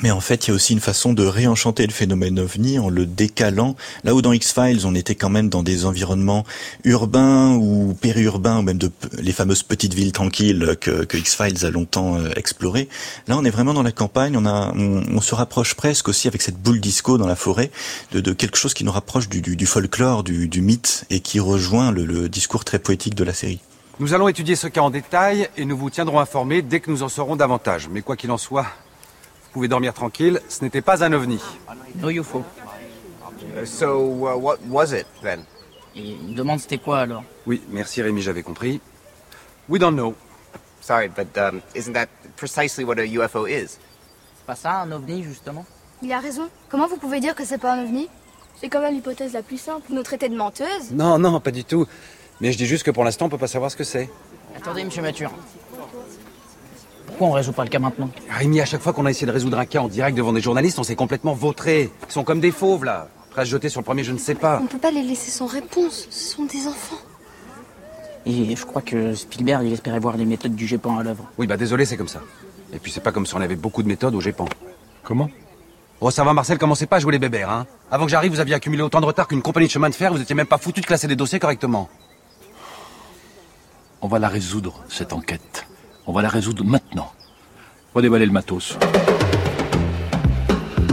Mais 0.03 0.11
en 0.11 0.21
fait, 0.21 0.47
il 0.47 0.51
y 0.51 0.53
a 0.53 0.55
aussi 0.55 0.75
une 0.75 0.81
façon 0.81 1.15
de 1.15 1.25
réenchanter 1.25 1.87
le 1.87 1.93
phénomène 1.93 2.39
ovni 2.39 2.79
en 2.79 2.91
le 2.91 3.07
décalant. 3.07 3.77
Là 4.05 4.15
où 4.15 4.21
dans 4.21 4.33
X-Files, 4.33 4.87
on 4.87 4.95
était 4.95 5.15
quand 5.15 5.31
même 5.31 5.49
dans 5.49 5.63
des 5.63 5.87
environnements 5.87 6.45
urbains 6.85 7.55
ou 7.55 7.97
périurbains, 7.99 8.59
ou 8.59 8.63
même 8.63 8.77
de 8.77 8.91
les 9.19 9.33
fameuses 9.33 9.63
petites 9.63 9.95
villes 9.95 10.13
tranquilles 10.13 10.77
que, 10.81 11.17
X-Files 11.17 11.65
a 11.65 11.71
longtemps 11.71 12.19
euh, 12.19 12.29
explorées. 12.37 12.91
Là, 13.27 13.39
on 13.39 13.45
est 13.45 13.51
vraiment 13.51 13.73
dans 13.73 13.83
la 13.83 13.93
campagne. 13.93 14.37
On, 14.37 14.45
a, 14.45 14.71
on, 14.75 15.21
se 15.23 15.35
rapproche 15.35 15.75
presque 15.75 16.09
aussi 16.09 16.29
avec 16.29 16.43
cette 16.43 16.59
boule 16.59 16.81
disco 16.81 17.17
dans 17.17 17.27
la 17.27 17.37
forêt 17.37 17.71
de, 18.13 18.33
quelque 18.33 18.59
chose 18.59 18.75
qui 18.75 18.85
nous 18.85 18.93
rapproche 18.93 19.31
du, 19.31 19.67
folklore, 19.67 20.25
du, 20.25 20.61
mythe 20.61 21.07
et 21.09 21.21
qui 21.21 21.41
rejoint 21.41 21.91
le, 21.91 22.29
discours 22.29 22.65
très 22.65 22.79
poétique 22.79 23.15
de 23.15 23.25
la 23.25 23.33
série. 23.33 23.61
Nous 23.99 24.13
allons 24.13 24.29
étudier 24.29 24.57
ce 24.57 24.67
cas 24.67 24.83
en 24.83 24.91
détail 24.91 25.49
et 25.57 25.65
nous 25.65 25.77
vous 25.77 25.89
tiendrons 25.89 26.21
informés 26.21 26.61
dès 26.61 26.81
que 26.81 26.91
nous 26.91 27.03
en 27.03 27.09
saurons 27.09 27.35
davantage. 27.35 27.89
Mais 27.91 28.03
quoi 28.03 28.15
qu'il 28.15 28.31
en 28.31 28.37
soit, 28.37 28.67
pouvez 29.57 29.69
dormir 29.69 29.95
tranquille, 29.95 30.39
ce 30.51 30.63
n'était 30.63 30.83
pas 30.83 31.03
un 31.03 31.15
ovni. 31.15 31.41
No 31.95 32.11
UFO. 32.11 32.45
so, 33.65 34.29
uh, 34.29 34.37
what 34.37 34.59
was 34.69 34.93
it 34.93 35.07
then? 35.23 35.45
Il 35.95 36.19
me 36.29 36.35
demande 36.35 36.61
c'était 36.61 36.77
quoi 36.77 36.99
alors? 36.99 37.25
Oui, 37.47 37.63
merci 37.71 38.03
Rémi, 38.03 38.21
j'avais 38.21 38.43
compris. 38.43 38.83
We 39.71 39.81
don't 39.81 39.95
know. 39.95 40.15
Sorry, 40.83 41.09
but 41.09 41.39
um, 41.39 41.63
isn't 41.75 41.95
that 41.95 42.09
precisely 42.37 42.85
what 42.85 42.99
a 42.99 43.07
UFO 43.07 43.47
is? 43.47 43.79
C'est 44.37 44.47
pas 44.47 44.57
ça 44.57 44.83
un 44.83 44.93
ovni 44.93 45.23
justement? 45.23 45.65
Il 46.03 46.13
a 46.13 46.21
raison. 46.21 46.51
Comment 46.69 46.87
vous 46.87 46.99
pouvez 46.99 47.21
dire 47.21 47.35
que 47.35 47.47
c'est 47.47 47.57
pas 47.57 47.73
un 47.73 47.83
ovni? 47.83 48.11
C'est 48.61 48.69
quand 48.69 48.81
même 48.81 48.93
l'hypothèse 48.93 49.33
la 49.33 49.43
plus 49.43 49.59
simple. 49.59 49.87
Nous 49.89 50.03
traiter 50.03 50.29
de 50.29 50.37
menteuse 50.37 50.91
Non, 50.93 51.19
non, 51.19 51.41
pas 51.41 51.51
du 51.51 51.65
tout. 51.65 51.87
Mais 52.43 52.53
je 52.53 52.59
dis 52.59 52.67
juste 52.67 52.83
que 52.85 52.91
pour 52.91 53.05
l'instant, 53.05 53.25
on 53.25 53.29
peut 53.31 53.39
pas 53.39 53.47
savoir 53.47 53.71
ce 53.71 53.77
que 53.77 53.85
c'est. 53.85 54.11
Attendez, 54.55 54.85
monsieur 54.85 55.01
Mature. 55.01 55.33
Pourquoi 57.17 57.29
on 57.29 57.39
résout 57.39 57.53
pas 57.53 57.65
le 57.65 57.71
cas 57.71 57.79
maintenant 57.79 58.11
Rémi, 58.29 58.61
à 58.61 58.67
chaque 58.67 58.83
fois 58.83 58.93
qu'on 58.93 59.07
a 59.07 59.11
essayé 59.11 59.27
de 59.27 59.33
résoudre 59.33 59.59
un 59.59 59.65
cas 59.65 59.81
en 59.81 59.89
direct 59.89 60.15
devant 60.15 60.35
des 60.35 60.43
journalistes, 60.43 60.79
on 60.79 60.83
s'est 60.83 60.97
complètement 60.97 61.33
vautré. 61.33 61.91
Ils 62.07 62.13
sont 62.13 62.25
comme 62.25 62.41
des 62.41 62.51
fauves, 62.51 62.85
là. 62.85 63.09
Prêts 63.31 63.41
à 63.41 63.45
se 63.47 63.51
jeter 63.53 63.71
sur 63.71 63.81
le 63.81 63.87
premier, 63.87 64.05
je 64.05 64.13
ne 64.13 64.19
sais 64.19 64.35
pas. 64.35 64.61
On 64.63 64.67
peut 64.67 64.77
pas 64.77 64.91
les 64.91 65.03
laisser 65.03 65.31
sans 65.31 65.47
réponse. 65.47 66.09
Ce 66.11 66.35
sont 66.35 66.45
des 66.45 66.67
enfants. 66.67 66.99
Et 68.27 68.55
je 68.55 68.67
crois 68.67 68.83
que 68.83 69.15
Spielberg, 69.15 69.65
il 69.65 69.73
espérait 69.73 69.99
voir 69.99 70.19
les 70.19 70.27
méthodes 70.27 70.55
du 70.55 70.67
GEPAN 70.67 70.99
à 70.99 71.03
l'œuvre. 71.03 71.25
Oui, 71.39 71.47
bah 71.47 71.57
désolé, 71.57 71.87
c'est 71.87 71.97
comme 71.97 72.07
ça. 72.07 72.21
Et 72.75 72.79
puis 72.79 72.93
c'est 72.93 73.01
pas 73.01 73.13
comme 73.13 73.25
si 73.25 73.35
on 73.35 73.41
avait 73.41 73.57
beaucoup 73.57 73.83
de 73.83 73.89
méthodes 73.89 74.15
au 74.15 74.21
GEPAN. 74.21 74.45
Comment? 75.03 75.31
Oh, 76.03 76.11
ça 76.11 76.23
va, 76.23 76.35
Marcel, 76.35 76.59
commencez 76.59 76.85
pas 76.85 76.97
à 76.97 76.99
jouer 76.99 77.13
les 77.13 77.19
bébères, 77.19 77.49
hein. 77.49 77.67
Avant 77.91 78.05
que 78.05 78.11
j'arrive, 78.11 78.33
vous 78.33 78.41
aviez 78.41 78.57
accumulé 78.57 78.83
autant 78.83 79.01
de 79.01 79.07
retard 79.07 79.27
qu'une 79.27 79.41
compagnie 79.41 79.69
de 79.69 79.73
chemin 79.73 79.89
de 79.89 79.95
fer, 79.95 80.13
vous 80.13 80.21
étiez 80.21 80.35
même 80.35 80.47
pas 80.47 80.59
foutu 80.59 80.83
de 80.83 80.87
classer 80.87 81.09
des 81.09 81.17
dossiers 81.17 81.39
correctement. 81.39 81.89
On 84.03 84.09
va 84.09 84.19
la 84.19 84.29
résoudre, 84.29 84.85
cette 84.91 85.15
enquête. 85.15 85.67
On 86.09 86.13
va 86.13 86.23
la 86.23 86.29
résoudre 86.29 86.65
maintenant. 86.65 87.11
On 87.93 87.99
va 87.99 88.03
déballer 88.03 88.27
le 88.27 88.33
matos. 88.33 88.79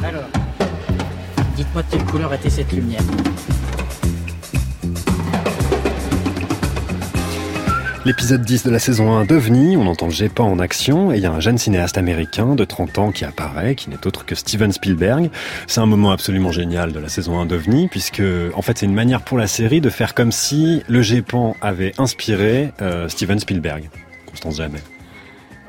Alors, 0.04 0.23
dites-moi 1.56 1.84
de 1.84 1.88
quelle 1.91 2.06
couleur 2.06 2.34
était 2.34 2.49
cette 2.49 2.71
lumière 2.71 3.02
L'épisode 8.06 8.41
10 8.41 8.63
de 8.63 8.71
la 8.71 8.80
saison 8.80 9.13
1 9.13 9.26
d'OVNI, 9.26 9.78
on 9.78 9.88
entend 9.88 10.08
le 10.08 10.12
GEPAN 10.12 10.45
en 10.45 10.60
action 10.60 11.13
et 11.13 11.17
il 11.17 11.21
y 11.21 11.26
a 11.26 11.32
un 11.32 11.39
jeune 11.39 11.58
cinéaste 11.58 11.97
américain 11.97 12.56
de 12.56 12.65
30 12.65 12.97
ans 12.97 13.12
qui 13.12 13.23
apparaît, 13.23 13.76
qui 13.76 13.89
n'est 13.91 14.06
autre 14.08 14.26
que 14.26 14.36
Steven 14.36 14.73
Spielberg. 14.73 15.30
C'est 15.67 15.80
un 15.80 15.86
moment 15.86 16.12
absolument 16.12 16.52
génial 16.52 16.91
de 16.91 16.99
la 16.99 17.08
saison 17.08 17.39
1 17.39 17.45
d'OVNI 17.45 17.88
puisque 17.88 18.23
en 18.56 18.62
fait 18.62 18.80
c'est 18.80 18.88
une 18.88 18.95
manière 18.95 19.21
pour 19.21 19.38
la 19.38 19.47
série 19.47 19.80
de 19.80 19.89
faire 19.89 20.15
comme 20.15 20.32
si 20.32 20.82
le 20.89 21.02
GEPAN 21.02 21.56
avait 21.62 21.93
inspiré 21.97 22.73
euh, 22.82 23.08
Steven 23.08 23.39
Spielberg. 23.39 23.89
Constance 24.26 24.58
Jamais. 24.58 24.80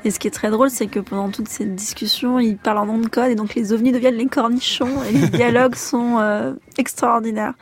Et 0.05 0.11
ce 0.11 0.19
qui 0.19 0.27
est 0.27 0.31
très 0.31 0.51
drôle, 0.51 0.69
c'est 0.69 0.85
que 0.85 0.99
pendant 0.99 1.29
toute 1.29 1.47
cette 1.49 1.73
discussion, 1.75 2.39
ils 2.39 2.57
parlent 2.57 2.77
en 2.77 2.85
nom 2.85 2.99
de 2.99 3.07
code 3.07 3.31
et 3.31 3.35
donc 3.35 3.55
les 3.55 3.73
ovnis 3.73 3.91
deviennent 3.91 4.15
les 4.17 4.27
cornichons 4.27 5.03
et 5.03 5.11
les 5.11 5.27
dialogues 5.29 5.73
sont 5.91 6.19
euh, 6.19 6.53
extraordinaires. 6.77 7.53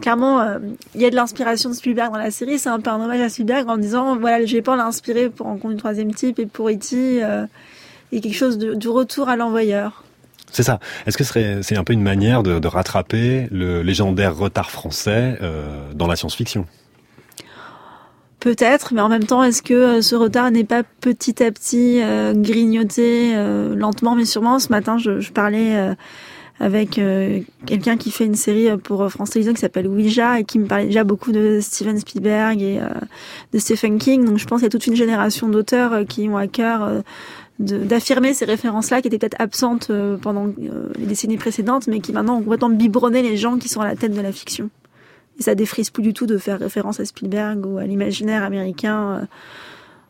Clairement, 0.00 0.40
euh, 0.40 0.58
il 0.94 1.00
y 1.00 1.04
a 1.04 1.10
de 1.10 1.16
l'inspiration 1.16 1.68
de 1.68 1.74
Spielberg 1.74 2.12
dans 2.12 2.18
la 2.18 2.30
série. 2.30 2.60
C'est 2.60 2.68
un 2.68 2.78
peu 2.78 2.90
un 2.90 3.00
hommage 3.00 3.20
à 3.20 3.28
Spielberg 3.28 3.68
en 3.68 3.76
disant 3.76 4.16
voilà, 4.16 4.38
le 4.38 4.46
GEPAN 4.46 4.76
l'a 4.76 4.86
inspiré 4.86 5.28
pour 5.30 5.46
Rencontre 5.46 5.74
du 5.74 5.80
troisième 5.80 6.14
type 6.14 6.38
et 6.38 6.46
pour 6.46 6.68
E.T. 6.70 7.24
Euh, 7.24 7.46
et 8.12 8.20
quelque 8.20 8.36
chose 8.36 8.56
de- 8.56 8.74
du 8.74 8.88
retour 8.88 9.28
à 9.28 9.34
l'envoyeur. 9.36 10.04
C'est 10.52 10.62
ça. 10.64 10.78
Est-ce 11.06 11.16
que 11.18 11.24
ce 11.24 11.60
c'est 11.62 11.76
un 11.76 11.84
peu 11.84 11.92
une 11.92 12.02
manière 12.02 12.42
de, 12.42 12.58
de 12.58 12.68
rattraper 12.68 13.48
le 13.52 13.82
légendaire 13.82 14.36
retard 14.36 14.70
français 14.70 15.38
euh, 15.42 15.92
dans 15.94 16.06
la 16.06 16.16
science-fiction? 16.16 16.66
Peut-être, 18.40 18.94
mais 18.94 19.02
en 19.02 19.10
même 19.10 19.24
temps, 19.24 19.42
est-ce 19.42 19.62
que 19.62 19.74
euh, 19.74 20.00
ce 20.00 20.16
retard 20.16 20.50
n'est 20.50 20.64
pas 20.64 20.82
petit 20.82 21.42
à 21.42 21.52
petit 21.52 22.00
euh, 22.02 22.32
grignoté 22.32 23.32
euh, 23.36 23.76
lentement? 23.76 24.14
Mais 24.14 24.24
sûrement 24.24 24.58
Ce 24.58 24.70
matin, 24.70 24.96
je, 24.96 25.20
je 25.20 25.30
parlais 25.30 25.94
avec 26.58 27.00
quelqu'un 27.66 27.96
qui 27.96 28.10
fait 28.10 28.26
une 28.26 28.34
série 28.34 28.68
pour 28.78 29.10
France 29.10 29.30
Télévisions 29.30 29.54
qui 29.54 29.60
s'appelle 29.60 29.86
Ouija 29.86 30.40
et 30.40 30.44
qui 30.44 30.58
me 30.58 30.66
parlait 30.66 30.86
déjà 30.86 31.04
beaucoup 31.04 31.32
de 31.32 31.58
Steven 31.60 31.98
Spielberg 31.98 32.60
et 32.60 32.80
euh, 32.80 32.88
de 33.52 33.58
Stephen 33.58 33.98
King. 33.98 34.24
Donc 34.24 34.38
je 34.38 34.46
pense 34.46 34.60
qu'il 34.60 34.66
y 34.66 34.68
a 34.68 34.70
toute 34.70 34.86
une 34.86 34.96
génération 34.96 35.48
d'auteurs 35.48 36.06
qui 36.06 36.28
ont 36.28 36.36
à 36.36 36.46
cœur 36.46 37.02
d'affirmer 37.58 38.32
ces 38.32 38.46
références-là 38.46 39.02
qui 39.02 39.08
étaient 39.08 39.18
peut-être 39.18 39.40
absentes 39.40 39.90
pendant 40.22 40.46
les 40.98 41.06
décennies 41.06 41.36
précédentes, 41.36 41.88
mais 41.88 42.00
qui 42.00 42.12
maintenant 42.12 42.38
ont 42.38 42.42
complètement 42.42 42.70
biberonné 42.70 43.22
les 43.22 43.36
gens 43.36 43.58
qui 43.58 43.68
sont 43.68 43.80
à 43.80 43.86
la 43.86 43.96
tête 43.96 44.14
de 44.14 44.20
la 44.20 44.32
fiction. 44.32 44.70
Et 45.40 45.42
ça 45.42 45.54
défrise 45.54 45.90
plus 45.90 46.02
du 46.02 46.12
tout 46.12 46.26
de 46.26 46.38
faire 46.38 46.58
référence 46.58 47.00
à 47.00 47.04
Spielberg 47.04 47.66
ou 47.66 47.78
à 47.78 47.84
l'imaginaire 47.84 48.44
américain 48.44 49.22
euh, 49.22 49.26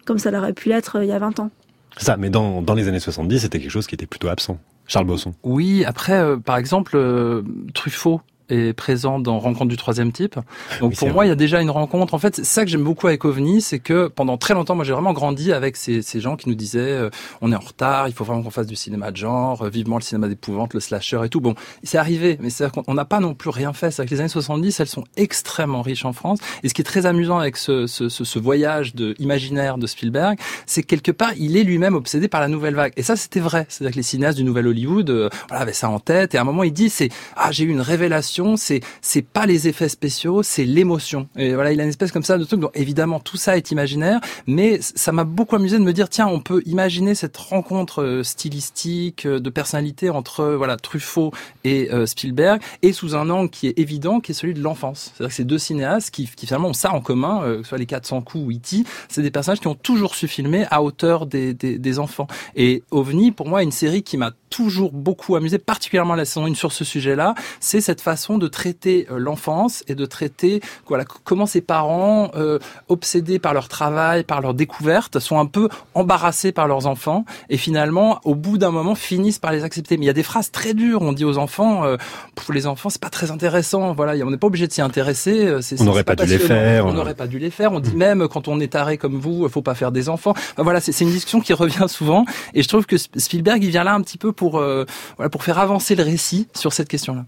comme 0.05 0.19
ça 0.19 0.31
l'aurait 0.31 0.53
pu 0.53 0.69
l'être 0.69 0.97
euh, 0.97 1.05
il 1.05 1.09
y 1.09 1.13
a 1.13 1.19
20 1.19 1.41
ans. 1.41 1.51
C'est 1.97 2.07
ça, 2.07 2.17
mais 2.17 2.31
dans, 2.31 2.63
dans 2.63 2.75
les 2.75 2.89
années 2.89 3.01
70, 3.01 3.41
c'était 3.41 3.61
quelque 3.61 3.71
chose 3.71 3.87
qui 3.87 3.95
était 3.95 4.07
plutôt 4.07 4.29
absent. 4.29 4.59
Charles 4.87 5.07
Bosson. 5.07 5.35
Oui, 5.45 5.85
après, 5.85 6.15
euh, 6.15 6.37
par 6.37 6.57
exemple, 6.57 6.97
euh, 6.97 7.43
Truffaut 7.75 8.21
est 8.53 8.73
présent 8.73 9.19
dans 9.19 9.39
Rencontre 9.39 9.69
du 9.69 9.77
troisième 9.77 10.13
type. 10.13 10.37
Donc 10.81 10.91
Oui, 10.91 10.97
pour 10.97 11.11
moi, 11.11 11.27
il 11.27 11.29
y 11.29 11.33
a 11.33 11.37
déjà 11.37 11.61
une 11.61 11.71
rencontre. 11.71 12.15
En 12.15 12.19
fait, 12.19 12.37
c'est 12.37 12.45
ça 12.45 12.65
que 12.65 12.71
j'aime 12.71 12.85
beaucoup 12.85 13.07
avec 13.07 13.25
OVNI, 13.25 13.61
c'est 13.61 13.79
que 13.79 14.09
pendant 14.09 14.37
très 14.37 14.55
longtemps, 14.55 14.75
moi 14.75 14.85
j'ai 14.85 14.93
vraiment 14.93 15.13
grandi 15.13 15.53
avec 15.53 15.77
ces, 15.77 16.03
ces 16.03 16.21
gens 16.21 16.37
qui 16.37 16.49
nous 16.49 16.55
disaient 16.55 16.81
euh, 16.81 17.11
on 17.41 17.53
est 17.53 17.57
en 17.57 17.61
retard, 17.61 18.09
il 18.09 18.15
faut 18.15 18.25
vraiment 18.25 18.43
qu'on 18.43 18.51
fasse 18.51 18.67
du 18.67 18.77
cinéma 18.77 19.11
de 19.11 19.17
genre, 19.17 19.63
euh, 19.63 19.69
vivement 19.69 19.97
le 19.97 20.03
cinéma 20.03 20.29
d'épouvante, 20.29 20.75
le 20.75 20.81
slasher 20.81 21.21
et 21.25 21.29
tout. 21.29 21.41
Bon, 21.41 21.55
c'est 21.83 21.99
arrivé, 21.99 22.39
mais 22.41 22.51
c'est 22.51 22.71
qu'on 22.71 22.95
n'a 22.95 23.05
pas 23.05 23.21
non 23.21 23.35
plus 23.35 23.51
rien 23.51 23.73
fait. 23.73 23.91
C'est 23.91 24.05
que 24.05 24.11
les 24.11 24.21
années 24.21 24.29
70, 24.29 24.81
elles 24.81 24.87
sont 24.87 25.05
extrêmement 25.17 25.83
riches 25.83 26.05
en 26.05 26.13
France. 26.13 26.39
Et 26.63 26.69
ce 26.69 26.75
qui 26.75 26.83
est 26.83 26.85
très 26.85 27.07
amusant 27.07 27.39
avec 27.39 27.57
ce, 27.57 27.87
ce, 27.87 28.09
ce, 28.09 28.25
ce 28.25 28.39
voyage 28.39 28.95
de 28.95 29.15
imaginaire 29.19 29.79
de 29.79 29.87
Spielberg, 29.87 30.39
c'est 30.67 30.83
que 30.83 30.89
quelque 30.89 31.13
part, 31.13 31.33
il 31.37 31.57
est 31.57 31.65
lui-même 31.65 31.95
obsédé 31.95 32.29
par 32.29 32.41
la 32.41 32.49
nouvelle 32.49 32.75
vague. 32.75 32.93
Et 32.97 33.03
ça, 33.03 33.17
c'était 33.17 33.41
vrai. 33.41 33.67
C'est-à-dire 33.69 33.93
que 33.93 33.97
les 33.97 34.03
cinéastes 34.03 34.39
du 34.39 34.45
nouvel 34.45 34.67
Hollywood, 34.67 35.11
euh, 35.11 35.29
voilà, 35.49 35.63
avaient 35.63 35.73
ça 35.73 35.89
en 35.89 36.01
tête. 36.01 36.35
Et 36.35 36.39
à 36.39 36.43
un 36.43 36.45
moment, 36.45 36.63
il 36.63 36.73
dit, 36.73 36.91
c'est 36.91 37.09
ah, 37.37 37.51
j'ai 37.53 37.65
eu 37.65 37.69
une 37.69 37.81
révélation. 37.81 38.40
C'est 38.57 38.81
c'est 39.01 39.23
pas 39.23 39.47
les 39.47 39.69
effets 39.69 39.89
spéciaux, 39.89 40.43
c'est 40.43 40.65
l'émotion. 40.65 41.29
Et 41.37 41.55
voilà, 41.55 41.73
il 41.73 41.81
a 41.81 41.83
une 41.83 41.89
espèce 41.89 42.13
comme 42.13 42.23
ça 42.23 42.39
de 42.39 42.45
truc. 42.45 42.61
Donc 42.61 42.71
évidemment, 42.75 43.21
tout 43.21 43.37
ça 43.37 43.57
est 43.57 43.71
imaginaire, 43.71 44.21
mais 44.47 44.81
ça 44.81 45.13
m'a 45.13 45.25
beaucoup 45.25 45.57
amusé 45.57 45.79
de 45.79 45.83
me 45.83 45.93
dire, 45.93 46.09
tiens, 46.09 46.27
on 46.27 46.41
peut 46.41 46.63
imaginer 46.67 47.15
cette 47.15 47.37
rencontre 47.37 48.03
euh, 48.03 48.23
stylistique 48.23 49.27
euh, 49.27 49.41
de 49.41 49.51
personnalité 49.51 50.11
entre 50.11 50.41
euh, 50.41 50.57
voilà 50.57 50.77
Truffaut 50.77 51.33
et 51.65 51.91
Spielberg, 52.07 52.61
et 52.83 52.93
sous 52.93 53.15
un 53.15 53.29
angle 53.31 53.51
qui 53.51 53.67
est 53.67 53.79
évident, 53.79 54.21
qui 54.21 54.33
est 54.33 54.35
celui 54.35 54.55
de 54.55 54.63
l'enfance. 54.63 55.13
C'est-à-dire 55.15 55.29
que 55.29 55.35
ces 55.35 55.45
deux 55.45 55.59
cinéastes 55.59 56.11
qui, 56.11 56.27
finalement 56.27 56.69
ont 56.69 56.73
ça 56.73 56.93
en 56.93 57.01
commun, 57.01 57.41
que 57.43 57.63
ce 57.63 57.69
soit 57.69 57.79
les 57.79 57.87
400 57.87 58.23
coups 58.23 58.45
ou 58.45 58.51
E.T., 58.51 58.85
c'est 59.09 59.23
des 59.23 59.31
personnages 59.31 59.61
qui 59.61 59.67
ont 59.67 59.75
toujours 59.75 60.15
su 60.15 60.29
filmer 60.29 60.67
à 60.71 60.83
hauteur 60.83 61.27
des, 61.27 61.55
des, 61.55 61.79
des 61.79 61.99
enfants. 61.99 62.27
Et 62.57 62.83
OVNI, 62.91 63.33
pour 63.33 63.49
moi, 63.49 63.61
est 63.61 63.65
une 63.65 63.73
série 63.73 64.03
qui 64.03 64.17
m'a 64.17 64.33
toujours 64.51 64.93
beaucoup 64.93 65.37
amusé, 65.37 65.59
particulièrement 65.59 66.15
la 66.15 66.25
saison 66.25 66.47
1 66.47 66.55
sur 66.55 66.73
ce 66.73 66.85
sujet-là, 66.85 67.35
c'est 67.61 67.81
cette 67.81 68.01
façon 68.01 68.30
de 68.39 68.49
traiter 68.49 69.07
euh, 69.11 69.19
l'enfance 69.19 69.83
et 69.89 69.95
de 69.95 70.07
traiter 70.07 70.61
voilà 70.87 71.05
comment 71.25 71.47
ces 71.47 71.61
parents 71.61 72.31
euh, 72.37 72.59
obsédés 72.89 73.39
par 73.39 73.55
leur 73.55 73.69
travail, 73.69 74.25
par 74.25 74.41
leur 74.41 74.55
découverte, 74.55 75.19
sont 75.19 75.39
un 75.39 75.47
peu 75.47 75.69
embarrassés 75.95 76.53
par 76.53 76.67
leurs 76.69 76.87
enfants 76.87 77.25
et 77.49 77.57
finalement 77.57 78.21
au 78.25 78.35
bout 78.35 78.59
d'un 78.59 78.71
moment 78.71 78.95
finissent 78.95 79.39
par 79.39 79.53
les 79.53 79.65
accepter. 79.65 79.97
Mais 79.97 80.05
il 80.05 80.07
y 80.07 80.11
a 80.11 80.15
des 80.15 80.23
phrases 80.23 80.51
très 80.51 80.75
dures, 80.75 81.03
on 81.03 81.13
dit 81.13 81.25
aux 81.25 81.39
enfants 81.39 81.85
euh, 81.85 81.97
pour 82.35 82.53
les 82.55 82.67
enfants, 82.67 82.91
c'est 82.91 83.01
pas 83.01 83.11
très 83.11 83.31
intéressant, 83.31 83.93
voilà, 83.93 84.13
on 84.25 84.31
n'est 84.31 84.37
pas 84.39 84.47
obligé 84.47 84.67
de 84.67 84.73
s'y 84.73 84.81
intéresser, 84.83 85.47
euh, 85.47 85.61
On 85.81 85.85
n'aurait 85.85 86.05
pas 86.05 86.17
dû 86.17 86.23
les 86.27 86.39
faire. 86.39 86.87
On 86.87 86.93
n'aurait 86.93 87.15
pas 87.15 87.27
dû 87.27 87.39
les 87.39 87.51
faire. 87.51 87.73
On 87.73 87.81
dit 87.81 87.95
même 87.95 88.29
quand 88.29 88.49
on 88.49 88.61
est 88.61 88.73
taré 88.73 88.99
comme 88.99 89.19
vous, 89.19 89.49
faut 89.49 89.63
pas 89.63 89.75
faire 89.75 89.93
des 89.93 90.09
enfants. 90.09 90.31
Enfin, 90.33 90.63
voilà, 90.63 90.81
c'est 90.81 90.99
une 91.05 91.11
discussion 91.11 91.41
qui 91.41 91.53
revient 91.53 91.87
souvent 91.89 92.25
et 92.55 92.63
je 92.63 92.69
trouve 92.69 92.87
que 92.87 92.97
Sp- 92.97 93.19
Spielberg 93.19 93.63
il 93.63 93.71
vient 93.71 93.85
là 93.85 93.95
un 93.95 94.01
petit 94.03 94.19
peu 94.19 94.33
pour 94.33 94.59
euh, 94.59 94.85
voilà 95.17 95.29
pour 95.31 95.45
faire 95.45 95.59
avancer 95.59 95.95
le 95.95 96.03
récit 96.03 96.49
sur 96.55 96.73
cette 96.73 96.89
question-là. 96.89 97.25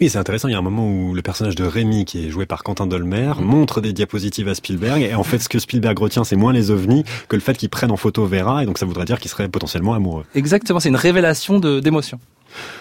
Oui, 0.00 0.08
c'est 0.10 0.18
intéressant. 0.18 0.48
Il 0.48 0.52
y 0.52 0.54
a 0.54 0.58
un 0.58 0.62
moment 0.62 0.86
où 0.88 1.14
le 1.14 1.22
personnage 1.22 1.54
de 1.54 1.64
Rémi, 1.64 2.04
qui 2.04 2.26
est 2.26 2.30
joué 2.30 2.46
par 2.46 2.62
Quentin 2.62 2.86
Dolmer, 2.86 3.32
montre 3.40 3.80
des 3.80 3.92
diapositives 3.92 4.48
à 4.48 4.54
Spielberg. 4.54 5.02
Et 5.02 5.14
en 5.14 5.22
fait, 5.24 5.38
ce 5.38 5.48
que 5.48 5.58
Spielberg 5.58 5.98
retient, 5.98 6.24
c'est 6.24 6.36
moins 6.36 6.52
les 6.52 6.70
ovnis 6.70 7.04
que 7.28 7.36
le 7.36 7.42
fait 7.42 7.56
qu'il 7.56 7.68
prenne 7.68 7.90
en 7.90 7.96
photo 7.96 8.26
Vera. 8.26 8.62
Et 8.62 8.66
donc, 8.66 8.78
ça 8.78 8.86
voudrait 8.86 9.04
dire 9.04 9.18
qu'il 9.20 9.30
serait 9.30 9.48
potentiellement 9.48 9.94
amoureux. 9.94 10.24
Exactement, 10.34 10.80
c'est 10.80 10.88
une 10.88 10.96
révélation 10.96 11.58
de 11.58 11.80
d'émotion. 11.80 12.18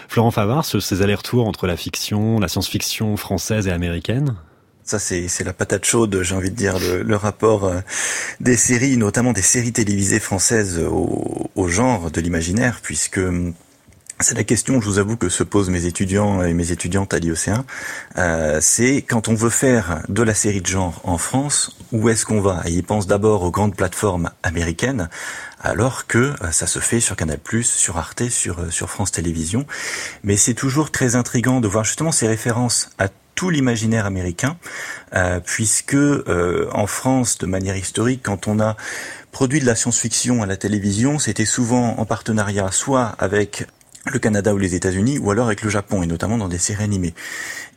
Florent 0.10 0.32
Favard, 0.32 0.66
ce- 0.66 0.80
ces 0.82 1.02
allers-retours 1.02 1.48
entre 1.48 1.66
la 1.68 1.78
fiction, 1.78 2.40
la 2.40 2.48
science-fiction 2.50 3.16
française 3.18 3.68
et 3.68 3.72
américaine? 3.72 4.36
Ça, 4.84 5.00
c'est 5.00 5.30
la 5.46 5.54
patate 5.54 5.86
chaude, 5.86 6.22
j'ai 6.24 6.36
envie 6.36 6.50
de 6.52 6.56
dire, 6.56 6.78
le, 6.80 7.04
le 7.04 7.16
rapport 7.16 7.66
euh, 7.66 7.80
des 8.42 8.58
séries, 8.58 8.98
notamment 8.98 9.32
des 9.32 9.42
séries 9.44 9.72
télévisées 9.72 10.20
françaises 10.20 10.80
au, 10.86 11.50
au 11.56 11.68
genre 11.70 12.12
de 12.12 12.20
l'imaginaire, 12.20 12.80
puisque 12.84 13.20
hum, 13.20 13.54
c'est 14.22 14.36
la 14.36 14.44
question, 14.44 14.80
je 14.82 14.86
vous 14.86 15.00
avoue, 15.00 15.16
que 15.16 15.30
se 15.30 15.44
posent 15.44 15.70
mes 15.70 15.86
étudiants 15.86 16.44
et 16.44 16.54
mes 16.54 16.72
étudiantes 16.72 17.14
à 17.14 17.20
l'IOC1. 17.20 17.64
Euh, 18.18 18.60
c'est 18.62 19.02
quand 19.02 19.28
on 19.30 19.34
veut 19.34 19.50
faire 19.50 20.04
de 20.10 20.22
la 20.22 20.34
série 20.34 20.62
de 20.62 20.68
genre 20.68 21.02
en 21.04 21.18
France, 21.18 21.76
où 21.92 22.10
est-ce 22.10 22.26
qu'on 22.26 22.42
va? 22.42 22.62
Et 22.66 22.72
ils 22.72 22.84
pensent 22.84 23.08
d'abord 23.08 23.44
aux 23.44 23.52
grandes 23.52 23.76
plateformes 23.76 24.30
américaines, 24.44 25.10
alors 25.62 26.08
que 26.08 26.18
euh, 26.44 26.52
ça 26.52 26.68
se 26.68 26.80
fait 26.80 27.00
sur 27.00 27.16
Canal+, 27.16 27.40
sur 27.64 27.98
Arte, 27.98 28.30
sur 28.30 28.60
euh, 28.60 28.70
sur 28.70 28.90
France 28.90 29.12
Télévisions. 29.12 29.66
Mais 30.24 30.38
c'est 30.38 30.54
toujours 30.54 30.92
très 30.92 31.16
intrigant 31.16 31.62
de 31.62 31.68
voir 31.68 31.84
justement 31.84 32.12
ces 32.12 32.28
références 32.28 32.90
à 33.00 33.08
tout 33.34 33.50
l'imaginaire 33.50 34.06
américain, 34.06 34.58
puisque 35.46 35.96
en 35.96 36.86
France, 36.86 37.40
de 37.40 37.48
manière 37.48 37.76
historique, 37.76 38.22
quand 38.24 38.48
on 38.48 38.60
a 38.60 38.76
produit 39.32 39.60
de 39.60 39.66
la 39.66 39.74
science-fiction 39.74 40.44
à 40.44 40.46
la 40.46 40.58
télévision, 40.58 41.18
c'était 41.18 41.46
souvent 41.46 41.98
en 41.98 42.06
partenariat 42.06 42.72
soit 42.72 43.16
avec 43.18 43.66
le 44.06 44.20
Canada 44.20 44.54
ou 44.54 44.58
les 44.58 44.76
États-Unis, 44.76 45.20
ou 45.20 45.32
alors 45.32 45.48
avec 45.48 45.62
le 45.62 45.70
Japon, 45.70 46.04
et 46.04 46.08
notamment 46.08 46.38
dans 46.38 46.48
des 46.48 46.58
séries 46.58 46.84
animées. 46.84 47.14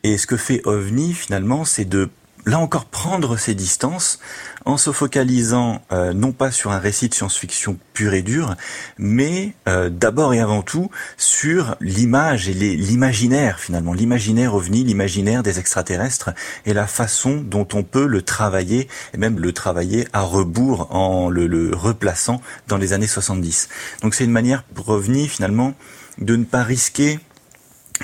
Et 0.03 0.19
ce 0.19 0.27
que 0.27 0.37
fait 0.37 0.63
OVNI, 0.65 1.13
finalement, 1.13 1.65
c'est 1.65 1.85
de, 1.85 2.09
là 2.47 2.59
encore, 2.59 2.87
prendre 2.87 3.37
ses 3.37 3.55
distances 3.55 4.21
en 4.65 4.77
se 4.79 4.93
focalisant 4.93 5.83
euh, 5.93 6.15
non 6.15 6.33
pas 6.33 6.51
sur 6.51 6.73
un 6.73 6.79
récit 6.79 7.09
de 7.09 7.15
science-fiction 7.15 7.79
pur 7.93 8.15
et 8.15 8.23
dur, 8.23 8.55
mais 8.97 9.53
euh, 9.69 9.91
d'abord 9.91 10.33
et 10.33 10.41
avant 10.41 10.63
tout 10.63 10.91
sur 11.19 11.77
l'image 11.81 12.49
et 12.49 12.55
l'imaginaire, 12.55 13.61
finalement, 13.61 13.93
l'imaginaire 13.93 14.55
OVNI, 14.55 14.85
l'imaginaire 14.85 15.43
des 15.43 15.59
extraterrestres, 15.59 16.31
et 16.65 16.73
la 16.73 16.87
façon 16.87 17.37
dont 17.37 17.69
on 17.75 17.83
peut 17.83 18.07
le 18.07 18.23
travailler, 18.23 18.89
et 19.13 19.19
même 19.19 19.39
le 19.39 19.53
travailler 19.53 20.09
à 20.15 20.23
rebours 20.23 20.95
en 20.95 21.29
le, 21.29 21.47
le 21.47 21.75
replaçant 21.75 22.41
dans 22.69 22.79
les 22.79 22.95
années 22.95 23.07
70. 23.07 23.69
Donc 24.03 24.15
c'est 24.15 24.25
une 24.25 24.31
manière 24.31 24.63
pour 24.63 24.89
OVNI, 24.89 25.29
finalement, 25.29 25.75
de 26.19 26.37
ne 26.37 26.45
pas 26.45 26.63
risquer 26.63 27.19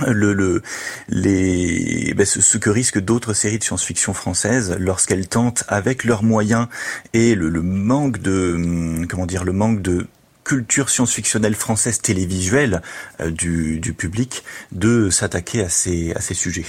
le, 0.06 0.32
le, 0.32 0.62
les, 1.08 2.14
ben, 2.14 2.24
ce, 2.24 2.40
ce 2.40 2.58
que 2.58 2.70
risquent 2.70 3.00
d'autres 3.00 3.34
séries 3.34 3.58
de 3.58 3.64
science-fiction 3.64 4.14
françaises 4.14 4.76
lorsqu'elles 4.78 5.28
tentent, 5.28 5.64
avec 5.68 6.04
leurs 6.04 6.22
moyens 6.22 6.68
et 7.12 7.34
le, 7.34 7.48
le 7.48 7.62
manque 7.62 8.18
de, 8.18 8.52
hum, 8.54 9.06
comment 9.08 9.26
dire, 9.26 9.44
le 9.44 9.52
manque 9.52 9.82
de 9.82 10.06
culture 10.44 10.90
science-fictionnelle 10.90 11.54
française 11.54 12.00
télévisuelle 12.00 12.82
euh, 13.20 13.30
du, 13.30 13.78
du 13.78 13.92
public, 13.92 14.44
de 14.72 15.10
s'attaquer 15.10 15.62
à 15.62 15.68
ces, 15.68 16.12
à 16.14 16.20
ces 16.20 16.34
sujets. 16.34 16.64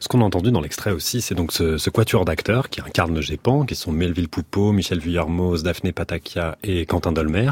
Ce 0.00 0.08
qu'on 0.08 0.20
a 0.20 0.24
entendu 0.24 0.50
dans 0.50 0.60
l'extrait 0.60 0.92
aussi, 0.92 1.20
c'est 1.20 1.34
donc 1.34 1.52
ce, 1.52 1.78
ce 1.78 1.90
quatuor 1.90 2.24
d'acteurs 2.24 2.68
qui 2.70 2.80
incarne 2.80 3.14
le 3.14 3.22
qui 3.66 3.74
sont 3.74 3.92
Melville 3.92 4.28
Poupeau, 4.28 4.72
Michel 4.72 4.98
Vuillermoz, 4.98 5.62
Daphné 5.62 5.92
Patakia 5.92 6.58
et 6.62 6.86
Quentin 6.86 7.12
Dolmer. 7.12 7.50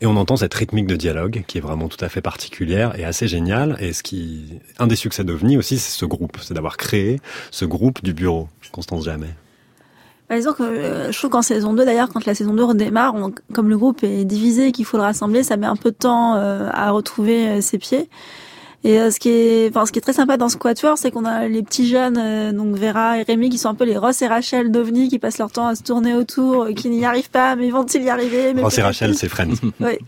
Et 0.00 0.06
on 0.06 0.16
entend 0.16 0.36
cette 0.36 0.52
rythmique 0.54 0.86
de 0.86 0.96
dialogue 0.96 1.44
qui 1.46 1.58
est 1.58 1.60
vraiment 1.60 1.88
tout 1.88 2.02
à 2.04 2.08
fait 2.08 2.20
particulière 2.20 2.98
et 2.98 3.04
assez 3.04 3.28
géniale. 3.28 3.76
Et 3.80 3.92
ce 3.92 4.02
qui, 4.02 4.60
un 4.78 4.86
des 4.86 4.96
succès 4.96 5.24
d'OVNI 5.24 5.56
aussi, 5.56 5.78
c'est 5.78 5.98
ce 5.98 6.04
groupe, 6.04 6.38
c'est 6.42 6.54
d'avoir 6.54 6.76
créé 6.76 7.20
ce 7.50 7.64
groupe 7.64 8.02
du 8.02 8.14
bureau. 8.14 8.48
Constance 8.72 9.04
Jamais. 9.04 9.34
Bah, 10.28 10.36
disons 10.36 10.54
que 10.54 10.62
euh, 10.62 11.12
je 11.12 11.18
trouve 11.18 11.30
qu'en 11.30 11.42
saison 11.42 11.74
2, 11.74 11.84
d'ailleurs, 11.84 12.08
quand 12.08 12.24
la 12.24 12.34
saison 12.34 12.54
2 12.54 12.64
redémarre, 12.64 13.14
comme 13.52 13.68
le 13.68 13.76
groupe 13.76 14.02
est 14.02 14.24
divisé 14.24 14.68
et 14.68 14.72
qu'il 14.72 14.86
faut 14.86 14.96
le 14.96 15.02
rassembler, 15.02 15.42
ça 15.42 15.58
met 15.58 15.66
un 15.66 15.76
peu 15.76 15.90
de 15.90 15.96
temps 15.96 16.36
euh, 16.36 16.68
à 16.72 16.90
retrouver 16.90 17.48
euh, 17.48 17.60
ses 17.60 17.76
pieds. 17.76 18.08
Et 18.84 18.98
euh, 18.98 19.10
ce 19.10 19.20
qui 19.20 19.28
est, 19.28 19.68
enfin, 19.70 19.86
ce 19.86 19.92
qui 19.92 19.98
est 19.98 20.02
très 20.02 20.12
sympa 20.12 20.36
dans 20.36 20.48
ce 20.48 20.56
quatuor, 20.56 20.98
c'est 20.98 21.10
qu'on 21.10 21.24
a 21.24 21.46
les 21.46 21.62
petits 21.62 21.86
jeunes, 21.86 22.18
euh, 22.18 22.52
donc 22.52 22.76
Vera 22.76 23.18
et 23.18 23.22
Rémi, 23.22 23.48
qui 23.48 23.58
sont 23.58 23.68
un 23.68 23.74
peu 23.74 23.84
les 23.84 23.96
Ross 23.96 24.22
et 24.22 24.26
Rachel 24.26 24.72
d'OVNI, 24.72 25.08
qui 25.08 25.18
passent 25.18 25.38
leur 25.38 25.52
temps 25.52 25.68
à 25.68 25.74
se 25.74 25.82
tourner 25.82 26.14
autour, 26.14 26.64
euh, 26.64 26.72
qui 26.72 26.88
n'y 26.88 27.04
arrivent 27.04 27.30
pas, 27.30 27.54
mais 27.54 27.70
vont-ils 27.70 28.02
y 28.02 28.10
arriver 28.10 28.54
mais 28.54 28.62
c'est 28.62 28.76
peut-être 28.76 28.84
Rachel, 28.86 29.14
c'est 29.14 29.28
Friends. 29.28 29.54
oui. 29.80 29.98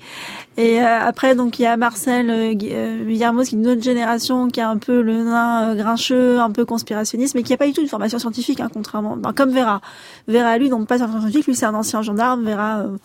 Et 0.56 0.80
euh, 0.80 1.00
après, 1.00 1.34
donc 1.34 1.58
il 1.58 1.62
y 1.62 1.66
a 1.66 1.76
Marcel 1.76 2.30
euh, 2.30 2.54
euh, 2.62 3.02
Villarmoz, 3.04 3.48
qui 3.48 3.56
est 3.56 3.58
d'une 3.58 3.66
autre 3.68 3.82
génération, 3.82 4.48
qui 4.48 4.60
a 4.60 4.70
un 4.70 4.78
peu 4.78 5.02
le 5.02 5.24
nain 5.24 5.74
grincheux, 5.74 6.38
un 6.38 6.50
peu 6.50 6.64
conspirationniste, 6.64 7.34
mais 7.34 7.42
qui 7.42 7.52
n'a 7.52 7.56
pas 7.56 7.66
du 7.66 7.72
tout 7.72 7.80
une 7.80 7.88
formation 7.88 8.20
scientifique, 8.20 8.60
hein, 8.60 8.70
contrairement, 8.72 9.16
ben, 9.16 9.32
comme 9.32 9.50
Vera. 9.50 9.80
Vera, 10.28 10.56
lui, 10.58 10.68
donc 10.68 10.87
pas 10.87 10.94
une 10.94 11.00
formation 11.00 11.22
scientifique, 11.22 11.46
lui 11.46 11.56
c'est 11.56 11.66
un 11.66 11.74
ancien 11.74 12.02
gendarme. 12.02 12.44
Vera, 12.44 12.80
euh, 12.80 12.96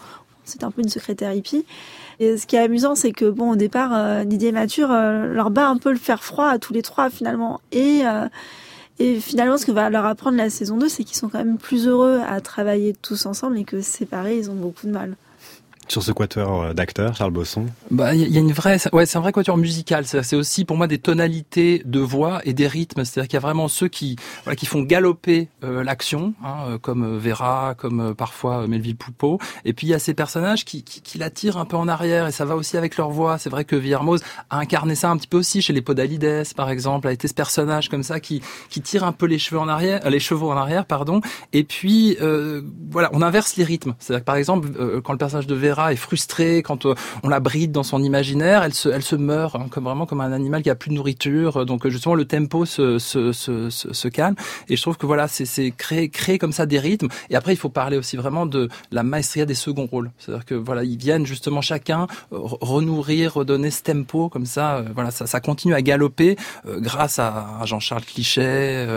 c'est 0.46 0.64
un 0.64 0.70
peu 0.70 0.82
une 0.84 0.90
secrétaire 0.90 1.34
hippie. 1.34 1.66
Et 2.20 2.38
ce 2.38 2.46
qui 2.46 2.58
est 2.58 2.60
amusant, 2.60 2.96
c'est 2.96 3.14
que 3.14 3.30
bon, 3.30 3.52
au 3.52 3.56
départ, 3.56 3.92
euh, 3.96 4.24
Didier 4.26 4.52
Mature 4.52 4.92
euh, 4.92 5.28
leur 5.34 5.52
bat 5.52 5.68
un 5.68 5.78
peu 5.78 5.92
le 5.92 5.98
fer 5.98 6.24
froid 6.24 6.48
à 6.50 6.60
tous 6.60 6.74
les 6.74 6.82
trois 6.82 7.10
finalement. 7.10 7.62
Et 7.72 8.02
euh, 8.06 8.28
et 9.02 9.22
finalement, 9.22 9.58
ce 9.58 9.66
que 9.66 9.72
va 9.72 9.90
leur 9.90 10.06
apprendre 10.06 10.36
la 10.36 10.50
saison 10.50 10.76
2, 10.78 10.90
c'est 10.90 11.06
qu'ils 11.06 11.16
sont 11.16 11.30
quand 11.30 11.38
même 11.38 11.58
plus 11.58 11.88
heureux 11.88 12.20
à 12.28 12.42
travailler 12.42 12.94
tous 13.02 13.26
ensemble 13.26 13.58
et 13.58 13.64
que 13.64 13.80
séparés, 13.80 14.38
ils 14.38 14.52
ont 14.52 14.56
beaucoup 14.56 14.88
de 14.88 14.92
mal. 14.92 15.16
Sur 15.90 16.04
ce 16.04 16.12
quatuor 16.12 16.62
euh, 16.62 16.74
d'acteurs, 16.74 17.16
Charles 17.16 17.32
Bosson. 17.32 17.66
Bah, 17.90 18.14
il 18.14 18.32
y, 18.32 18.38
a- 18.38 18.40
une 18.40 18.52
vraie, 18.52 18.78
ouais, 18.94 19.08
c'est 19.08 19.18
un 19.18 19.22
vrai 19.22 19.32
quatuor 19.32 19.58
musical. 19.58 20.06
C'est 20.06 20.36
aussi 20.36 20.64
pour 20.64 20.78
moi 20.78 20.86
des 20.86 21.00
tonalités 21.00 21.82
de 21.84 22.00
voix 22.00 22.42
et 22.46 22.54
des 22.54 22.68
rythmes. 22.68 23.04
C'est-à-dire 23.04 23.28
qu'il 23.28 23.34
y 23.34 23.38
a 23.38 23.40
vraiment 23.42 23.68
ceux 23.68 23.88
qui, 23.88 24.16
voilà, 24.44 24.56
qui 24.56 24.68
font 24.68 24.84
galoper 24.84 25.48
euh, 25.64 25.84
l'action, 25.84 26.36
hein, 26.44 26.58
euh, 26.68 26.78
comme 26.78 27.18
Vera, 27.18 27.74
comme 27.76 28.14
parfois 28.14 28.68
Melville 28.68 28.98
Poupeau. 28.98 29.40
Et 29.66 29.74
puis 29.74 29.88
il 29.88 29.90
y 29.90 29.96
a 29.96 30.00
ces 30.00 30.14
personnages 30.14 30.64
qui, 30.64 30.84
qui, 30.84 31.02
qui 31.02 31.20
un 31.56 31.66
peu 31.66 31.76
en 31.78 31.88
arrière 31.88 32.28
et 32.28 32.32
ça 32.32 32.46
va 32.46 32.56
aussi 32.56 32.78
avec 32.78 32.96
leur 32.96 33.10
voix. 33.10 33.40
C'est 33.40 33.50
vrai 33.50 33.66
que 33.66 33.76
Villermoz 33.76 34.22
a 34.52 34.60
incarné 34.60 34.94
ça 34.94 35.10
un 35.10 35.18
petit 35.18 35.28
peu 35.28 35.38
aussi 35.38 35.64
chez 35.64 35.74
les 35.74 35.82
Podalides, 35.82 36.44
par 36.56 36.70
exemple, 36.70 37.08
a 37.08 37.12
été 37.14 37.28
ce 37.28 37.34
personnage 37.34 37.90
comme 37.90 38.04
ça 38.04 38.20
qui, 38.20 38.42
qui 38.70 38.82
tire 38.82 39.04
un 39.04 39.12
peu 39.12 39.26
les 39.26 39.40
cheveux 39.40 39.60
en 39.60 39.68
arrière, 39.68 40.08
les 40.08 40.20
chevaux 40.20 40.52
en 40.52 40.58
arrière, 40.58 40.86
pardon. 40.86 41.22
Et 41.52 41.64
puis 41.64 42.16
voilà, 42.92 43.10
on 43.14 43.24
inverse 43.24 43.56
les 43.56 43.64
rythmes. 43.64 43.96
C'est-à-dire 43.98 44.22
que 44.22 44.26
par 44.26 44.36
exemple, 44.36 44.70
quand 45.04 45.14
le 45.14 45.18
personnage 45.18 45.48
de 45.48 45.56
Vera 45.56 45.79
est 45.88 45.96
frustré, 45.96 46.62
quand 46.64 46.86
euh, 46.86 46.96
on 47.24 47.30
la 47.30 47.40
bride 47.40 47.72
dans 47.72 47.84
son 47.84 48.04
imaginaire, 48.04 48.64
elle 48.64 48.74
se, 48.74 48.90
elle 48.90 49.04
se 49.04 49.16
meurt 49.16 49.56
hein, 49.56 49.68
comme 49.70 49.86
vraiment 49.86 50.06
comme 50.06 50.22
un 50.22 50.32
animal 50.32 50.62
qui 50.62 50.70
a 50.70 50.76
plus 50.76 50.90
de 50.90 50.96
nourriture. 50.96 51.66
Donc 51.66 51.86
euh, 51.86 51.90
justement 51.90 52.16
le 52.16 52.26
tempo 52.26 52.66
se, 52.66 53.00
se, 53.00 53.32
se, 53.32 53.70
se, 53.70 54.08
calme. 54.08 54.36
Et 54.68 54.76
je 54.76 54.82
trouve 54.82 54.98
que 54.98 55.06
voilà, 55.06 55.28
c'est 55.28 55.72
créer 55.72 56.10
créer 56.10 56.38
comme 56.38 56.52
ça 56.52 56.66
des 56.66 56.80
rythmes. 56.80 57.08
Et 57.30 57.36
après 57.36 57.54
il 57.54 57.58
faut 57.58 57.70
parler 57.70 57.98
aussi 57.98 58.18
vraiment 58.18 58.46
de 58.46 58.70
la 58.92 59.04
maestria 59.04 59.46
des 59.46 59.56
seconds 59.56 59.86
rôles. 59.86 60.12
C'est-à-dire 60.18 60.46
que 60.46 60.56
voilà, 60.56 60.84
ils 60.84 60.98
viennent 60.98 61.26
justement 61.26 61.62
chacun 61.62 62.08
euh, 62.34 62.38
re- 62.38 62.58
renourrir, 62.62 63.34
redonner 63.36 63.72
ce 63.72 63.84
tempo 63.84 64.30
comme 64.30 64.46
ça. 64.46 64.84
voilà, 64.94 65.12
ça, 65.12 65.28
ça 65.28 65.40
continue 65.40 65.74
à 65.74 65.82
galoper 65.82 66.36
grâce 66.66 67.20
à, 67.20 67.62
Jean-Charles 67.66 68.04
Clichet, 68.04 68.88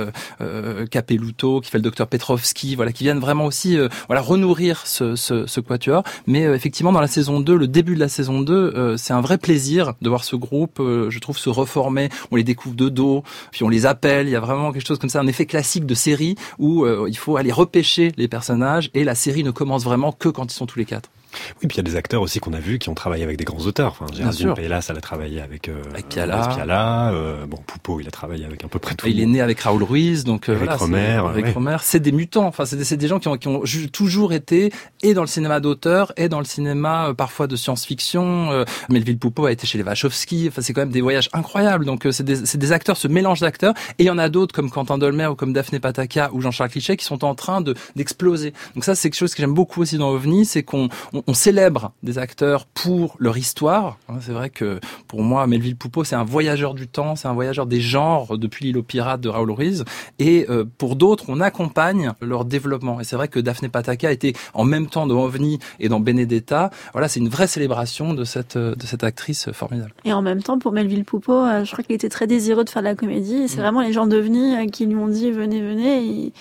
euh, 0.41 0.87
Capelluto, 0.87 1.61
qui 1.61 1.71
fait 1.71 1.79
le 1.79 1.83
docteur 1.83 2.07
Petrovski, 2.07 2.75
voilà, 2.75 2.93
qui 2.93 3.05
viennent 3.05 3.19
vraiment 3.19 3.45
aussi 3.45 3.79
voilà 4.07 4.21
renourrir 4.23 4.87
ce, 4.87 5.17
ce, 5.17 5.47
ce 5.47 5.61
quatuor. 5.61 6.03
Mais 6.27 6.45
euh, 6.47 6.59
effectivement, 6.73 6.93
dans 6.93 7.03
la 7.03 7.07
saison 7.07 7.41
2, 7.41 7.55
le 7.55 7.69
début 7.69 7.95
de 7.97 8.01
la 8.01 8.09
saison 8.09 8.41
2, 8.41 8.55
euh, 8.55 8.97
c'est 8.97 9.13
un 9.13 9.21
vrai 9.21 9.37
plaisir 9.37 9.93
de 10.01 10.09
voir 10.09 10.25
ce 10.25 10.37
groupe, 10.37 10.81
euh, 10.81 11.11
je 11.11 11.19
trouve, 11.19 11.37
se 11.37 11.51
reformer. 11.51 12.09
On 12.31 12.37
les 12.37 12.45
découvre 12.45 12.75
de 12.75 12.89
dos, 12.89 13.25
puis 13.51 13.63
on 13.63 13.69
les 13.69 13.85
appelle. 13.85 14.27
Il 14.27 14.31
y 14.31 14.37
a 14.37 14.41
vraiment 14.41 14.73
quelque 14.73 14.87
chose 14.87 14.99
comme 14.99 15.11
ça, 15.11 15.21
un 15.21 15.27
effet 15.27 15.45
classique 15.45 15.85
de 15.85 15.93
série 15.93 16.35
où 16.59 16.87
euh, 16.87 17.09
il 17.11 17.19
faut 17.19 17.37
aller 17.37 17.53
repêcher 17.53 18.13
les 18.17 18.27
personnages 18.27 18.89
et 18.95 19.05
la 19.05 19.15
série 19.15 19.45
ne 19.45 19.51
commence 19.51 19.85
vraiment 19.85 20.13
que 20.13 20.31
quand 20.31 20.51
ils 20.51 20.57
sont 20.57 20.65
tous 20.65 20.79
les 20.79 20.87
quatre. 20.87 21.11
Oui, 21.61 21.69
puis 21.69 21.77
il 21.77 21.77
y 21.77 21.81
a 21.81 21.83
des 21.83 21.97
acteurs 21.97 22.23
aussi 22.23 22.41
qu'on 22.41 22.53
a 22.53 22.61
vus 22.61 22.79
qui 22.79 22.89
ont 22.89 22.95
travaillé 22.95 23.25
avec 23.25 23.37
des 23.37 23.45
grands 23.45 23.61
auteurs. 23.61 23.97
Enfin, 23.99 24.07
Géraldine. 24.13 24.55
Pélas, 24.55 24.87
elle 24.89 24.99
a 24.99 25.01
travaillé 25.01 25.41
avec, 25.41 25.69
euh, 25.69 25.83
Avec 25.93 26.09
Piala. 26.09 26.49
Piala, 26.55 27.13
euh, 27.13 27.47
bon, 27.47 27.59
Poupeau, 27.67 28.01
il 28.01 28.09
a 28.09 28.11
travaillé 28.11 28.45
avec 28.45 28.65
à 28.65 28.69
peu 28.69 28.79
près 28.79 28.95
tout. 28.95 29.07
Il 29.07 29.21
est 29.21 29.27
né 29.27 29.41
avec 29.41 29.61
Raoul 29.61 29.83
Ruiz, 29.83 30.25
donc 30.25 30.49
euh, 30.49 30.53
Eric 30.53 30.65
voilà, 30.65 30.77
Romer, 30.77 31.23
Eric 31.33 31.45
ouais. 31.47 31.53
Romer, 31.53 31.77
c'est 31.83 32.01
des 32.01 32.13
mutants. 32.13 32.47
Enfin, 32.47 32.65
c'est 32.65 32.77
des, 32.77 32.97
des 32.97 33.09
gens 33.09 33.19
qui 33.19 33.29
ont, 33.29 33.37
qui 33.37 33.49
ont 33.49 33.63
toujours 33.93 34.33
été 34.33 34.73
et 35.03 35.15
dans 35.15 35.23
le 35.23 35.27
cinéma 35.27 35.61
d'auteur 35.61 36.13
et 36.17 36.29
dans 36.29 36.39
le 36.39 36.45
cinéma 36.45 37.09
euh, 37.09 37.15
parfois 37.15 37.47
de 37.47 37.57
science-fiction. 37.57 38.53
Euh, 38.53 38.65
Melville 38.89 39.19
Poupeau 39.19 39.47
a 39.47 39.53
été 39.53 39.67
chez 39.67 39.79
les 39.79 39.85
Wachowski. 39.85 40.47
Enfin, 40.49 40.63
c'est 40.63 40.73
quand 40.73 40.83
même 40.83 40.91
des 40.91 41.01
voyages 41.01 41.29
incroyables. 41.33 41.85
Donc, 41.85 42.07
euh, 42.07 42.13
c'est 42.13 42.25
des, 42.25 42.37
des 42.41 42.73
acteurs, 42.73 42.97
ce 42.97 43.09
mélange 43.09 43.41
d'acteurs. 43.41 43.75
Et 43.99 44.05
il 44.05 44.07
y 44.07 44.11
en 44.11 44.19
a 44.19 44.29
d'autres 44.29 44.55
comme 44.55 44.71
Quentin 44.71 44.99
Dolmer 44.99 45.27
ou 45.27 45.35
comme 45.35 45.53
Daphné 45.53 45.81
Patakia 45.81 46.31
ou 46.33 46.41
Jean-Charles 46.41 46.71
Cliché 46.71 46.97
qui 46.97 47.05
sont 47.05 47.25
en 47.25 47.35
train 47.35 47.61
de 47.61 47.75
d'exploser. 47.97 48.53
Donc 48.75 48.85
ça, 48.85 48.95
c'est 48.95 49.11
quelque 49.11 49.19
chose 49.19 49.35
que 49.35 49.43
j'aime 49.43 49.55
beaucoup 49.55 49.81
aussi 49.83 49.99
dans 49.99 50.11
OVNI, 50.11 50.45
c'est 50.45 50.63
qu'on 50.63 50.89
on, 51.27 51.31
on 51.33 51.35
célèbre 51.35 51.93
des 52.03 52.19
acteurs 52.19 52.67
pour 52.67 53.17
leur 53.19 53.37
histoire. 53.37 53.99
Hein, 54.09 54.17
C'est 54.21 54.33
vrai 54.33 54.51
que 54.51 54.81
pour 55.09 55.23
moi, 55.23 55.47
Melville 55.47 55.77
Poupeau, 55.77 56.05
c'est 56.05 56.17
un 56.17 56.25
voyageur 56.25 56.75
du 56.75 56.89
temps, 56.89 57.17
c'est 57.17 57.29
un 57.29 57.33
voyageur 57.33 57.67
des 57.67 57.81
genres 57.81 58.39
depuis 58.39 58.67
l'île 58.67 58.79
aux 58.79 58.83
pirates 58.83 59.21
de 59.21 59.29
Raoul 59.29 59.51
Ruiz. 59.51 59.85
Et 60.19 60.47
euh, 60.51 60.65
pour 60.79 60.97
d'autres, 60.97 61.25
on 61.29 61.41
accompagne 61.41 62.13
leur 62.21 62.45
développement. 62.45 63.01
Et 63.01 63.05
c'est 63.05 63.17
vrai 63.17 63.29
que 63.29 63.41
Daphné 63.41 63.69
Pataka 63.69 64.13
était 64.13 64.33
en 64.55 64.65
même 64.65 64.87
temps 64.87 65.07
dans 65.07 65.23
OVNI 65.23 65.59
et 65.81 65.89
dans 65.89 66.01
Benedetta. 66.01 66.71
Voilà, 66.93 67.09
c'est 67.09 67.21
une 67.21 67.29
vraie 67.29 67.47
célébration 67.47 68.15
de 68.15 68.25
cette 68.25 68.57
euh, 68.57 68.75
de 68.75 68.87
cette 68.87 69.05
actrice 69.05 69.51
formidable. 69.53 69.93
Et 70.05 70.13
en 70.13 70.23
même 70.23 70.43
temps, 70.43 70.59
pour 70.59 70.73
Melville 70.73 71.05
Poupeau, 71.05 71.45
euh, 71.45 71.65
je 71.65 71.73
crois 71.73 71.85
qu'il 71.85 71.95
était 71.95 72.09
très 72.09 72.27
désireux 72.27 72.65
de 72.65 72.71
faire 72.71 72.83
de 72.83 72.89
la 72.89 72.95
comédie. 72.95 73.43
Et 73.43 73.49
c'est 73.49 73.61
vraiment 73.61 73.81
les 73.81 73.93
gens 73.93 74.07
d'OVNI 74.07 74.71
qui 74.71 74.87
lui 74.87 74.97
ont 74.97 75.09
dit 75.09 75.31
venez, 75.31 75.61
venez. 75.61 76.05
Et, 76.05 76.33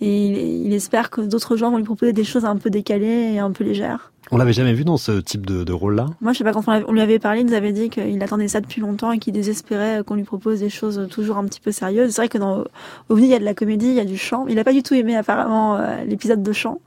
et 0.00 0.26
il, 0.26 0.66
il 0.66 0.72
espère 0.74 1.10
que 1.10 1.20
d'autres 1.20 1.56
gens 1.56 1.70
vont 1.70 1.76
lui 1.78 1.84
proposer 1.84 2.12
des 2.12 2.24
choses 2.24 2.44
un 2.44 2.56
peu 2.56 2.70
décalées 2.70 3.32
et 3.34 3.38
un 3.38 3.50
peu 3.52 3.64
légères. 3.64 4.10
On 4.30 4.38
l'avait 4.38 4.54
jamais 4.54 4.72
vu 4.72 4.84
dans 4.84 4.96
ce 4.96 5.20
type 5.20 5.44
de, 5.44 5.64
de 5.64 5.72
rôle-là? 5.74 6.06
Moi, 6.22 6.32
je 6.32 6.38
sais 6.38 6.44
pas, 6.44 6.52
quand 6.54 6.64
on 6.66 6.92
lui 6.92 7.00
avait 7.02 7.18
parlé, 7.18 7.40
il 7.40 7.46
nous 7.46 7.52
avait 7.52 7.72
dit 7.72 7.90
qu'il 7.90 8.22
attendait 8.22 8.48
ça 8.48 8.60
depuis 8.62 8.80
longtemps 8.80 9.12
et 9.12 9.18
qu'il 9.18 9.34
désespérait 9.34 10.02
qu'on 10.04 10.14
lui 10.14 10.24
propose 10.24 10.60
des 10.60 10.70
choses 10.70 11.06
toujours 11.10 11.36
un 11.36 11.44
petit 11.44 11.60
peu 11.60 11.72
sérieuses. 11.72 12.12
C'est 12.12 12.22
vrai 12.22 12.28
que 12.30 12.38
dans 12.38 12.64
OVNI, 13.10 13.26
il 13.26 13.30
y 13.30 13.34
a 13.34 13.38
de 13.38 13.44
la 13.44 13.52
comédie, 13.54 13.88
il 13.88 13.94
y 13.94 14.00
a 14.00 14.04
du 14.06 14.16
chant. 14.16 14.46
Il 14.48 14.58
a 14.58 14.64
pas 14.64 14.72
du 14.72 14.82
tout 14.82 14.94
aimé 14.94 15.14
apparemment 15.14 15.76
euh, 15.76 16.02
l'épisode 16.04 16.42
de 16.42 16.52
chant. 16.52 16.80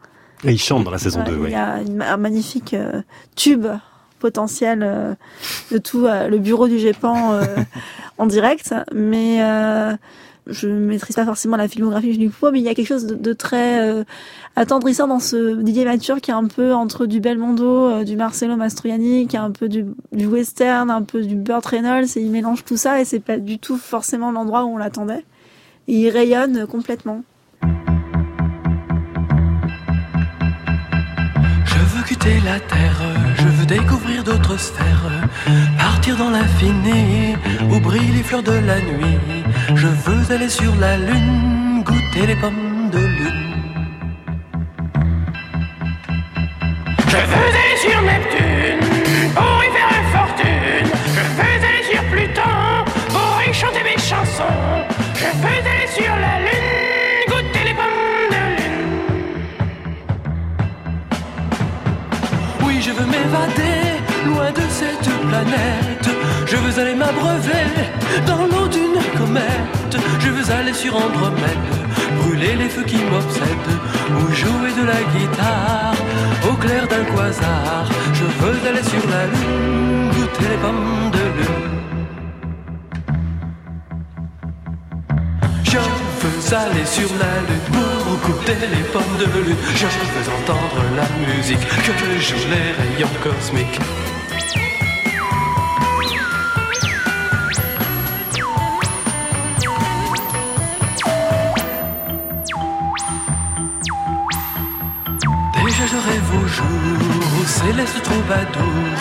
Et 0.43 0.51
il 0.51 0.58
chante 0.60 0.84
dans 0.84 0.89
la 0.91 0.97
saison 0.97 1.20
Ouais, 1.20 1.26
2, 1.30 1.34
Il 1.36 1.39
oui. 1.43 1.51
y 1.51 1.55
a 1.55 1.82
une- 1.82 2.01
un 2.01 2.18
magnifique 2.18 2.74
euh, 2.74 3.01
tube 3.36 3.68
potentiel 4.20 4.82
euh, 4.84 5.14
de 5.72 5.78
tout 5.78 6.05
le 6.08 6.38
bureau 6.39 6.68
du 6.68 6.80
GEPAN 6.80 7.39
en 8.18 8.26
direct. 8.26 8.74
Mais 8.95 9.39
je 10.50 10.68
maîtrise 10.68 11.16
pas 11.16 11.26
forcément 11.26 11.58
la 11.58 11.68
filmographie 11.68 12.18
du 12.18 12.30
coup, 12.30 12.50
mais 12.52 12.60
il 12.60 12.66
y 12.66 12.70
a 12.70 12.76
quelque 12.76 12.88
chose 12.88 13.06
de, 13.06 13.34
très 13.34 13.80
euh, 13.80 14.04
attendrissant 14.56 15.08
dans 15.08 15.20
ce 15.20 15.56
Didier 15.62 15.86
Mature 15.86 16.22
qui 16.22 16.32
est 16.32 16.36
un 16.36 16.45
peu 16.45 16.74
entre 16.74 17.06
du 17.06 17.20
Belmondo, 17.20 17.89
euh, 17.89 18.04
du 18.04 18.16
Marcello 18.16 18.56
Mastroianni, 18.56 19.28
qui 19.28 19.36
est 19.36 19.39
un 19.39 19.52
peu 19.52 19.70
du, 19.70 19.86
western, 20.14 20.89
un 20.89 21.04
peu 21.04 21.22
du 21.22 21.36
Burt 21.36 21.66
Reynolds, 21.66 22.08
il 22.16 22.32
mélange 22.32 22.64
tout 22.64 22.78
ça 22.78 23.02
et 23.02 23.06
c'est 23.06 23.20
pas 23.20 23.38
du 23.38 23.60
tout 23.60 23.78
forcément 23.78 24.32
l'endroit 24.32 24.64
où 24.64 24.70
on 24.70 24.78
l'attendait. 24.78 25.26
Il 25.88 26.10
rayonne 26.10 26.68
complètement. 26.68 27.24
Je 31.66 31.95
veux 31.95 32.04
quitter 32.08 32.39
la 32.45 32.60
terre, 32.60 33.02
découvrir 33.68 34.24
d'autres 34.24 34.57
sphères, 34.57 35.11
partir 35.78 36.15
dans 36.18 36.30
l'infini 36.30 37.36
où 37.70 37.80
brillent 37.80 38.13
les 38.13 38.24
fleurs 38.24 38.43
de 38.43 38.53
la 38.53 38.80
nuit. 38.80 39.20
Je 39.76 39.88
veux 39.88 40.34
aller 40.34 40.49
sur 40.49 40.74
la 40.80 40.97
lune, 40.97 41.84
goûter 41.84 42.26
les 42.28 42.36
pommes 42.36 42.89
de 42.91 42.99
lune. 42.99 43.43
Je 47.07 47.18
veux 47.32 47.47
aller 47.59 47.78
sur 47.78 48.01
Neptune 48.01 48.47
cette 64.80 65.10
planète. 65.30 66.08
Je 66.46 66.56
veux 66.64 66.76
aller 66.82 66.96
m'abreuver 66.96 67.68
dans 68.30 68.44
l'eau 68.52 68.68
d'une 68.76 69.02
comète. 69.20 69.96
Je 70.24 70.30
veux 70.30 70.48
aller 70.58 70.74
sur 70.74 70.94
Andromède, 70.96 71.72
brûler 72.20 72.56
les 72.62 72.70
feux 72.70 72.88
qui 72.92 73.00
m'obsèdent, 73.12 73.78
ou 74.18 74.24
jouer 74.42 74.72
de 74.80 74.86
la 74.94 75.02
guitare 75.14 75.96
au 76.50 76.54
clair 76.64 76.84
d'un 76.92 77.06
quasar. 77.14 77.86
Je 78.20 78.28
veux 78.40 78.60
aller 78.70 78.86
sur 78.94 79.04
la 79.14 79.24
lune, 79.34 80.10
goûter 80.16 80.48
les 80.52 80.60
pommes 80.64 81.12
de 81.18 81.26
lune. 81.38 81.66
Je 85.72 85.82
veux 86.22 86.58
aller 86.64 86.86
sur 86.98 87.10
la 87.24 87.34
lune 87.48 87.68
pour 87.76 88.16
goûter 88.26 88.60
les 88.76 88.86
pommes 88.94 89.18
de 89.24 89.28
lune. 89.46 89.62
Je 89.82 89.88
veux 90.14 90.28
entendre 90.38 90.82
la 91.00 91.08
musique 91.26 91.66
que 91.86 91.94
jouent 92.26 92.50
les 92.54 92.68
rayons 92.80 93.16
cosmiques. 93.24 93.80
Jour 106.58 107.47
céleste 107.47 108.01
troubadour 108.03 108.93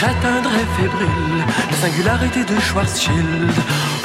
J'atteindrai 0.00 0.62
fébrile 0.76 1.44
la 1.70 1.76
singularité 1.76 2.40
de 2.44 2.56
Schwarzschild. 2.60 3.54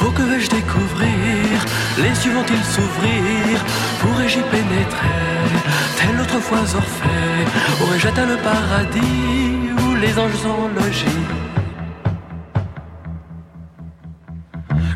Oh 0.02 0.10
que 0.16 0.22
vais-je 0.22 0.48
découvrir 0.48 1.52
Les 1.98 2.14
yeux 2.24 2.34
vont-ils 2.36 2.66
s'ouvrir 2.74 3.52
Pourrais-je 4.00 4.38
y 4.38 4.42
pénétrer 4.54 5.18
Tel 5.98 6.20
autrefois 6.20 6.64
Orphée. 6.82 7.42
Aurais-je 7.82 8.08
atteint 8.08 8.26
le 8.26 8.36
paradis 8.36 9.56
Où 9.82 9.96
les 9.96 10.18
anges 10.18 10.40
sont 10.44 10.68
logis 10.76 11.26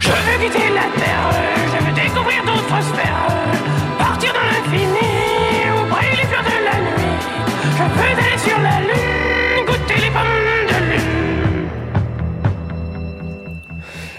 Je 0.00 0.08
veux 0.08 0.38
quitter 0.42 0.68
la 0.80 0.86
terre 1.00 1.30
Je 1.72 1.84
veux 1.84 1.94
découvrir 2.02 2.40
d'autres 2.44 2.82
sphères 2.88 3.33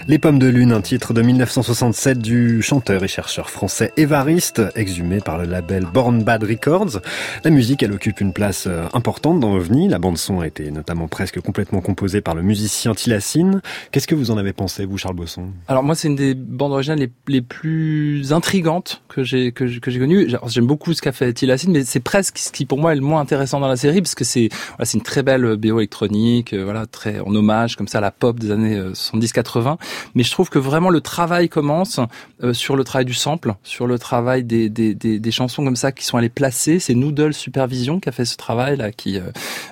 Les 0.08 0.20
pommes 0.20 0.38
de 0.38 0.46
lune, 0.46 0.70
un 0.70 0.82
titre 0.82 1.12
de 1.14 1.20
1967 1.20 2.18
du 2.20 2.62
chanteur 2.62 3.02
et 3.02 3.08
chercheur 3.08 3.50
français 3.50 3.92
Évariste, 3.96 4.62
exhumé 4.76 5.18
par 5.18 5.36
le 5.36 5.46
label 5.46 5.84
Born 5.92 6.22
Bad 6.22 6.44
Records. 6.44 7.00
La 7.42 7.50
musique, 7.50 7.82
elle 7.82 7.90
occupe 7.90 8.20
une 8.20 8.32
place 8.32 8.66
euh, 8.68 8.84
importante 8.92 9.40
dans 9.40 9.52
OVNI. 9.54 9.88
La 9.88 9.98
bande 9.98 10.16
son 10.16 10.38
a 10.38 10.46
été 10.46 10.70
notamment 10.70 11.08
presque 11.08 11.40
complètement 11.40 11.80
composée 11.80 12.20
par 12.20 12.36
le 12.36 12.42
musicien 12.42 12.94
Tilassine. 12.94 13.60
Qu'est-ce 13.90 14.06
que 14.06 14.14
vous 14.14 14.30
en 14.30 14.38
avez 14.38 14.52
pensé, 14.52 14.84
vous, 14.84 14.96
Charles 14.96 15.16
Bosson? 15.16 15.48
Alors 15.66 15.82
moi, 15.82 15.96
c'est 15.96 16.06
une 16.06 16.14
des 16.14 16.34
bandes 16.34 16.70
originales 16.70 17.00
les, 17.00 17.10
les 17.26 17.42
plus 17.42 18.32
intrigantes 18.32 19.02
que 19.08 19.24
j'ai 19.24 19.50
que, 19.50 19.66
j'ai- 19.66 19.80
connues. 19.80 20.28
J'aime 20.46 20.66
beaucoup 20.68 20.94
ce 20.94 21.02
qu'a 21.02 21.10
fait 21.10 21.32
Tilassine, 21.32 21.72
mais 21.72 21.82
c'est 21.82 21.98
presque 21.98 22.38
ce 22.38 22.52
qui 22.52 22.64
pour 22.64 22.78
moi 22.78 22.92
est 22.92 22.96
le 22.96 23.00
moins 23.02 23.20
intéressant 23.20 23.58
dans 23.58 23.66
la 23.68 23.76
série, 23.76 24.02
parce 24.02 24.14
que 24.14 24.22
c'est 24.24 24.50
voilà, 24.76 24.84
c'est 24.84 24.98
une 24.98 25.04
très 25.04 25.24
belle 25.24 25.56
BO 25.56 25.80
électronique, 25.80 26.52
euh, 26.52 26.62
voilà, 26.62 26.86
très 26.86 27.18
en 27.18 27.34
hommage 27.34 27.74
comme 27.74 27.88
ça 27.88 27.98
à 27.98 28.02
la 28.02 28.12
pop 28.12 28.38
des 28.38 28.52
années 28.52 28.76
euh, 28.76 28.92
70-80. 28.92 29.78
Mais 30.14 30.22
je 30.22 30.30
trouve 30.30 30.48
que 30.50 30.58
vraiment 30.58 30.90
le 30.90 31.00
travail 31.00 31.48
commence 31.48 32.00
euh, 32.42 32.52
sur 32.52 32.76
le 32.76 32.84
travail 32.84 33.04
du 33.04 33.14
sample, 33.14 33.54
sur 33.62 33.86
le 33.86 33.98
travail 33.98 34.44
des, 34.44 34.68
des, 34.68 34.94
des, 34.94 35.18
des 35.18 35.30
chansons 35.30 35.64
comme 35.64 35.76
ça 35.76 35.92
qui 35.92 36.04
sont 36.04 36.16
allées 36.16 36.28
placer. 36.28 36.78
C'est 36.78 36.94
Noodle 36.94 37.34
Supervision 37.34 38.00
qui 38.00 38.08
a 38.08 38.12
fait 38.12 38.24
ce 38.24 38.36
travail 38.36 38.76
là, 38.76 38.92
qui, 38.92 39.18
euh, 39.18 39.22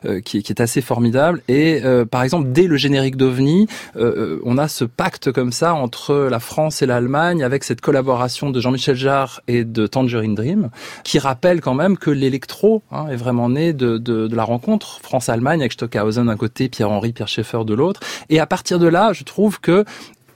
euh, 0.04 0.20
qui, 0.20 0.42
qui 0.42 0.52
est 0.52 0.60
assez 0.60 0.80
formidable. 0.80 1.42
Et 1.48 1.82
euh, 1.84 2.04
par 2.04 2.22
exemple, 2.22 2.48
dès 2.52 2.66
le 2.66 2.76
générique 2.76 3.16
d'OVNI, 3.16 3.66
euh, 3.96 4.00
euh, 4.16 4.40
on 4.44 4.58
a 4.58 4.68
ce 4.68 4.84
pacte 4.84 5.32
comme 5.32 5.52
ça 5.52 5.74
entre 5.74 6.14
la 6.30 6.40
France 6.40 6.82
et 6.82 6.86
l'Allemagne 6.86 7.42
avec 7.42 7.64
cette 7.64 7.80
collaboration 7.80 8.50
de 8.50 8.60
Jean-Michel 8.60 8.96
Jarre 8.96 9.40
et 9.48 9.64
de 9.64 9.86
Tangerine 9.86 10.34
Dream, 10.34 10.70
qui 11.04 11.18
rappelle 11.18 11.60
quand 11.60 11.74
même 11.74 11.96
que 11.96 12.10
l'électro 12.10 12.82
hein, 12.90 13.06
est 13.10 13.16
vraiment 13.16 13.48
né 13.48 13.72
de, 13.72 13.98
de, 13.98 14.26
de 14.28 14.36
la 14.36 14.44
rencontre 14.44 15.00
France-Allemagne 15.02 15.60
avec 15.60 15.72
Stockhausen 15.72 16.26
d'un 16.26 16.36
côté, 16.36 16.68
Pierre-Henri, 16.68 17.12
Pierre 17.12 17.28
Schaeffer 17.28 17.64
de 17.64 17.74
l'autre. 17.74 18.00
Et 18.28 18.40
à 18.40 18.46
partir 18.46 18.78
de 18.78 18.86
là, 18.86 19.12
je 19.12 19.24
trouve 19.24 19.60
que 19.60 19.84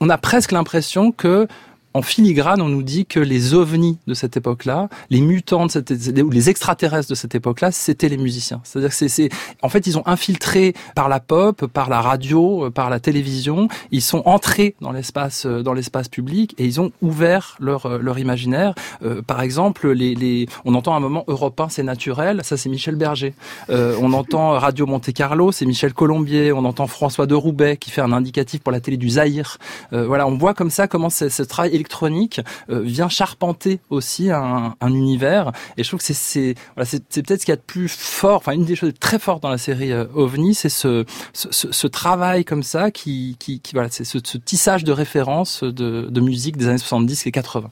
on 0.01 0.09
a 0.11 0.19
presque 0.19 0.53
l'impression 0.53 1.13
que 1.13 1.49
en 1.95 2.03
filigrane, 2.03 2.61
on 2.61 2.69
nous 2.69 2.83
dit 2.83 3.07
que 3.07 3.21
les 3.21 3.55
ovnis 3.55 3.99
de 4.07 4.15
cette 4.15 4.37
époque-là, 4.37 4.89
les 5.11 5.21
mutants 5.21 5.67
de 5.67 5.71
cette, 5.71 5.91
ou 5.91 6.31
les 6.31 6.51
extraterrestres 6.51 7.09
de 7.11 7.15
cette 7.15 7.35
époque-là, 7.35 7.73
c'était 7.73 8.09
les 8.09 8.19
musiciens. 8.19 8.61
C'est-à-dire 8.65 8.91
que 8.91 9.09
c'est, 9.09 9.29
en 9.63 9.69
fait, 9.69 9.87
ils 9.87 9.99
ont 9.99 10.07
infiltré 10.07 10.75
par 10.95 11.09
la 11.09 11.21
pop, 11.21 11.67
par 11.67 11.89
la 11.89 12.01
radio, 12.01 12.67
euh, 12.67 12.71
par 12.71 12.91
la 12.91 13.01
télévision, 13.01 13.69
ils 13.91 14.03
sont 14.03 14.23
entrés 14.27 14.75
dans 14.81 14.93
l'espace, 14.93 15.47
euh, 15.47 15.63
dans 15.63 15.73
l'espace 15.73 16.09
public 16.09 16.55
et 16.59 16.65
ils 16.65 16.81
ont 16.81 16.93
ouvert 17.03 17.57
leur, 17.61 17.87
euh, 17.87 17.99
leur 18.01 18.19
imaginaire. 18.19 18.75
Euh, 19.03 19.23
par 19.23 19.41
exemple, 19.41 19.91
les, 19.91 20.15
les, 20.15 20.47
on 20.65 20.75
entend 20.75 20.95
un 20.95 21.01
moment 21.01 21.25
Europe 21.29 21.59
1, 21.61 21.69
c'est 21.69 21.83
naturel, 21.83 22.41
ça 22.45 22.57
c'est 22.57 22.69
Michel 22.69 22.97
Berger. 22.97 23.35
Euh, 23.71 23.97
on 24.01 24.13
entend 24.13 24.51
Radio 24.59 24.87
Monte 24.87 25.13
Carlo, 25.13 25.53
c'est 25.53 25.67
Michel 25.67 25.95
Colombier. 25.95 26.53
On 26.53 26.65
entend 26.65 26.87
François 26.87 27.27
de 27.27 27.35
Roubaix 27.35 27.77
qui 27.77 27.91
fait 27.91 28.01
un 28.01 28.13
indicatif 28.13 28.61
pour 28.61 28.73
la 28.73 28.81
télé 28.81 28.97
du 28.97 29.11
Zaïre. 29.11 29.59
Euh, 29.93 30.07
voilà, 30.07 30.27
on 30.27 30.37
voit 30.37 30.55
comme 30.55 30.71
ça 30.71 30.89
comment 30.89 31.11
ce 31.11 31.43
travail 31.43 31.75
électronique 31.79 32.41
euh, 32.71 32.81
vient 32.81 33.09
charpenter 33.09 33.81
aussi 33.91 34.31
un, 34.31 34.75
un, 34.81 34.95
univers. 34.95 35.53
Et 35.77 35.85
je 35.85 35.89
trouve 35.89 36.01
que 36.01 36.07
c'est 36.07 36.15
c'est 36.15 36.55
voilà, 36.77 36.87
c'est 36.87 37.23
peut-être 37.23 37.41
ce 37.41 37.47
qu'il 37.47 37.53
y 37.53 37.55
a 37.55 37.57
de 37.57 37.63
plus 37.63 37.89
fort, 37.89 38.37
enfin 38.37 38.53
une 38.53 38.65
des 38.65 38.77
choses 38.77 38.93
très 38.99 39.19
fortes 39.19 39.43
dans 39.43 39.51
la 39.51 39.59
série 39.59 39.93
euh, 39.93 40.07
OVNI, 40.15 40.55
c'est 40.55 40.69
ce, 40.69 41.05
ce, 41.33 41.87
travail 41.87 42.45
comme 42.45 42.63
ça 42.63 42.91
qui, 42.91 43.37
qui, 43.39 43.61
voilà, 43.73 43.89
c'est 43.91 44.05
ce, 44.05 44.19
ce 44.23 44.39
tissage 44.39 44.85
de 44.85 44.93
références 44.93 45.65
de, 45.65 46.09
de 46.11 46.21
musique 46.21 46.57
des 46.57 46.69
années 46.69 46.79
70 46.79 47.27
et 47.27 47.33
80. 47.33 47.71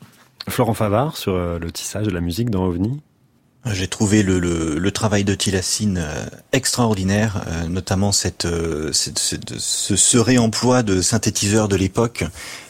Florent 0.48 0.74
Favard 0.74 1.16
sur 1.16 1.34
euh, 1.34 1.59
le 1.59 1.70
tissage 1.72 2.07
de 2.07 2.11
la 2.11 2.20
musique 2.20 2.50
dans 2.50 2.64
OVNI 2.64 3.00
J'ai 3.72 3.88
trouvé 3.88 4.22
le, 4.22 4.38
le, 4.38 4.78
le, 4.78 4.90
travail 4.92 5.24
de 5.24 5.34
Tilassine 5.34 5.98
euh, 5.98 6.26
extraordinaire, 6.52 7.42
euh, 7.48 7.66
notamment 7.66 8.12
cette, 8.12 8.44
euh, 8.44 8.92
cette, 8.92 9.18
cette, 9.18 9.58
ce, 9.58 9.96
ce 9.96 10.18
réemploi 10.18 10.84
de 10.84 11.02
synthétiseurs 11.02 11.66
de 11.66 11.74
l'époque, 11.74 12.24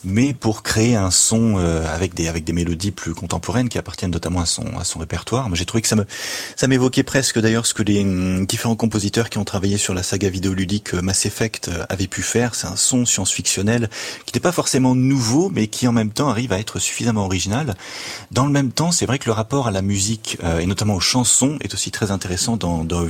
mais 0.05 0.33
pour 0.33 0.63
créer 0.63 0.97
un 0.97 1.11
son 1.11 1.57
avec 1.57 2.15
des 2.15 2.29
avec 2.29 2.45
des 2.45 2.53
mélodies 2.53 2.93
plus 2.93 3.13
contemporaines 3.13 3.69
qui 3.69 3.77
appartiennent 3.77 4.11
notamment 4.11 4.41
à 4.41 4.47
son 4.47 4.65
à 4.79 4.85
son 4.85 5.01
répertoire. 5.01 5.49
J'ai 5.55 5.65
trouvé 5.67 5.83
que 5.83 5.89
ça 5.89 5.97
me 5.97 6.07
ça 6.55 6.67
m'évoquait 6.67 7.03
presque 7.03 7.41
d'ailleurs 7.41 7.67
ce 7.67 7.75
que 7.75 7.83
les 7.83 8.03
hum, 8.03 8.47
différents 8.47 8.77
compositeurs 8.77 9.29
qui 9.29 9.39
ont 9.39 9.45
travaillé 9.45 9.77
sur 9.79 9.93
la 9.95 10.03
saga 10.03 10.31
vidéoludique 10.31 10.95
Mass 10.95 11.27
Effect 11.27 11.71
avaient 11.89 12.07
pu 12.07 12.23
faire. 12.23 12.55
C'est 12.55 12.69
un 12.69 12.77
son 12.77 13.05
science-fictionnel 13.05 13.91
qui 14.25 14.35
n'est 14.35 14.41
pas 14.41 14.53
forcément 14.53 14.95
nouveau, 14.95 15.51
mais 15.51 15.67
qui 15.67 15.89
en 15.89 15.93
même 15.93 16.11
temps 16.11 16.29
arrive 16.29 16.53
à 16.53 16.59
être 16.59 16.79
suffisamment 16.79 17.25
original. 17.25 17.75
Dans 18.31 18.47
le 18.47 18.53
même 18.53 18.71
temps, 18.71 18.93
c'est 18.93 19.07
vrai 19.07 19.19
que 19.19 19.27
le 19.27 19.33
rapport 19.33 19.67
à 19.67 19.71
la 19.71 19.83
musique 19.83 20.39
et 20.61 20.67
notamment 20.67 20.86
aux 20.95 21.01
chansons 21.01 21.59
est 21.61 21.75
aussi 21.75 21.91
très 21.91 22.11
intéressant 22.11 22.57
dans, 22.57 22.85
dans 22.85 23.05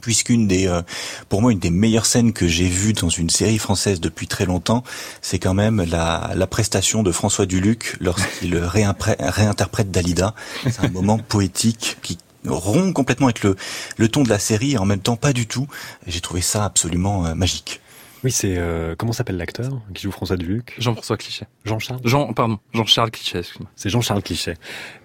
puisqu'une 0.00 0.48
des, 0.48 0.66
euh, 0.66 0.82
pour 1.28 1.42
moi, 1.42 1.52
une 1.52 1.58
des 1.58 1.70
meilleures 1.70 2.06
scènes 2.06 2.32
que 2.32 2.48
j'ai 2.48 2.68
vues 2.68 2.92
dans 2.92 3.08
une 3.08 3.30
série 3.30 3.58
française 3.58 4.00
depuis 4.00 4.26
très 4.26 4.46
longtemps, 4.46 4.82
c'est 5.22 5.38
quand 5.38 5.54
même 5.54 5.84
la, 5.84 6.32
la 6.34 6.46
prestation 6.46 7.02
de 7.02 7.12
François 7.12 7.46
Duluc 7.46 7.96
lorsqu'il 8.00 8.56
réinterprète 8.58 9.90
Dalida. 9.90 10.34
C'est 10.62 10.80
un 10.80 10.88
moment 10.88 11.18
poétique 11.18 11.98
qui 12.02 12.18
rompt 12.46 12.94
complètement 12.94 13.26
avec 13.26 13.42
le, 13.42 13.56
le 13.98 14.08
ton 14.08 14.22
de 14.22 14.28
la 14.28 14.38
série 14.38 14.72
et 14.72 14.78
en 14.78 14.86
même 14.86 15.00
temps 15.00 15.16
pas 15.16 15.32
du 15.32 15.46
tout. 15.46 15.66
J'ai 16.06 16.20
trouvé 16.20 16.40
ça 16.40 16.64
absolument 16.64 17.26
euh, 17.26 17.34
magique. 17.34 17.80
Oui, 18.22 18.30
c'est 18.30 18.56
euh, 18.58 18.94
comment 18.98 19.12
s'appelle 19.12 19.38
l'acteur 19.38 19.80
qui 19.94 20.02
joue 20.02 20.10
François 20.10 20.36
Duc 20.36 20.74
Jean-François 20.78 21.16
Cliché. 21.16 21.46
Jean-Charles? 21.64 22.00
Jean, 22.04 22.32
pardon, 22.34 22.58
Jean-Charles 22.74 23.10
Cliché, 23.10 23.38
excuse-moi. 23.38 23.70
C'est 23.76 23.88
Jean-Charles 23.88 24.22
Cliché 24.22 24.54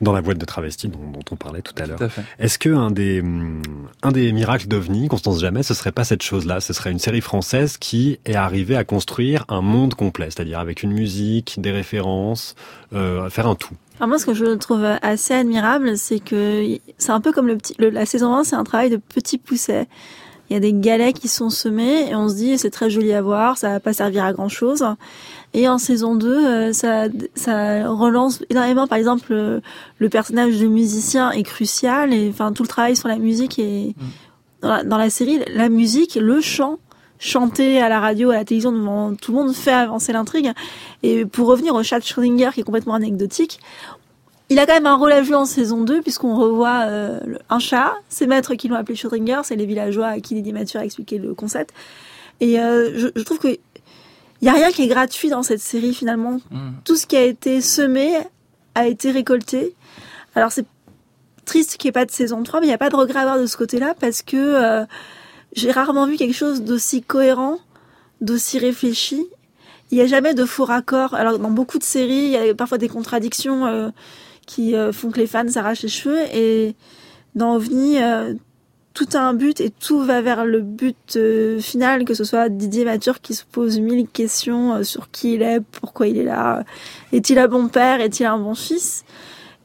dans 0.02 0.12
la 0.12 0.22
boîte 0.22 0.38
de 0.38 0.44
travesti 0.44 0.90
dont, 0.90 1.00
dont 1.14 1.22
on 1.32 1.36
parlait 1.38 1.62
tout 1.62 1.74
à 1.78 1.86
l'heure. 1.86 2.02
à 2.02 2.10
fait. 2.10 2.24
Est-ce 2.40 2.60
que 2.60 2.70
un 2.70 2.92
des 2.92 3.22
hum, 3.22 3.62
un 4.04 4.12
des 4.12 4.32
miracles 4.34 4.68
d'OVNI, 4.68 5.08
Constance 5.08 5.40
Jamais, 5.40 5.64
ce 5.64 5.74
serait 5.74 5.94
pas 5.94 6.04
cette 6.04 6.24
chose-là? 6.24 6.60
Ce 6.60 6.74
serait 6.74 6.92
une 6.92 7.00
série 7.00 7.22
française 7.22 7.78
qui 7.78 8.20
est 8.26 8.36
arrivée 8.36 8.76
à 8.76 8.84
construire 8.84 9.46
un 9.48 9.62
monde 9.62 9.94
complet, 9.96 10.26
c'est-à-dire 10.26 10.60
avec 10.60 10.84
une 10.84 10.92
musique, 10.92 11.56
des 11.62 11.72
références, 11.72 12.56
euh, 12.94 13.30
faire 13.30 13.48
un 13.48 13.56
tout. 13.56 13.76
Alors 14.00 14.10
moi, 14.10 14.20
ce 14.20 14.26
que 14.26 14.34
je 14.34 14.56
trouve 14.56 14.84
assez 15.02 15.34
admirable, 15.34 15.98
c'est 15.98 16.20
que 16.20 16.66
c'est 16.98 17.12
un 17.14 17.22
peu 17.22 17.32
comme 17.32 17.48
le 17.48 17.56
petit, 17.56 17.76
le- 17.80 17.90
la 17.92 18.06
saison 18.06 18.36
1, 18.36 18.44
c'est 18.44 18.58
un 18.58 18.66
travail 18.66 18.90
de 18.90 18.98
petits 18.98 19.38
poussets. 19.38 19.88
Il 20.50 20.54
y 20.54 20.58
a 20.58 20.60
des 20.60 20.74
galets 20.74 21.14
qui 21.14 21.28
sont 21.28 21.50
semés 21.50 22.10
et 22.10 22.16
on 22.16 22.30
se 22.30 22.36
dit 22.36 22.58
c'est 22.58 22.70
très 22.70 22.90
joli 22.90 23.14
à 23.14 23.22
voir, 23.22 23.58
ça 23.58 23.70
va 23.70 23.80
pas 23.80 23.94
servir 23.94 24.24
à 24.26 24.34
grand 24.34 24.50
chose. 24.50 24.86
Et 25.54 25.68
en 25.68 25.78
saison 25.78 26.16
2, 26.16 26.28
euh, 26.28 26.74
ça, 26.74 27.06
ça 27.34 27.90
relance 27.90 28.44
énormément. 28.50 28.88
Par 28.88 28.98
exemple, 28.98 29.26
le, 29.30 29.62
le 29.98 30.10
personnage 30.10 30.60
de 30.60 30.68
musicien 30.68 31.32
est 31.32 31.44
crucial 31.44 32.14
et 32.14 32.30
enfin 32.30 32.52
tout 32.52 32.64
le 32.64 32.68
travail 32.68 32.96
sur 32.96 33.08
la 33.08 33.18
musique 33.18 33.58
est 33.58 33.96
dans, 34.62 34.70
la, 34.70 34.84
dans 34.84 34.98
la 34.98 35.10
série, 35.10 35.40
la 35.54 35.70
musique, 35.70 36.16
le 36.16 36.42
chant 36.42 36.80
chanté 37.18 37.82
à 37.82 37.90
la 37.90 38.00
radio, 38.00 38.32
à 38.32 38.36
la 38.36 38.46
télévision 38.46 38.72
devant 38.72 39.16
tout 39.16 39.32
le 39.32 39.38
monde 39.38 39.54
fait 39.54 39.72
avancer 39.72 40.14
l'intrigue. 40.14 40.52
Et 41.04 41.26
pour 41.26 41.48
revenir 41.48 41.74
au 41.74 41.84
chat 41.84 42.00
Schrödinger 42.00 42.52
qui 42.54 42.62
est 42.62 42.64
complètement 42.64 42.94
anecdotique, 42.94 43.60
il 44.50 44.60
a 44.60 44.66
quand 44.66 44.74
même 44.74 44.86
un 44.86 44.96
rôle 44.96 45.12
à 45.12 45.24
jouer 45.24 45.36
en 45.36 45.46
saison 45.46 45.82
2 45.84 46.02
puisqu'on 46.02 46.36
revoit 46.36 46.84
euh, 46.86 47.20
un 47.50 47.60
chat, 47.60 47.94
ses 48.10 48.28
maîtres 48.28 48.56
qui 48.56 48.68
l'ont 48.68 48.76
appelé 48.76 48.96
Schrödinger, 48.96 49.42
c'est 49.44 49.56
les 49.56 49.66
villageois 49.66 50.08
à 50.08 50.20
qui 50.20 50.36
Didier 50.36 50.54
Mathieu 50.54 50.80
a 50.80 50.86
expliqué 50.86 51.18
le 51.18 51.34
concept. 51.34 51.74
Et 52.42 52.60
euh, 52.60 52.92
je, 52.96 53.08
je 53.16 53.24
trouve 53.24 53.40
que 53.40 53.58
il 54.42 54.46
y 54.46 54.50
a 54.50 54.54
rien 54.54 54.72
qui 54.72 54.84
est 54.84 54.88
gratuit 54.88 55.30
dans 55.30 55.44
cette 55.44 55.62
série 55.62 55.94
finalement. 55.94 56.40
Tout 56.84 56.96
ce 56.96 57.08
qui 57.08 57.16
a 57.16 57.24
été 57.24 57.62
semé 57.62 58.16
a 58.76 58.86
été 58.86 59.12
récolté. 59.12 59.74
Alors 60.36 60.52
c'est 60.52 60.66
triste 61.46 61.78
qu'il 61.78 61.88
n'y 61.88 61.90
ait 61.90 61.94
pas 61.94 62.06
de 62.06 62.12
saison 62.12 62.44
3, 62.44 62.60
mais 62.60 62.68
il 62.68 62.70
n'y 62.70 62.76
a 62.76 62.78
pas 62.78 62.90
de 62.90 62.96
regret 62.96 63.20
à 63.20 63.22
avoir 63.22 63.40
de 63.40 63.46
ce 63.46 63.56
côté-là 63.58 63.96
parce 64.00 64.22
que 64.22 64.36
euh, 64.36 64.86
j'ai 65.54 65.72
rarement 65.72 66.06
vu 66.06 66.18
quelque 66.18 66.36
chose 66.36 66.62
d'aussi 66.62 67.02
cohérent, 67.02 67.60
d'aussi 68.22 68.60
réfléchi. 68.60 69.26
Il 69.92 69.98
n'y 69.98 70.04
a 70.04 70.08
jamais 70.08 70.34
de 70.34 70.46
faux 70.46 70.66
raccords. 70.66 71.14
Alors 71.14 71.40
dans 71.40 71.52
beaucoup 71.52 71.80
de 71.80 71.84
séries, 71.84 72.26
il 72.26 72.32
y 72.32 72.38
a 72.38 72.54
parfois 72.54 72.78
des 72.78 72.90
contradictions 72.90 73.66
euh, 73.66 73.90
qui 74.46 74.76
euh, 74.76 74.92
font 74.92 75.12
que 75.12 75.20
les 75.20 75.28
fans 75.28 75.48
s'arrachent 75.48 75.84
les 75.84 75.90
cheveux. 75.90 76.22
Et 76.34 76.76
dans 77.36 77.56
OVNI, 77.56 78.02
euh, 78.02 78.34
tout 78.94 79.08
a 79.14 79.20
un 79.20 79.34
but 79.34 79.60
et 79.60 79.70
tout 79.70 80.02
va 80.02 80.22
vers 80.22 80.46
le 80.46 80.62
but 80.62 81.16
euh, 81.16 81.60
final, 81.60 82.06
que 82.06 82.14
ce 82.14 82.24
soit 82.24 82.50
Didier 82.50 82.86
Mature 82.86 83.22
qui 83.22 83.34
se 83.34 83.44
pose 83.44 83.80
mille 83.80 84.08
questions 84.08 84.84
sur 84.84 85.12
qui 85.12 85.34
il 85.34 85.42
est, 85.42 85.60
pourquoi 85.60 86.08
il 86.08 86.18
est 86.18 86.24
là, 86.24 86.64
est-il 87.12 87.38
un 87.38 87.48
bon 87.48 87.68
père, 87.68 88.00
est-il 88.00 88.26
un 88.26 88.38
bon 88.38 88.56
fils? 88.56 89.04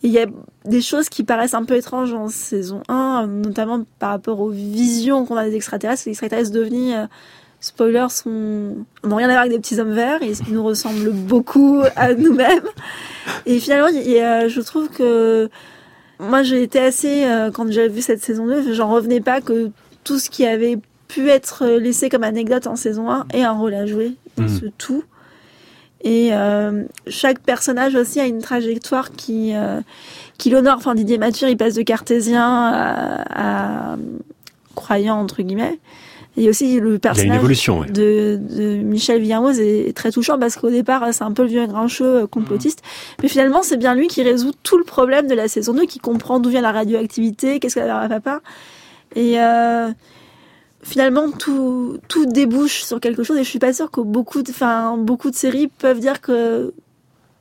Il 0.03 0.11
y 0.11 0.19
a 0.19 0.27
des 0.65 0.81
choses 0.81 1.11
qui 1.11 1.25
paraissent 1.25 1.53
un 1.53 1.65
peu 1.65 1.77
étranges 1.77 2.15
en 2.15 2.29
saison 2.29 2.83
1, 2.89 3.27
notamment 3.27 3.85
par 3.99 4.11
rapport 4.11 4.41
aux 4.41 4.49
visions 4.49 5.27
qu'on 5.27 5.37
a 5.37 5.45
des 5.45 5.55
extraterrestres. 5.55 6.05
Les 6.07 6.13
extraterrestres 6.13 6.53
d'OVNI, 6.53 6.95
spoilers, 7.61 8.09
sont... 8.09 8.77
n'ont 9.05 9.17
rien 9.17 9.29
à 9.29 9.33
voir 9.33 9.41
avec 9.41 9.53
des 9.53 9.59
petits 9.59 9.79
hommes 9.79 9.93
verts, 9.93 10.23
et 10.23 10.33
ils 10.49 10.55
nous 10.55 10.65
ressemblent 10.65 11.11
beaucoup 11.11 11.83
à 11.97 12.15
nous-mêmes. 12.15 12.65
Et 13.47 13.59
finalement, 13.61 13.89
a- 13.89 14.49
je 14.49 14.61
trouve 14.61 14.89
que 14.89 15.49
moi 16.19 16.43
j'ai 16.43 16.63
été 16.63 16.79
assez, 16.79 17.25
euh, 17.25 17.51
quand 17.51 17.71
j'ai 17.71 17.89
vu 17.89 18.01
cette 18.03 18.23
saison 18.23 18.47
2, 18.47 18.73
j'en 18.75 18.91
revenais 18.91 19.21
pas 19.21 19.41
que 19.41 19.71
tout 20.05 20.19
ce 20.19 20.31
qui 20.31 20.47
avait 20.47 20.79
pu 21.09 21.29
être 21.29 21.67
laissé 21.67 22.09
comme 22.09 22.23
anecdote 22.25 22.67
en 22.67 22.77
saison 22.77 23.11
1 23.11 23.27
ait 23.33 23.43
un 23.43 23.53
rôle 23.53 23.75
à 23.75 23.87
jouer 23.87 24.13
dans 24.37 24.45
Mhm. 24.45 24.49
ce 24.61 24.67
tout. 24.79 25.03
Et 26.03 26.31
euh, 26.33 26.85
chaque 27.09 27.41
personnage 27.41 27.95
aussi 27.95 28.21
a 28.21 28.27
une 28.27 28.41
trajectoire 28.41 29.11
qui, 29.13 29.55
euh, 29.55 29.81
qui 30.39 30.49
l'honore. 30.49 30.77
Enfin, 30.79 30.95
Didier 30.95 31.19
Mature, 31.19 31.49
il 31.49 31.59
passe 31.59 31.75
de 31.75 31.83
cartésien 31.83 32.43
à, 32.43 33.93
à 33.93 33.97
croyant, 34.75 35.17
entre 35.21 35.43
guillemets. 35.43 35.79
Et 36.37 36.49
aussi 36.49 36.79
le 36.79 36.99
personnage 36.99 37.43
de, 37.43 38.39
de 38.41 38.77
Michel 38.83 39.21
Villermoz 39.21 39.59
est 39.59 39.95
très 39.97 40.13
touchant 40.13 40.39
parce 40.39 40.57
qu'au 40.57 40.71
départ, 40.71 41.05
c'est 41.13 41.25
un 41.25 41.33
peu 41.33 41.43
le 41.43 41.49
vieux 41.49 41.67
grincheux 41.67 42.23
euh, 42.23 42.27
complotiste. 42.27 42.83
Mais 43.21 43.29
finalement, 43.29 43.63
c'est 43.63 43.77
bien 43.77 43.95
lui 43.95 44.07
qui 44.07 44.23
résout 44.23 44.53
tout 44.63 44.79
le 44.79 44.85
problème 44.85 45.27
de 45.27 45.35
la 45.35 45.49
saison 45.49 45.75
2, 45.75 45.87
qui 45.87 45.99
comprend 45.99 46.39
d'où 46.39 46.51
vient 46.51 46.61
la 46.61 46.73
radioactivité, 46.73 47.59
qu'est-ce 47.59 47.75
qu'elle 47.75 47.91
a 47.91 47.99
à 47.99 48.09
papa. 48.09 48.41
Et 49.17 49.41
euh, 49.41 49.91
finalement, 50.83 51.31
tout, 51.33 51.99
tout 52.07 52.27
débouche 52.27 52.85
sur 52.85 53.01
quelque 53.01 53.25
chose. 53.25 53.37
Et 53.37 53.45
je 53.45 53.49
suis 53.49 53.59
pas 53.59 53.73
sûre 53.73 53.91
que 53.91 54.01
beaucoup 54.01 54.43
de, 54.43 54.51
enfin, 54.51 54.97
beaucoup 54.97 55.31
de 55.31 55.37
séries 55.37 55.67
peuvent 55.67 56.01
dire 56.01 56.21
que 56.21 56.73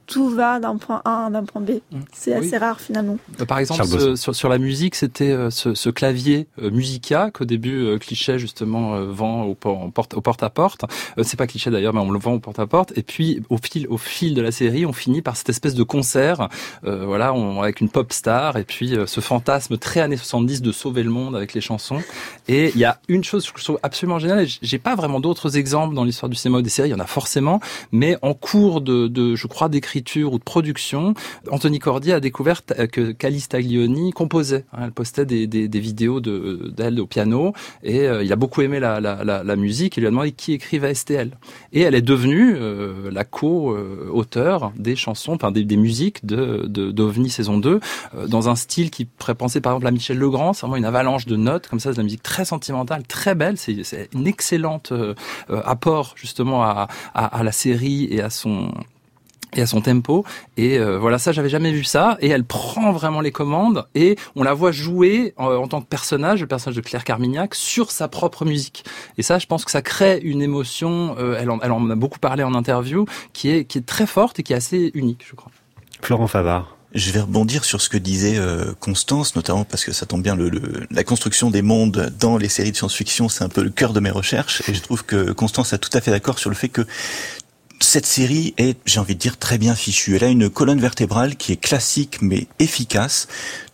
tout 0.09 0.29
va 0.29 0.59
d'un 0.59 0.75
point 0.77 1.01
A 1.05 1.27
à 1.27 1.29
d'un 1.29 1.43
point 1.43 1.61
B. 1.61 1.71
C'est 2.13 2.33
assez 2.33 2.51
Oui. 2.53 2.57
rare 2.57 2.81
finalement. 2.81 3.17
Euh, 3.39 3.45
Par 3.45 3.59
exemple, 3.59 3.85
ce- 3.85 4.15
sur, 4.15 4.35
sur 4.35 4.49
la 4.49 4.57
musique, 4.57 4.95
c'était 4.95 5.29
euh, 5.29 5.51
ce, 5.51 5.75
ce 5.75 5.89
clavier 5.91 6.47
euh, 6.61 6.71
Musica 6.71 7.29
qu'au 7.31 7.45
début 7.45 7.97
Cliché 7.99 8.39
justement 8.39 8.99
vend 9.05 9.43
au, 9.43 9.53
porte, 9.53 10.15
au 10.15 10.21
à 10.41 10.49
porte. 10.49 10.85
C'est 11.21 11.37
pas 11.37 11.45
Cliché 11.45 11.69
d'ailleurs, 11.69 11.93
mais 11.93 11.99
on 11.99 12.09
le 12.11 12.17
vend 12.19 12.33
au 12.33 12.39
porte 12.39 12.57
à 12.59 12.65
porte. 12.65 12.91
Et 12.97 13.03
puis 13.03 13.43
au 13.49 13.57
fil 13.57 13.85
au 13.87 13.97
fil 13.97 14.33
de 14.33 14.41
la 14.41 14.51
série, 14.51 14.85
on 14.87 14.93
finit 14.93 15.21
par 15.21 15.35
cette 15.37 15.49
espèce 15.49 15.75
de 15.75 15.83
concert, 15.83 16.49
euh, 16.85 17.05
voilà, 17.05 17.33
on, 17.33 17.61
avec 17.61 17.79
une 17.79 17.89
pop 17.89 18.11
star 18.11 18.57
et 18.57 18.63
puis 18.63 18.95
ce 19.05 19.21
fantasme 19.21 19.77
très 19.77 19.99
années 20.01 20.17
70 20.17 20.61
de 20.63 20.71
sauver 20.71 21.03
le 21.03 21.11
monde 21.11 21.35
avec 21.35 21.53
les 21.53 21.61
chansons. 21.61 22.01
Et 22.47 22.71
il 22.73 22.79
y 22.79 22.85
a 22.85 22.99
une 23.07 23.23
chose 23.23 23.49
que 23.51 23.59
je 23.59 23.63
trouve 23.63 23.79
absolument 23.83 24.17
géniale. 24.17 24.47
J'ai 24.61 24.79
pas 24.79 24.95
vraiment 24.95 25.19
d'autres 25.19 25.55
exemples 25.57 25.93
dans 25.93 26.03
l'histoire 26.03 26.29
du 26.29 26.35
cinéma 26.35 26.57
ou 26.57 26.61
des 26.63 26.69
séries. 26.71 26.89
Il 26.89 26.93
y 26.93 26.95
en 26.95 26.99
a 26.99 27.05
forcément, 27.05 27.59
mais 27.91 28.17
en 28.23 28.33
cours 28.33 28.81
de, 28.81 29.07
de 29.07 29.35
je 29.35 29.45
crois, 29.47 29.69
d'écriture 29.69 29.98
ou 30.17 30.37
de 30.37 30.43
production, 30.43 31.13
Anthony 31.51 31.79
Cordier 31.79 32.13
a 32.13 32.19
découvert 32.19 32.65
que 32.65 33.11
Caliste 33.11 33.51
Taglioni 33.51 34.11
composait. 34.11 34.65
hein. 34.73 34.79
elle 34.83 34.91
postait 34.91 35.25
des, 35.25 35.67
vidéos 35.79 36.19
de- 36.19 36.71
d'elle 36.75 36.99
au 36.99 37.05
piano 37.05 37.53
et 37.83 38.07
euh, 38.07 38.23
il 38.23 38.31
a 38.31 38.35
beaucoup 38.35 38.61
aimé 38.61 38.79
la, 38.79 39.55
musique. 39.55 39.97
Il 39.97 40.01
lui 40.01 40.07
a 40.07 40.09
demandé 40.09 40.31
qui 40.31 40.53
écrivait 40.53 40.93
STL. 40.93 41.31
Et 41.73 41.81
elle 41.81 41.95
est 41.95 42.01
devenue 42.01 42.55
euh, 42.55 43.09
la 43.11 43.23
co-auteur 43.23 44.71
des 44.77 44.95
chansons, 44.95 45.33
enfin 45.33 45.51
des, 45.51 45.77
musiques 45.77 46.25
de, 46.25 46.65
d'OVNI 46.67 47.29
saison 47.29 47.57
2, 47.57 47.79
euh, 48.15 48.27
dans 48.27 48.49
un 48.49 48.55
style 48.55 48.89
qui 48.91 49.05
pourrait 49.05 49.35
penser 49.35 49.61
par 49.61 49.73
exemple 49.73 49.87
à 49.87 49.91
Michel 49.91 50.17
Legrand. 50.17 50.53
C'est 50.53 50.61
vraiment 50.61 50.77
une 50.77 50.85
avalanche 50.85 51.25
de 51.25 51.35
notes, 51.35 51.67
comme 51.67 51.79
ça, 51.79 51.89
c'est 51.89 51.95
de 51.95 51.99
la 51.99 52.03
musique 52.03 52.23
très 52.23 52.45
sentimentale, 52.45 53.03
très 53.07 53.35
belle. 53.35 53.57
C'est, 53.57 54.09
une 54.13 54.27
excellente 54.27 54.93
apport 55.49 56.13
justement 56.15 56.63
à 56.63 56.87
la 57.43 57.51
série 57.51 58.07
et 58.11 58.21
à 58.21 58.29
son 58.29 58.71
et 59.53 59.61
à 59.61 59.65
son 59.65 59.81
tempo. 59.81 60.25
Et 60.57 60.77
euh, 60.77 60.99
voilà 60.99 61.17
ça 61.19 61.31
j'avais 61.31 61.49
jamais 61.49 61.71
vu 61.71 61.83
ça. 61.83 62.17
Et 62.21 62.29
elle 62.29 62.43
prend 62.43 62.91
vraiment 62.91 63.21
les 63.21 63.31
commandes 63.31 63.85
et 63.95 64.15
on 64.35 64.43
la 64.43 64.53
voit 64.53 64.71
jouer 64.71 65.33
en, 65.37 65.47
en 65.47 65.67
tant 65.67 65.81
que 65.81 65.87
personnage 65.87 66.41
le 66.41 66.47
personnage 66.47 66.75
de 66.75 66.81
Claire 66.81 67.03
Carmignac 67.03 67.55
sur 67.55 67.91
sa 67.91 68.07
propre 68.07 68.45
musique. 68.45 68.85
Et 69.17 69.23
ça 69.23 69.39
je 69.39 69.45
pense 69.47 69.65
que 69.65 69.71
ça 69.71 69.81
crée 69.81 70.19
une 70.23 70.41
émotion 70.41 71.15
euh, 71.19 71.37
elle, 71.39 71.49
en, 71.49 71.59
elle 71.61 71.71
en 71.71 71.89
a 71.89 71.95
beaucoup 71.95 72.19
parlé 72.19 72.43
en 72.43 72.53
interview 72.53 73.05
qui 73.33 73.49
est 73.49 73.65
qui 73.65 73.77
est 73.77 73.85
très 73.85 74.05
forte 74.07 74.39
et 74.39 74.43
qui 74.43 74.53
est 74.53 74.57
assez 74.57 74.91
unique 74.93 75.25
je 75.29 75.35
crois. 75.35 75.51
Florent 76.01 76.27
Favard. 76.27 76.75
Je 76.95 77.11
vais 77.11 77.19
rebondir 77.21 77.65
sur 77.65 77.81
ce 77.81 77.87
que 77.89 77.99
disait 77.99 78.37
euh, 78.39 78.73
Constance, 78.79 79.35
notamment 79.35 79.63
parce 79.63 79.85
que 79.85 79.91
ça 79.91 80.07
tombe 80.07 80.23
bien, 80.23 80.35
le, 80.35 80.49
le- 80.49 80.87
la 80.89 81.03
construction 81.03 81.51
des 81.51 81.61
mondes 81.61 82.11
dans 82.19 82.35
les 82.35 82.49
séries 82.49 82.71
de 82.71 82.75
science-fiction, 82.77 83.29
c'est 83.29 83.43
un 83.43 83.49
peu 83.49 83.61
le 83.61 83.69
cœur 83.69 83.93
de 83.93 83.99
mes 83.99 84.09
recherches, 84.09 84.63
et 84.67 84.73
je 84.73 84.81
trouve 84.81 85.05
que 85.05 85.31
Constance 85.31 85.71
a 85.71 85.77
tout 85.77 85.91
à 85.93 86.01
fait 86.01 86.09
d'accord 86.09 86.39
sur 86.39 86.49
le 86.49 86.55
fait 86.55 86.69
que 86.69 86.81
cette 87.81 88.05
série 88.05 88.53
est, 88.57 88.77
j'ai 88.85 88.99
envie 88.99 89.15
de 89.15 89.19
dire, 89.19 89.37
très 89.37 89.57
bien 89.57 89.75
fichue. 89.75 90.15
Elle 90.15 90.23
a 90.23 90.27
une 90.27 90.49
colonne 90.49 90.79
vertébrale 90.79 91.35
qui 91.35 91.53
est 91.53 91.57
classique 91.57 92.19
mais 92.21 92.47
efficace. 92.59 93.27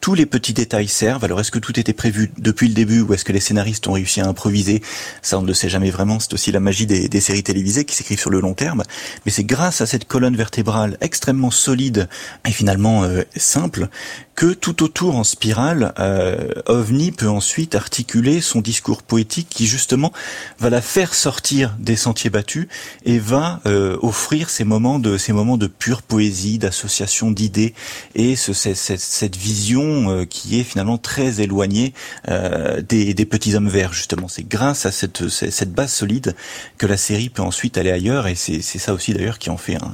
Tous 0.05 0.13
les 0.13 0.27
petits 0.27 0.53
détails 0.53 0.87
servent. 0.87 1.23
Alors 1.23 1.39
est-ce 1.39 1.49
que 1.49 1.57
tout 1.57 1.79
était 1.79 1.91
prévu 1.91 2.31
depuis 2.37 2.67
le 2.67 2.75
début 2.75 3.01
ou 3.01 3.11
est-ce 3.15 3.25
que 3.25 3.31
les 3.31 3.39
scénaristes 3.39 3.87
ont 3.87 3.93
réussi 3.93 4.21
à 4.21 4.27
improviser? 4.27 4.83
Ça, 5.23 5.39
on 5.39 5.41
ne 5.41 5.47
le 5.47 5.55
sait 5.55 5.67
jamais 5.67 5.89
vraiment. 5.89 6.19
C'est 6.19 6.31
aussi 6.35 6.51
la 6.51 6.59
magie 6.59 6.85
des, 6.85 7.09
des 7.09 7.19
séries 7.19 7.41
télévisées 7.41 7.85
qui 7.85 7.95
s'écrivent 7.95 8.19
sur 8.19 8.29
le 8.29 8.39
long 8.39 8.53
terme. 8.53 8.83
Mais 9.25 9.31
c'est 9.31 9.43
grâce 9.43 9.81
à 9.81 9.87
cette 9.87 10.05
colonne 10.05 10.35
vertébrale 10.35 10.99
extrêmement 11.01 11.49
solide 11.49 12.07
et 12.47 12.51
finalement 12.51 13.03
euh, 13.03 13.23
simple 13.35 13.87
que 14.35 14.53
tout 14.53 14.83
autour 14.83 15.15
en 15.15 15.23
spirale, 15.23 15.93
euh, 15.97 16.49
OVNI 16.67 17.11
peut 17.13 17.29
ensuite 17.29 17.73
articuler 17.73 18.41
son 18.41 18.59
discours 18.61 19.01
poétique 19.01 19.47
qui 19.49 19.65
justement 19.65 20.11
va 20.59 20.69
la 20.69 20.81
faire 20.81 21.15
sortir 21.15 21.75
des 21.79 21.95
sentiers 21.95 22.29
battus 22.29 22.67
et 23.05 23.17
va 23.17 23.61
euh, 23.65 23.97
offrir 24.01 24.49
ces 24.49 24.65
moments 24.65 24.99
de 24.99 25.17
ces 25.17 25.31
moments 25.31 25.57
de 25.57 25.67
pure 25.67 26.01
poésie, 26.03 26.59
d'association 26.59 27.31
d'idées 27.31 27.73
et 28.13 28.35
ce, 28.35 28.53
cette, 28.53 28.75
cette- 28.75 28.99
cette 28.99 29.37
vision 29.37 29.94
euh, 29.95 30.25
qui 30.25 30.59
est 30.59 30.63
finalement 30.63 30.97
très 30.97 31.41
éloignée 31.41 31.93
euh, 32.29 32.81
des, 32.81 33.13
des 33.13 33.25
petits 33.25 33.55
hommes 33.55 33.69
verts 33.69 33.93
justement. 33.93 34.27
C'est 34.27 34.47
grâce 34.47 34.85
à 34.85 34.91
cette, 34.91 35.73
base 35.73 35.91
solide 35.91 36.35
que 36.77 36.85
la 36.85 36.97
série 36.97 37.29
peut 37.29 37.41
ensuite 37.41 37.77
aller 37.77 37.91
ailleurs 37.91 38.27
et 38.27 38.35
c'est 38.35 38.61
ça 38.61 38.93
aussi 38.93 39.13
d'ailleurs 39.13 39.39
qui 39.39 39.49
en 39.49 39.57
fait 39.57 39.75
un, 39.75 39.91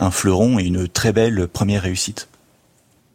un 0.00 0.10
fleuron 0.10 0.58
et 0.58 0.64
une 0.64 0.88
très 0.88 1.12
belle 1.12 1.48
première 1.48 1.82
réussite. 1.82 2.28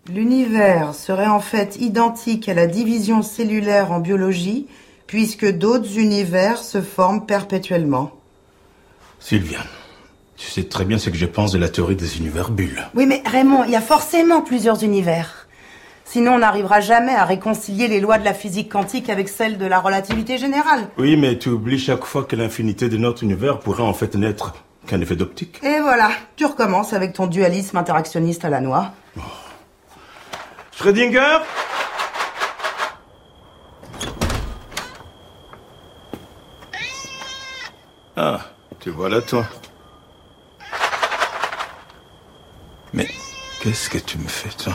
L'univers 0.08 0.96
serait 0.96 1.28
en 1.28 1.40
fait 1.40 1.76
identique 1.76 2.50
à 2.50 2.54
la 2.56 2.66
division 2.66 3.22
cellulaire 3.22 3.92
en 3.92 4.00
biologie, 4.00 4.66
puisque 5.06 5.50
d'autres 5.50 5.98
univers 6.00 6.58
se 6.58 6.82
forment 6.82 7.26
perpétuellement. 7.26 8.12
Sylviane, 9.20 9.68
tu 10.36 10.50
sais 10.50 10.64
très 10.64 10.86
bien 10.86 10.98
ce 10.98 11.10
que 11.10 11.18
je 11.18 11.26
pense 11.26 11.52
de 11.52 11.60
la 11.60 11.70
théorie 11.70 11.96
des 11.96 12.18
univers 12.18 12.50
bulles. 12.50 12.88
Oui, 12.96 13.06
mais 13.06 13.22
Raymond, 13.26 13.66
il 13.66 13.72
y 13.72 13.76
a 13.76 13.82
forcément 13.82 14.42
plusieurs 14.42 14.84
univers. 14.84 15.39
Sinon, 16.12 16.34
on 16.34 16.39
n'arrivera 16.39 16.80
jamais 16.80 17.14
à 17.14 17.24
réconcilier 17.24 17.88
les 17.88 17.99
lois 17.99 18.18
de 18.18 18.26
la 18.26 18.34
physique 18.34 18.72
quantique 18.72 19.12
avec 19.12 19.30
celles 19.30 19.60
de 19.60 19.66
la 19.68 19.80
relativité 19.80 20.39
générale. 20.39 20.88
Oui, 20.97 21.16
mais 21.16 21.38
tu 21.38 21.49
oublies 21.49 21.78
chaque 21.78 22.03
fois 22.03 22.24
que 22.24 22.36
l'infinité 22.36 22.89
de 22.89 22.97
notre 22.97 23.22
univers 23.24 23.60
pourrait 23.60 23.84
en 23.84 23.93
fait 23.93 24.16
n'être 24.16 24.53
qu'un 24.88 24.99
effet 25.01 25.16
d'optique. 25.16 25.60
Et 25.62 25.80
voilà, 25.82 26.10
tu 26.36 26.45
recommences 26.47 26.93
avec 26.93 27.14
ton 27.14 27.28
dualisme 27.28 27.78
interactionniste 27.78 28.43
à 28.43 28.49
la 28.49 28.60
noix. 28.60 28.91
Schrödinger 30.72 31.41
Ah, 38.18 38.39
tu 38.80 38.89
vois 38.89 39.10
là, 39.10 39.22
toi. 39.22 39.45
Mais 42.93 43.07
qu'est-ce 43.62 43.91
que 43.91 43.99
tu 43.99 44.18
me 44.18 44.28
fais, 44.28 44.49
toi? 44.49 44.74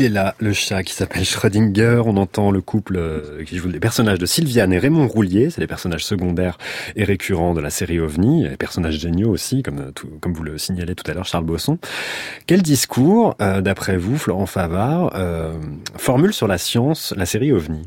Il 0.00 0.06
est 0.06 0.08
là, 0.08 0.34
le 0.38 0.54
chat 0.54 0.82
qui 0.82 0.94
s'appelle 0.94 1.26
Schrödinger. 1.26 2.00
On 2.06 2.16
entend 2.16 2.50
le 2.50 2.62
couple 2.62 2.96
euh, 2.96 3.44
qui 3.44 3.58
joue 3.58 3.68
les 3.68 3.80
personnages 3.80 4.18
de 4.18 4.24
Sylviane 4.24 4.72
et 4.72 4.78
Raymond 4.78 5.06
Roulier. 5.06 5.50
C'est 5.50 5.60
les 5.60 5.66
personnages 5.66 6.06
secondaires 6.06 6.56
et 6.96 7.04
récurrents 7.04 7.52
de 7.52 7.60
la 7.60 7.68
série 7.68 8.00
OVNI. 8.00 8.48
Personnages 8.58 8.98
géniaux 8.98 9.28
aussi, 9.28 9.62
comme, 9.62 9.78
euh, 9.78 9.92
comme 10.22 10.32
vous 10.32 10.42
le 10.42 10.56
signalez 10.56 10.94
tout 10.94 11.04
à 11.10 11.12
l'heure, 11.12 11.26
Charles 11.26 11.44
Bosson. 11.44 11.76
Quel 12.46 12.62
discours, 12.62 13.36
euh, 13.42 13.60
d'après 13.60 13.98
vous, 13.98 14.16
Florent 14.16 14.46
Favard, 14.46 15.12
formule 15.98 16.32
sur 16.32 16.48
la 16.48 16.56
science 16.56 17.12
la 17.14 17.26
série 17.26 17.52
OVNI? 17.52 17.86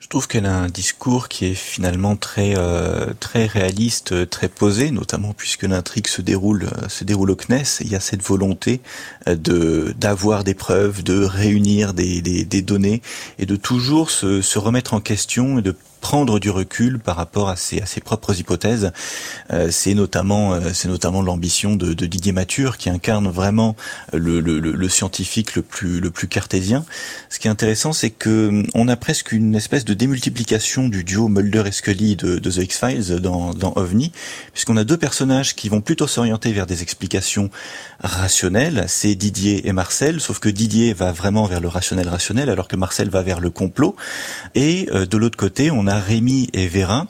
Je 0.00 0.08
trouve 0.08 0.26
qu'elle 0.26 0.46
a 0.46 0.56
un 0.56 0.68
discours 0.68 1.28
qui 1.28 1.44
est 1.44 1.54
finalement 1.54 2.16
très 2.16 2.54
euh, 2.56 3.12
très 3.20 3.44
réaliste, 3.44 4.12
euh, 4.12 4.24
très 4.26 4.48
posé, 4.48 4.90
notamment 4.90 5.34
puisque 5.34 5.64
l'intrigue 5.64 6.06
se 6.06 6.22
déroule 6.22 6.64
euh, 6.64 6.88
se 6.88 7.04
déroule 7.04 7.30
au 7.30 7.36
CNES. 7.36 7.82
Il 7.82 7.88
y 7.88 7.94
a 7.94 8.00
cette 8.00 8.22
volonté 8.22 8.80
euh, 9.28 9.36
de 9.36 9.94
d'avoir 9.98 10.42
des 10.42 10.54
preuves, 10.54 11.04
de 11.04 11.22
réunir 11.22 11.92
des, 11.92 12.22
des, 12.22 12.46
des 12.46 12.62
données 12.62 13.02
et 13.38 13.44
de 13.44 13.56
toujours 13.56 14.10
se, 14.10 14.40
se 14.40 14.58
remettre 14.58 14.94
en 14.94 15.00
question 15.00 15.58
et 15.58 15.62
de 15.62 15.76
prendre 16.00 16.38
du 16.40 16.50
recul 16.50 16.98
par 16.98 17.16
rapport 17.16 17.48
à 17.48 17.56
ses, 17.56 17.80
à 17.80 17.86
ses 17.86 18.00
propres 18.00 18.38
hypothèses. 18.38 18.92
Euh, 19.52 19.68
c'est 19.70 19.94
notamment, 19.94 20.54
euh, 20.54 20.70
c'est 20.72 20.88
notamment 20.88 21.22
l'ambition 21.22 21.76
de, 21.76 21.92
de 21.94 22.06
Didier 22.06 22.32
Mature 22.32 22.76
qui 22.76 22.90
incarne 22.90 23.28
vraiment 23.28 23.76
le, 24.12 24.40
le, 24.40 24.58
le- 24.58 24.88
scientifique 24.88 25.54
le 25.54 25.62
plus, 25.62 26.00
le 26.00 26.10
plus 26.10 26.26
cartésien. 26.26 26.84
Ce 27.28 27.38
qui 27.38 27.46
est 27.46 27.50
intéressant, 27.50 27.92
c'est 27.92 28.10
que 28.10 28.48
hum, 28.48 28.66
on 28.74 28.88
a 28.88 28.96
presque 28.96 29.32
une 29.32 29.54
espèce 29.54 29.84
de 29.84 29.94
démultiplication 29.94 30.88
du 30.88 31.04
duo 31.04 31.28
Mulder 31.28 31.64
et 31.66 31.72
Scully 31.72 32.16
de, 32.16 32.38
de 32.38 32.50
The 32.50 32.56
X-Files 32.64 33.20
dans, 33.20 33.54
dans 33.54 33.72
OVNI, 33.76 34.12
puisqu'on 34.52 34.76
a 34.76 34.84
deux 34.84 34.96
personnages 34.96 35.54
qui 35.54 35.68
vont 35.68 35.80
plutôt 35.80 36.06
s'orienter 36.06 36.52
vers 36.52 36.66
des 36.66 36.82
explications 36.82 37.50
rationnelles. 38.00 38.84
C'est 38.88 39.14
Didier 39.14 39.68
et 39.68 39.72
Marcel, 39.72 40.20
sauf 40.20 40.38
que 40.38 40.48
Didier 40.48 40.92
va 40.92 41.12
vraiment 41.12 41.44
vers 41.46 41.60
le 41.60 41.68
rationnel 41.68 42.08
rationnel, 42.08 42.50
alors 42.50 42.68
que 42.68 42.76
Marcel 42.76 43.10
va 43.10 43.22
vers 43.22 43.40
le 43.40 43.50
complot. 43.50 43.94
Et 44.54 44.88
euh, 44.92 45.06
de 45.06 45.16
l'autre 45.16 45.36
côté, 45.36 45.70
on 45.70 45.86
a 45.86 45.89
Rémi 45.98 46.48
et 46.52 46.68
Vérin 46.68 47.08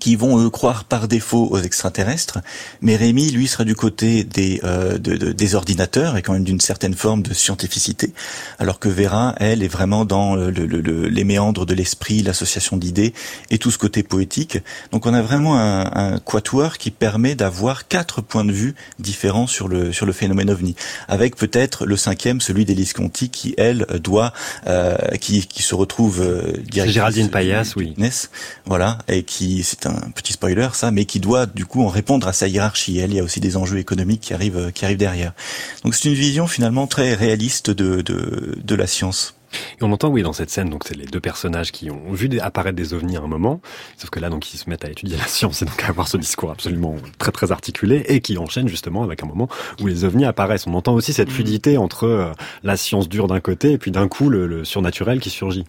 qui 0.00 0.16
vont 0.16 0.38
eux 0.44 0.50
croire 0.50 0.84
par 0.84 1.08
défaut 1.08 1.48
aux 1.50 1.58
extraterrestres, 1.60 2.38
mais 2.82 2.96
Rémi 2.96 3.30
lui 3.30 3.46
sera 3.48 3.64
du 3.64 3.74
côté 3.74 4.24
des 4.24 4.60
euh, 4.64 4.98
de- 4.98 5.16
de- 5.16 5.32
des 5.32 5.54
ordinateurs 5.54 6.16
et 6.16 6.22
quand 6.22 6.32
même 6.32 6.44
d'une 6.44 6.60
certaine 6.60 6.94
forme 6.94 7.22
de 7.22 7.34
scientificité, 7.34 8.12
alors 8.58 8.78
que 8.78 8.88
Vera 8.88 9.34
elle 9.38 9.62
est 9.62 9.68
vraiment 9.68 10.04
dans 10.04 10.36
le- 10.36 10.50
le- 10.50 10.66
le- 10.66 11.08
les 11.08 11.24
méandres 11.24 11.66
de 11.66 11.74
l'esprit, 11.74 12.22
l'association 12.22 12.76
d'idées 12.76 13.12
et 13.50 13.58
tout 13.58 13.70
ce 13.70 13.78
côté 13.78 14.02
poétique. 14.02 14.58
Donc 14.92 15.06
on 15.06 15.14
a 15.14 15.22
vraiment 15.22 15.58
un, 15.58 16.14
un 16.14 16.18
quatuor 16.18 16.78
qui 16.78 16.90
permet 16.90 17.34
d'avoir 17.34 17.88
quatre 17.88 18.20
points 18.22 18.44
de 18.44 18.52
vue 18.52 18.74
différents 18.98 19.46
sur 19.46 19.68
le 19.68 19.92
sur 19.92 20.06
le 20.06 20.12
phénomène 20.12 20.50
ovni, 20.50 20.76
avec 21.08 21.36
peut-être 21.36 21.86
le 21.86 21.96
cinquième, 21.96 22.40
celui 22.40 22.64
d'Élise 22.64 22.92
Conti, 22.92 23.30
qui 23.30 23.54
elle 23.58 23.86
doit 24.02 24.32
euh, 24.66 24.96
qui 25.20 25.46
qui 25.46 25.62
se 25.62 25.74
retrouve 25.74 26.20
euh, 26.20 26.52
directrice 26.70 26.94
Géraldine 26.94 27.30
Payas, 27.30 27.72
oui. 27.76 27.94
Voilà, 28.66 28.98
et 29.08 29.22
qui 29.22 29.62
c'est 29.62 29.86
un 29.88 30.10
petit 30.10 30.32
spoiler 30.32 30.68
ça, 30.72 30.90
mais 30.90 31.04
qui 31.04 31.20
doit 31.20 31.46
du 31.46 31.66
coup 31.66 31.82
en 31.82 31.88
répondre 31.88 32.28
à 32.28 32.32
sa 32.32 32.48
hiérarchie. 32.48 32.98
Elle, 32.98 33.10
il 33.10 33.16
y 33.16 33.20
a 33.20 33.24
aussi 33.24 33.40
des 33.40 33.56
enjeux 33.56 33.78
économiques 33.78 34.20
qui 34.20 34.34
arrivent 34.34 34.56
euh, 34.56 34.70
qui 34.70 34.84
arrivent 34.84 34.98
derrière. 34.98 35.32
Donc 35.84 35.94
c'est 35.94 36.08
une 36.08 36.14
vision 36.14 36.46
finalement 36.46 36.86
très 36.86 37.14
réaliste 37.14 37.70
de 37.70 38.02
de, 38.02 38.56
de 38.62 38.74
la 38.74 38.86
science. 38.86 39.34
Et 39.80 39.84
on 39.84 39.92
entend, 39.92 40.08
oui, 40.08 40.22
dans 40.22 40.32
cette 40.32 40.50
scène, 40.50 40.70
donc 40.70 40.84
c'est 40.86 40.96
les 40.96 41.06
deux 41.06 41.20
personnages 41.20 41.72
qui 41.72 41.90
ont 41.90 42.12
vu 42.12 42.28
apparaître 42.40 42.76
des 42.76 42.92
ovnis 42.92 43.16
à 43.16 43.20
un 43.20 43.26
moment, 43.26 43.60
sauf 43.96 44.10
que 44.10 44.20
là, 44.20 44.28
donc, 44.28 44.52
ils 44.52 44.58
se 44.58 44.68
mettent 44.68 44.84
à 44.84 44.90
étudier 44.90 45.16
la 45.18 45.26
science 45.26 45.62
et 45.62 45.64
donc 45.64 45.82
à 45.82 45.88
avoir 45.88 46.08
ce 46.08 46.16
discours 46.16 46.50
absolument 46.50 46.96
très 47.18 47.32
très 47.32 47.52
articulé 47.52 48.04
et 48.08 48.20
qui 48.20 48.36
enchaîne 48.38 48.68
justement 48.68 49.02
avec 49.02 49.22
un 49.22 49.26
moment 49.26 49.48
où 49.80 49.86
les 49.86 50.04
ovnis 50.04 50.24
apparaissent. 50.24 50.66
On 50.66 50.74
entend 50.74 50.94
aussi 50.94 51.12
cette 51.12 51.30
fluidité 51.30 51.78
entre 51.78 52.04
euh, 52.04 52.32
la 52.62 52.76
science 52.76 53.08
dure 53.08 53.26
d'un 53.26 53.40
côté 53.40 53.72
et 53.72 53.78
puis 53.78 53.90
d'un 53.90 54.08
coup 54.08 54.28
le, 54.28 54.46
le 54.46 54.64
surnaturel 54.64 55.20
qui 55.20 55.30
surgit. 55.30 55.64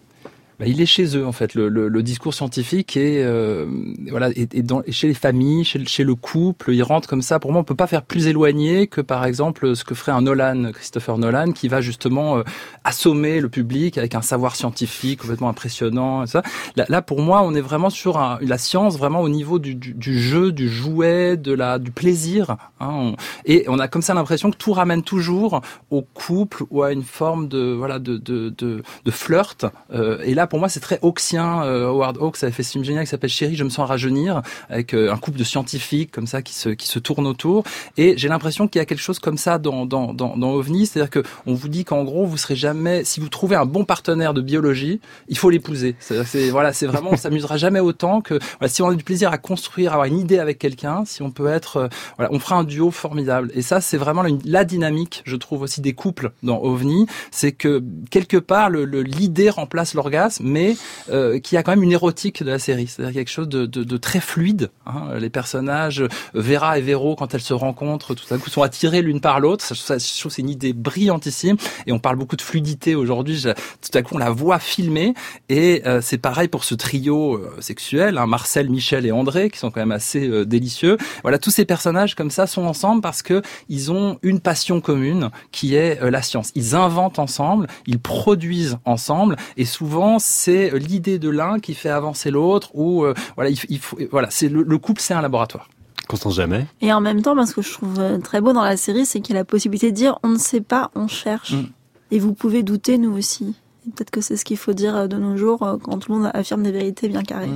Bah, 0.59 0.65
il 0.67 0.81
est 0.81 0.85
chez 0.85 1.15
eux 1.15 1.25
en 1.25 1.31
fait 1.31 1.53
le, 1.55 1.69
le, 1.69 1.87
le 1.87 2.03
discours 2.03 2.33
scientifique 2.33 2.97
et 2.97 3.23
euh, 3.23 3.65
voilà 4.09 4.29
et, 4.31 4.47
et 4.51 4.61
dans, 4.61 4.81
et 4.85 4.91
chez 4.91 5.07
les 5.07 5.13
familles, 5.13 5.63
chez, 5.63 5.85
chez 5.85 6.03
le 6.03 6.15
couple, 6.15 6.73
il 6.73 6.83
rentre 6.83 7.07
comme 7.07 7.21
ça. 7.21 7.39
Pour 7.39 7.53
moi, 7.53 7.61
on 7.61 7.63
peut 7.63 7.75
pas 7.75 7.87
faire 7.87 8.01
plus 8.03 8.27
éloigné 8.27 8.87
que 8.87 8.99
par 8.99 9.23
exemple 9.23 9.73
ce 9.73 9.85
que 9.85 9.95
ferait 9.95 10.11
un 10.11 10.21
Nolan, 10.21 10.71
Christopher 10.73 11.17
Nolan, 11.17 11.53
qui 11.53 11.69
va 11.69 11.79
justement 11.79 12.39
euh, 12.39 12.43
assommer 12.83 13.39
le 13.39 13.47
public 13.47 13.97
avec 13.97 14.15
un 14.15 14.21
savoir 14.21 14.57
scientifique 14.57 15.21
complètement 15.21 15.47
impressionnant. 15.47 16.23
Et 16.23 16.27
ça. 16.27 16.41
Là, 16.75 17.01
pour 17.01 17.21
moi, 17.21 17.41
on 17.43 17.55
est 17.55 17.61
vraiment 17.61 17.89
sur 17.89 18.17
un- 18.17 18.37
la 18.41 18.57
science 18.57 18.97
vraiment 18.97 19.21
au 19.21 19.29
niveau 19.29 19.59
du, 19.59 19.75
du, 19.75 19.93
du 19.93 20.19
jeu, 20.19 20.51
du 20.51 20.67
jouet, 20.67 21.37
de 21.37 21.53
la 21.53 21.79
du 21.79 21.91
plaisir. 21.91 22.57
hein. 22.81 23.13
Et 23.45 23.63
on 23.69 23.79
a 23.79 23.87
comme 23.87 24.01
ça 24.01 24.13
l'impression 24.13 24.51
que 24.51 24.57
tout 24.57 24.73
ramène 24.73 25.03
toujours 25.03 25.61
au 25.89 26.01
couple 26.01 26.63
ou 26.69 26.83
à 26.83 26.91
une 26.91 27.03
forme 27.03 27.47
de 27.47 27.71
voilà 27.71 27.99
de 27.99 28.17
de 28.17 28.49
de, 28.57 28.83
de 29.05 29.11
flirt. 29.11 29.65
Euh, 29.93 30.19
et 30.25 30.33
là, 30.33 30.47
pour 30.49 30.59
moi, 30.59 30.69
c'est 30.69 30.79
très 30.79 30.99
Hawksien. 31.01 31.63
Euh, 31.63 31.87
Howard 31.87 32.17
Hawks 32.19 32.43
avait 32.43 32.51
fait 32.51 32.63
ce 32.63 32.71
film 32.71 32.83
génial 32.83 33.03
qui 33.03 33.09
s'appelle 33.09 33.29
Chérie, 33.29 33.55
je 33.55 33.63
me 33.63 33.69
sens 33.69 33.87
rajeunir, 33.87 34.41
avec 34.69 34.93
euh, 34.93 35.11
un 35.11 35.17
couple 35.17 35.39
de 35.39 35.43
scientifiques 35.43 36.11
comme 36.11 36.27
ça 36.27 36.41
qui 36.41 36.53
se 36.53 36.69
qui 36.69 36.87
se 36.87 36.99
tournent 36.99 37.27
autour. 37.27 37.63
Et 37.97 38.17
j'ai 38.17 38.27
l'impression 38.27 38.67
qu'il 38.67 38.79
y 38.79 38.81
a 38.81 38.85
quelque 38.85 39.01
chose 39.01 39.19
comme 39.19 39.37
ça 39.37 39.57
dans 39.57 39.85
dans 39.85 40.13
dans, 40.13 40.35
dans 40.35 40.51
OVNI, 40.51 40.87
c'est-à-dire 40.87 41.09
que 41.09 41.23
on 41.45 41.53
vous 41.53 41.69
dit 41.69 41.85
qu'en 41.85 42.03
gros, 42.03 42.25
vous 42.25 42.37
serez 42.37 42.55
jamais 42.55 43.03
si 43.03 43.19
vous 43.19 43.29
trouvez 43.29 43.55
un 43.55 43.65
bon 43.65 43.85
partenaire 43.85 44.33
de 44.33 44.41
biologie, 44.41 44.99
il 45.27 45.37
faut 45.37 45.49
l'épouser. 45.49 45.95
C'est 45.99 46.49
voilà, 46.49 46.73
c'est 46.73 46.87
vraiment 46.87 47.11
on 47.11 47.17
s'amusera 47.17 47.57
jamais 47.57 47.79
autant 47.79 48.21
que 48.21 48.39
voilà, 48.59 48.69
si 48.69 48.81
on 48.81 48.89
a 48.89 48.95
du 48.95 49.03
plaisir 49.03 49.31
à 49.31 49.37
construire, 49.37 49.91
à 49.91 49.93
avoir 49.93 50.07
une 50.07 50.19
idée 50.19 50.39
avec 50.39 50.59
quelqu'un, 50.59 51.03
si 51.05 51.21
on 51.21 51.31
peut 51.31 51.47
être 51.47 51.77
euh, 51.77 51.87
voilà, 52.17 52.31
on 52.33 52.39
fera 52.39 52.55
un 52.55 52.63
duo 52.63 52.91
formidable. 52.91 53.51
Et 53.53 53.61
ça, 53.61 53.81
c'est 53.81 53.97
vraiment 53.97 54.23
la, 54.45 54.65
dynamique, 54.65 55.21
je 55.25 55.35
trouve 55.35 55.61
aussi 55.61 55.81
des 55.81 55.93
couples 55.93 56.31
dans 56.43 56.59
OVNI, 56.59 57.07
c'est 57.31 57.51
que 57.51 57.83
quelque 58.09 58.37
part 58.37 58.69
l'idée 58.69 59.49
remplace 59.49 59.93
l'orgasme, 59.93 60.38
mais 60.39 60.77
euh, 61.11 61.39
qu'il 61.39 61.55
y 61.55 61.59
a 61.59 61.63
quand 61.63 61.71
même 61.71 61.83
une 61.83 61.91
érotique 61.91 62.43
de 62.43 62.51
la 62.51 62.59
série, 62.59 62.87
c'est-à-dire 62.87 63.13
quelque 63.13 63.31
chose 63.31 63.49
de, 63.49 63.65
de, 63.65 63.83
de 63.83 63.97
très 63.97 64.19
fluide. 64.19 64.69
Hein. 64.85 65.17
Les 65.19 65.29
personnages, 65.29 66.01
euh, 66.01 66.09
Vera 66.33 66.77
et 66.77 66.81
Véro, 66.81 67.15
quand 67.15 67.33
elles 67.33 67.41
se 67.41 67.53
rencontrent, 67.53 68.13
tout 68.15 68.33
à 68.33 68.37
coup 68.37 68.49
sont 68.49 68.63
attirées 68.63 69.01
l'une 69.01 69.21
par 69.21 69.39
l'autre. 69.39 69.65
Je 69.69 70.19
trouve 70.19 70.31
c'est 70.31 70.41
une 70.41 70.49
idée 70.49 70.73
brillantissime. 70.73 71.57
Et 71.87 71.91
on 71.91 71.99
parle 71.99 72.15
beaucoup 72.15 72.35
de 72.35 72.41
fluidité 72.41 72.95
aujourd'hui. 72.95 73.43
Tout 73.43 73.97
à 73.97 74.01
coup, 74.01 74.15
on 74.15 74.17
la 74.17 74.29
voit 74.29 74.59
filmer. 74.59 75.13
Et 75.49 75.81
euh, 75.85 76.01
c'est 76.01 76.17
pareil 76.17 76.47
pour 76.47 76.63
ce 76.63 76.75
trio 76.75 77.35
euh, 77.35 77.57
sexuel, 77.59 78.17
hein, 78.17 78.25
Marcel, 78.25 78.69
Michel 78.69 79.05
et 79.05 79.11
André, 79.11 79.49
qui 79.49 79.59
sont 79.59 79.71
quand 79.71 79.79
même 79.79 79.91
assez 79.91 80.27
euh, 80.27 80.45
délicieux. 80.45 80.97
Voilà, 81.23 81.37
tous 81.37 81.51
ces 81.51 81.65
personnages 81.65 82.15
comme 82.15 82.31
ça 82.31 82.47
sont 82.47 82.63
ensemble 82.63 83.01
parce 83.01 83.21
que 83.21 83.41
ils 83.69 83.91
ont 83.91 84.19
une 84.23 84.39
passion 84.39 84.81
commune 84.81 85.29
qui 85.51 85.75
est 85.75 85.99
la 86.09 86.21
science. 86.21 86.51
Ils 86.55 86.75
inventent 86.75 87.19
ensemble, 87.19 87.67
ils 87.85 87.99
produisent 87.99 88.77
ensemble, 88.85 89.35
et 89.57 89.65
souvent 89.65 90.19
c'est 90.29 90.77
l'idée 90.77 91.19
de 91.19 91.29
l'un 91.29 91.59
qui 91.59 91.73
fait 91.73 91.89
avancer 91.89 92.31
l'autre. 92.31 92.69
Ou 92.73 93.03
euh, 93.03 93.13
voilà, 93.35 93.49
il, 93.49 93.79
faut, 93.79 93.97
voilà, 94.11 94.29
c'est 94.29 94.47
le, 94.47 94.63
le 94.63 94.77
couple, 94.77 95.01
c'est 95.01 95.13
un 95.13 95.21
laboratoire. 95.21 95.69
Constance 96.07 96.35
Jamais. 96.35 96.65
Et 96.81 96.93
en 96.93 97.01
même 97.01 97.21
temps, 97.21 97.35
moi, 97.35 97.45
ce 97.45 97.53
que 97.53 97.61
je 97.61 97.71
trouve 97.71 97.99
euh, 97.99 98.17
très 98.17 98.41
beau 98.41 98.53
dans 98.53 98.63
la 98.63 98.77
série, 98.77 99.05
c'est 99.05 99.21
qu'il 99.21 99.35
y 99.35 99.37
a 99.37 99.41
la 99.41 99.45
possibilité 99.45 99.91
de 99.91 99.95
dire 99.95 100.17
on 100.23 100.29
ne 100.29 100.37
sait 100.37 100.61
pas, 100.61 100.91
on 100.95 101.07
cherche. 101.07 101.53
Mm. 101.53 101.65
Et 102.11 102.19
vous 102.19 102.33
pouvez 102.33 102.63
douter, 102.63 102.97
nous 102.97 103.15
aussi. 103.15 103.55
Et 103.87 103.91
Peut-être 103.91 104.09
que 104.09 104.21
c'est 104.21 104.37
ce 104.37 104.45
qu'il 104.45 104.57
faut 104.57 104.73
dire 104.73 104.95
euh, 104.95 105.07
de 105.07 105.17
nos 105.17 105.37
jours 105.37 105.59
quand 105.83 105.99
tout 105.99 106.11
le 106.11 106.19
monde 106.19 106.31
affirme 106.33 106.63
des 106.63 106.71
vérités 106.71 107.07
bien 107.07 107.23
carrées. 107.23 107.49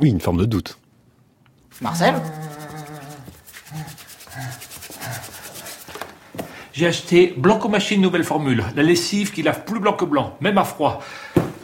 Oui, 0.00 0.10
une 0.10 0.20
forme 0.20 0.38
de 0.38 0.46
doute. 0.46 0.78
Marcel? 1.80 2.14
J'ai 6.72 6.86
acheté 6.86 7.32
Blanco 7.38 7.70
Machine 7.70 8.02
nouvelle 8.02 8.24
formule. 8.24 8.62
La 8.74 8.82
lessive 8.82 9.32
qui 9.32 9.42
lave 9.42 9.64
plus 9.64 9.80
blanc 9.80 9.94
que 9.94 10.04
blanc, 10.04 10.36
même 10.42 10.58
à 10.58 10.64
froid. 10.64 11.00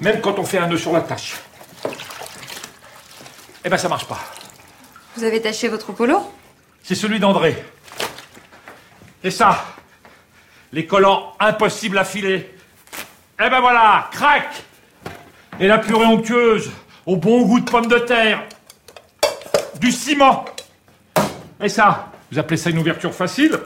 Même 0.02 0.20
quand 0.20 0.36
on 0.40 0.44
fait 0.44 0.58
un 0.58 0.66
nœud 0.66 0.76
sur 0.76 0.92
la 0.92 1.00
tâche. 1.00 1.36
Eh 3.64 3.68
ben 3.68 3.76
ça 3.76 3.88
marche 3.88 4.06
pas. 4.06 4.18
Vous 5.16 5.22
avez 5.22 5.40
taché 5.40 5.68
votre 5.68 5.92
polo? 5.92 6.20
C'est 6.82 6.96
celui 6.96 7.20
d'André. 7.20 7.62
Et 9.22 9.30
ça 9.30 9.64
Les 10.72 10.86
collants 10.86 11.34
impossibles 11.38 11.98
à 11.98 12.04
filer. 12.04 12.52
Eh 13.38 13.48
ben 13.48 13.60
voilà, 13.60 14.08
crac 14.10 14.48
Et 15.60 15.68
la 15.68 15.78
purée 15.78 16.06
onctueuse, 16.06 16.70
au 17.06 17.16
bon 17.16 17.42
goût 17.42 17.60
de 17.60 17.70
pomme 17.70 17.86
de 17.86 17.98
terre. 17.98 18.42
Du 19.76 19.92
ciment. 19.92 20.44
Et 21.60 21.68
ça 21.68 22.08
Vous 22.32 22.40
appelez 22.40 22.56
ça 22.56 22.70
une 22.70 22.78
ouverture 22.78 23.14
facile? 23.14 23.56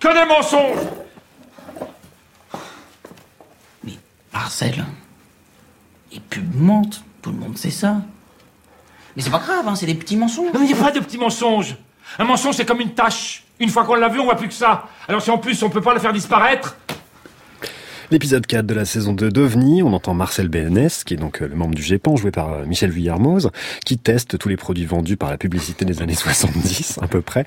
Que 0.00 0.12
des 0.12 0.28
mensonges 0.28 0.78
Marcel, 4.38 4.84
les 6.12 6.20
pubs 6.20 6.54
mentent, 6.54 7.02
tout 7.22 7.32
le 7.32 7.38
monde 7.38 7.58
sait 7.58 7.72
ça. 7.72 7.96
Mais 9.16 9.22
c'est 9.22 9.30
pas 9.30 9.40
grave, 9.40 9.66
hein, 9.66 9.74
c'est 9.74 9.86
des 9.86 9.96
petits 9.96 10.16
mensonges. 10.16 10.52
Non, 10.54 10.60
il 10.62 10.68
n'y 10.68 10.74
a 10.74 10.76
pas 10.76 10.92
de 10.92 11.00
petits 11.00 11.18
mensonges. 11.18 11.74
Un 12.20 12.24
mensonge, 12.24 12.54
c'est 12.54 12.64
comme 12.64 12.80
une 12.80 12.94
tâche. 12.94 13.42
Une 13.58 13.68
fois 13.68 13.84
qu'on 13.84 13.96
l'a 13.96 14.08
vu, 14.08 14.20
on 14.20 14.24
voit 14.24 14.36
plus 14.36 14.46
que 14.46 14.54
ça. 14.54 14.84
Alors 15.08 15.22
si 15.22 15.32
en 15.32 15.38
plus 15.38 15.60
on 15.64 15.70
peut 15.70 15.80
pas 15.80 15.92
le 15.92 15.98
faire 15.98 16.12
disparaître, 16.12 16.76
L'épisode 18.10 18.46
4 18.46 18.64
de 18.64 18.72
la 18.72 18.86
saison 18.86 19.12
2 19.12 19.30
d'OVNI, 19.30 19.82
on 19.82 19.92
entend 19.92 20.14
Marcel 20.14 20.48
BNS, 20.48 21.04
qui 21.04 21.12
est 21.12 21.18
donc 21.18 21.42
euh, 21.42 21.48
le 21.48 21.54
membre 21.54 21.74
du 21.74 21.82
GEPAN, 21.82 22.16
joué 22.16 22.30
par 22.30 22.54
euh, 22.54 22.64
Michel 22.64 22.90
Vuillermoz, 22.90 23.50
qui 23.84 23.98
teste 23.98 24.38
tous 24.38 24.48
les 24.48 24.56
produits 24.56 24.86
vendus 24.86 25.18
par 25.18 25.28
la 25.28 25.36
publicité 25.36 25.84
des 25.84 26.00
années 26.00 26.14
70, 26.14 27.00
à 27.02 27.06
peu 27.06 27.20
près. 27.20 27.44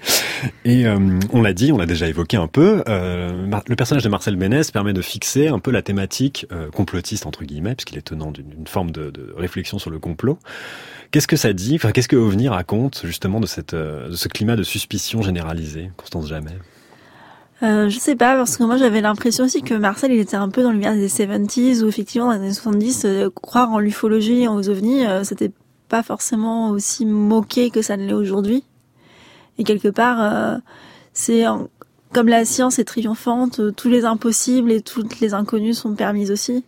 Et 0.63 0.85
euh, 0.85 0.99
on 1.33 1.41
l'a 1.41 1.53
dit, 1.53 1.71
on 1.71 1.79
l'a 1.79 1.87
déjà 1.87 2.07
évoqué 2.07 2.37
un 2.37 2.45
peu, 2.45 2.83
le 2.87 3.75
personnage 3.75 4.03
de 4.03 4.09
Marcel 4.09 4.35
BNS 4.35 4.71
permet 4.71 4.93
de 4.93 5.01
fixer 5.01 5.47
un 5.47 5.57
peu 5.57 5.71
la 5.71 5.81
thématique 5.81 6.45
complotiste, 6.73 7.25
entre 7.25 7.43
guillemets, 7.43 7.73
puisqu'il 7.73 7.97
est 7.97 8.03
tenant 8.03 8.31
d'une 8.31 8.67
forme 8.67 8.91
de, 8.91 9.09
de 9.09 9.33
réflexion 9.35 9.79
sur 9.79 9.89
le 9.89 9.97
complot. 9.97 10.37
Qu'est-ce 11.09 11.27
que 11.27 11.37
ça 11.37 11.53
dit? 11.53 11.75
Enfin, 11.75 11.91
qu'est-ce 11.91 12.07
que 12.07 12.15
OVNI 12.15 12.49
raconte 12.49 13.01
justement 13.03 13.39
de, 13.39 13.47
de 13.47 14.15
ce 14.15 14.27
climat 14.27 14.55
de 14.55 14.63
suspicion 14.63 15.21
généralisée, 15.23 15.91
Constance 15.97 16.27
Jamais 16.27 16.51
Euh, 17.63 17.89
je 17.89 17.99
sais 17.99 18.15
pas, 18.15 18.35
parce 18.35 18.57
que 18.57 18.63
moi 18.63 18.75
j'avais 18.77 19.01
l'impression 19.01 19.43
aussi 19.43 19.61
que 19.61 19.75
Marcel 19.75 20.11
il 20.11 20.19
était 20.19 20.35
un 20.35 20.49
peu 20.49 20.63
dans 20.63 20.71
l'univers 20.71 20.95
des 20.95 21.07
70s, 21.07 21.83
où 21.83 21.87
effectivement 21.87 22.27
dans 22.27 22.33
les 22.33 22.39
années 22.39 22.53
70, 22.53 23.05
euh, 23.05 23.29
croire 23.29 23.71
en 23.71 23.77
l'ufologie 23.79 24.41
et 24.43 24.47
aux 24.47 24.67
ovnis, 24.69 25.05
euh, 25.05 25.23
c'était 25.23 25.51
pas 25.87 26.01
forcément 26.01 26.71
aussi 26.71 27.05
moqué 27.05 27.69
que 27.69 27.81
ça 27.83 27.97
ne 27.97 28.05
l'est 28.07 28.13
aujourd'hui. 28.13 28.63
Et 29.59 29.63
quelque 29.63 29.89
part, 29.89 30.17
euh, 30.21 30.57
c'est 31.13 31.45
en- 31.47 31.67
comme 32.13 32.27
la 32.29 32.45
science 32.45 32.79
est 32.79 32.83
triomphante, 32.85 33.59
euh, 33.59 33.71
tous 33.71 33.89
les 33.89 34.05
impossibles 34.05 34.71
et 34.71 34.81
toutes 34.81 35.19
les 35.19 35.33
inconnues 35.35 35.73
sont 35.75 35.93
permises 35.93 36.31
aussi. 36.31 36.63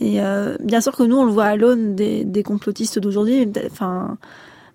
Et 0.00 0.20
euh, 0.20 0.56
bien 0.60 0.80
sûr 0.80 0.96
que 0.96 1.04
nous 1.04 1.16
on 1.16 1.24
le 1.24 1.30
voit 1.30 1.44
à 1.44 1.56
l'aune 1.56 1.94
des, 1.94 2.24
des 2.24 2.42
complotistes 2.42 2.98
d'aujourd'hui. 2.98 3.48
Enfin, 3.70 4.18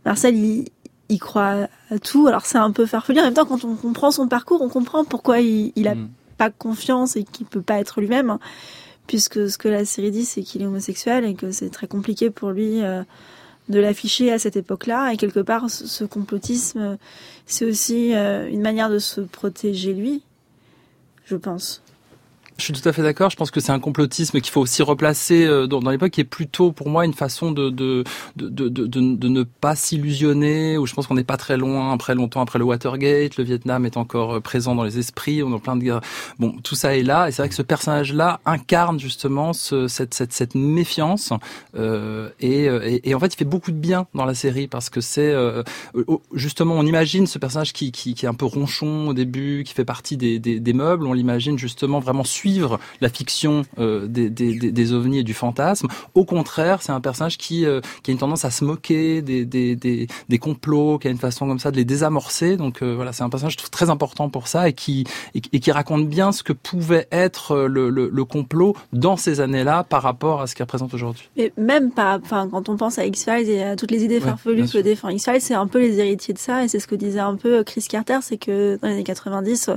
Marcel 0.05 0.35
il, 0.37 0.65
il 1.09 1.19
croit 1.19 1.67
à 1.89 1.99
tout. 1.99 2.27
Alors 2.27 2.45
c'est 2.45 2.57
un 2.57 2.71
peu 2.71 2.85
farfelu. 2.85 3.19
En 3.19 3.23
même 3.23 3.33
temps, 3.33 3.45
quand 3.45 3.63
on 3.63 3.75
comprend 3.75 4.11
son 4.11 4.27
parcours, 4.27 4.61
on 4.61 4.69
comprend 4.69 5.05
pourquoi 5.05 5.39
il, 5.39 5.71
il 5.75 5.87
a 5.87 5.95
pas 6.37 6.49
confiance 6.49 7.15
et 7.15 7.23
qu'il 7.23 7.45
peut 7.45 7.61
pas 7.61 7.79
être 7.79 7.99
lui-même. 8.01 8.29
hein. 8.29 8.39
Puisque 9.07 9.49
ce 9.49 9.57
que 9.57 9.69
la 9.69 9.85
série 9.85 10.11
dit, 10.11 10.25
c'est 10.25 10.43
qu'il 10.43 10.61
est 10.61 10.65
homosexuel 10.65 11.23
et 11.23 11.33
que 11.33 11.51
c'est 11.51 11.69
très 11.69 11.87
compliqué 11.87 12.29
pour 12.29 12.51
lui 12.51 12.83
euh, 12.83 13.03
de 13.69 13.79
l'afficher 13.79 14.33
à 14.33 14.37
cette 14.39 14.57
époque-là. 14.57 15.13
Et 15.13 15.17
quelque 15.17 15.39
part, 15.39 15.69
ce, 15.69 15.87
ce 15.87 16.03
complotisme, 16.03 16.97
c'est 17.45 17.65
aussi 17.65 18.13
euh, 18.13 18.49
une 18.49 18.61
manière 18.61 18.89
de 18.89 18.99
se 18.99 19.21
protéger 19.21 19.93
lui, 19.93 20.23
je 21.25 21.37
pense. 21.37 21.81
Je 22.57 22.63
suis 22.63 22.73
tout 22.73 22.87
à 22.89 22.91
fait 22.91 23.03
d'accord. 23.03 23.29
Je 23.29 23.35
pense 23.35 23.51
que 23.51 23.59
c'est 23.59 23.71
un 23.71 23.79
complotisme 23.79 24.41
qu'il 24.41 24.51
faut 24.51 24.61
aussi 24.61 24.81
replacer 24.81 25.45
euh, 25.45 25.67
dans, 25.67 25.89
l'époque, 25.89 26.11
qui 26.11 26.21
est 26.21 26.23
plutôt 26.23 26.71
pour 26.71 26.89
moi 26.89 27.05
une 27.05 27.13
façon 27.13 27.51
de 27.51 27.69
de 27.69 28.03
de 28.35 28.49
de, 28.49 28.87
de, 28.87 29.27
ne 29.27 29.43
pas 29.43 29.75
s'illusionner. 29.75 30.77
Où 30.77 30.87
je 30.87 30.93
pense 30.95 31.05
qu'on 31.05 31.15
n'est 31.15 31.23
pas 31.23 31.37
très 31.37 31.57
loin 31.57 31.93
après 31.93 32.15
longtemps 32.15 32.41
après 32.41 32.57
le 32.57 32.65
Watergate. 32.65 33.37
Le 33.37 33.43
Vietnam 33.43 33.85
est 33.85 33.95
encore 33.95 34.35
euh, 34.35 34.39
présent 34.39 34.73
dans 34.73 34.83
les 34.83 34.97
esprits. 34.97 35.43
On 35.43 35.51
est 35.51 35.53
en 35.53 35.59
plein 35.59 35.75
de 35.75 35.83
guerres. 35.83 36.01
Bon, 36.39 36.55
tout 36.63 36.73
ça 36.73 36.97
est 36.97 37.03
là. 37.03 37.27
Et 37.27 37.31
c'est 37.31 37.43
vrai 37.43 37.49
que 37.49 37.55
ce 37.55 37.61
personnage-là 37.61 38.39
incarne 38.45 38.99
justement 38.99 39.53
ce, 39.53 39.87
cette 39.87 40.15
cette 40.15 40.33
cette 40.33 40.55
méfiance. 40.55 41.33
Euh, 41.75 42.29
et, 42.39 42.67
euh, 42.67 42.99
et 43.03 43.13
en 43.13 43.19
fait, 43.19 43.33
il 43.33 43.37
fait 43.37 43.45
beaucoup 43.45 43.71
de 43.71 43.77
bien 43.77 44.07
dans 44.15 44.25
la 44.25 44.33
série 44.33 44.67
parce 44.67 44.89
que 44.89 45.01
c'est 45.01 45.31
euh, 45.31 45.61
justement 46.33 46.75
on 46.75 46.85
imagine 46.85 47.27
ce 47.27 47.37
personnage 47.37 47.73
qui, 47.73 47.91
qui 47.91 48.15
qui 48.15 48.25
est 48.25 48.29
un 48.29 48.33
peu 48.33 48.45
ronchon 48.45 49.09
au 49.09 49.13
début, 49.13 49.63
qui 49.63 49.73
fait 49.73 49.85
partie 49.85 50.17
des 50.17 50.39
des, 50.39 50.59
des 50.59 50.73
meubles. 50.73 51.05
On 51.05 51.13
l'imagine 51.13 51.57
justement 51.59 51.99
vraiment 51.99 52.23
la 53.01 53.09
fiction 53.09 53.63
euh, 53.79 54.07
des, 54.07 54.29
des, 54.29 54.55
des, 54.55 54.71
des 54.71 54.93
ovnis 54.93 55.19
et 55.19 55.23
du 55.23 55.33
fantasme. 55.33 55.87
Au 56.13 56.25
contraire, 56.25 56.81
c'est 56.81 56.91
un 56.91 57.01
personnage 57.01 57.37
qui, 57.37 57.65
euh, 57.65 57.81
qui 58.03 58.11
a 58.11 58.13
une 58.13 58.17
tendance 58.17 58.45
à 58.45 58.51
se 58.51 58.63
moquer 58.63 59.21
des, 59.21 59.45
des, 59.45 59.75
des, 59.75 60.07
des 60.29 60.37
complots, 60.37 60.97
qui 60.97 61.07
a 61.07 61.11
une 61.11 61.17
façon 61.17 61.47
comme 61.47 61.59
ça 61.59 61.71
de 61.71 61.77
les 61.77 61.85
désamorcer. 61.85 62.57
Donc 62.57 62.81
euh, 62.81 62.93
voilà, 62.95 63.13
c'est 63.13 63.23
un 63.23 63.29
personnage 63.29 63.53
je 63.53 63.57
trouve, 63.57 63.69
très 63.69 63.89
important 63.89 64.29
pour 64.29 64.47
ça 64.47 64.69
et 64.69 64.73
qui, 64.73 65.05
et, 65.35 65.41
et 65.53 65.59
qui 65.59 65.71
raconte 65.71 66.07
bien 66.07 66.31
ce 66.31 66.43
que 66.43 66.53
pouvait 66.53 67.07
être 67.11 67.67
le, 67.67 67.89
le, 67.89 68.09
le 68.11 68.25
complot 68.25 68.75
dans 68.93 69.17
ces 69.17 69.39
années-là 69.39 69.83
par 69.83 70.01
rapport 70.01 70.41
à 70.41 70.47
ce 70.47 70.55
qu'il 70.55 70.63
représente 70.63 70.93
aujourd'hui. 70.93 71.29
Et 71.37 71.53
même 71.57 71.91
pas, 71.91 72.19
enfin, 72.23 72.47
quand 72.49 72.69
on 72.69 72.77
pense 72.77 72.99
à 72.99 73.05
X-Files 73.05 73.49
et 73.49 73.63
à 73.63 73.75
toutes 73.75 73.91
les 73.91 74.03
idées 74.03 74.19
farfelues 74.19 74.67
que 74.67 74.77
défend 74.79 75.09
X-Files, 75.09 75.41
c'est 75.41 75.53
un 75.53 75.67
peu 75.67 75.79
les 75.79 75.99
héritiers 75.99 76.33
de 76.33 76.39
ça, 76.39 76.63
et 76.63 76.67
c'est 76.67 76.79
ce 76.79 76.87
que 76.87 76.95
disait 76.95 77.19
un 77.19 77.35
peu 77.35 77.63
Chris 77.63 77.85
Carter, 77.89 78.19
c'est 78.21 78.37
que 78.37 78.77
dans 78.81 78.87
les 78.87 78.95
années 78.95 79.03
90, 79.03 79.69
euh, 79.69 79.75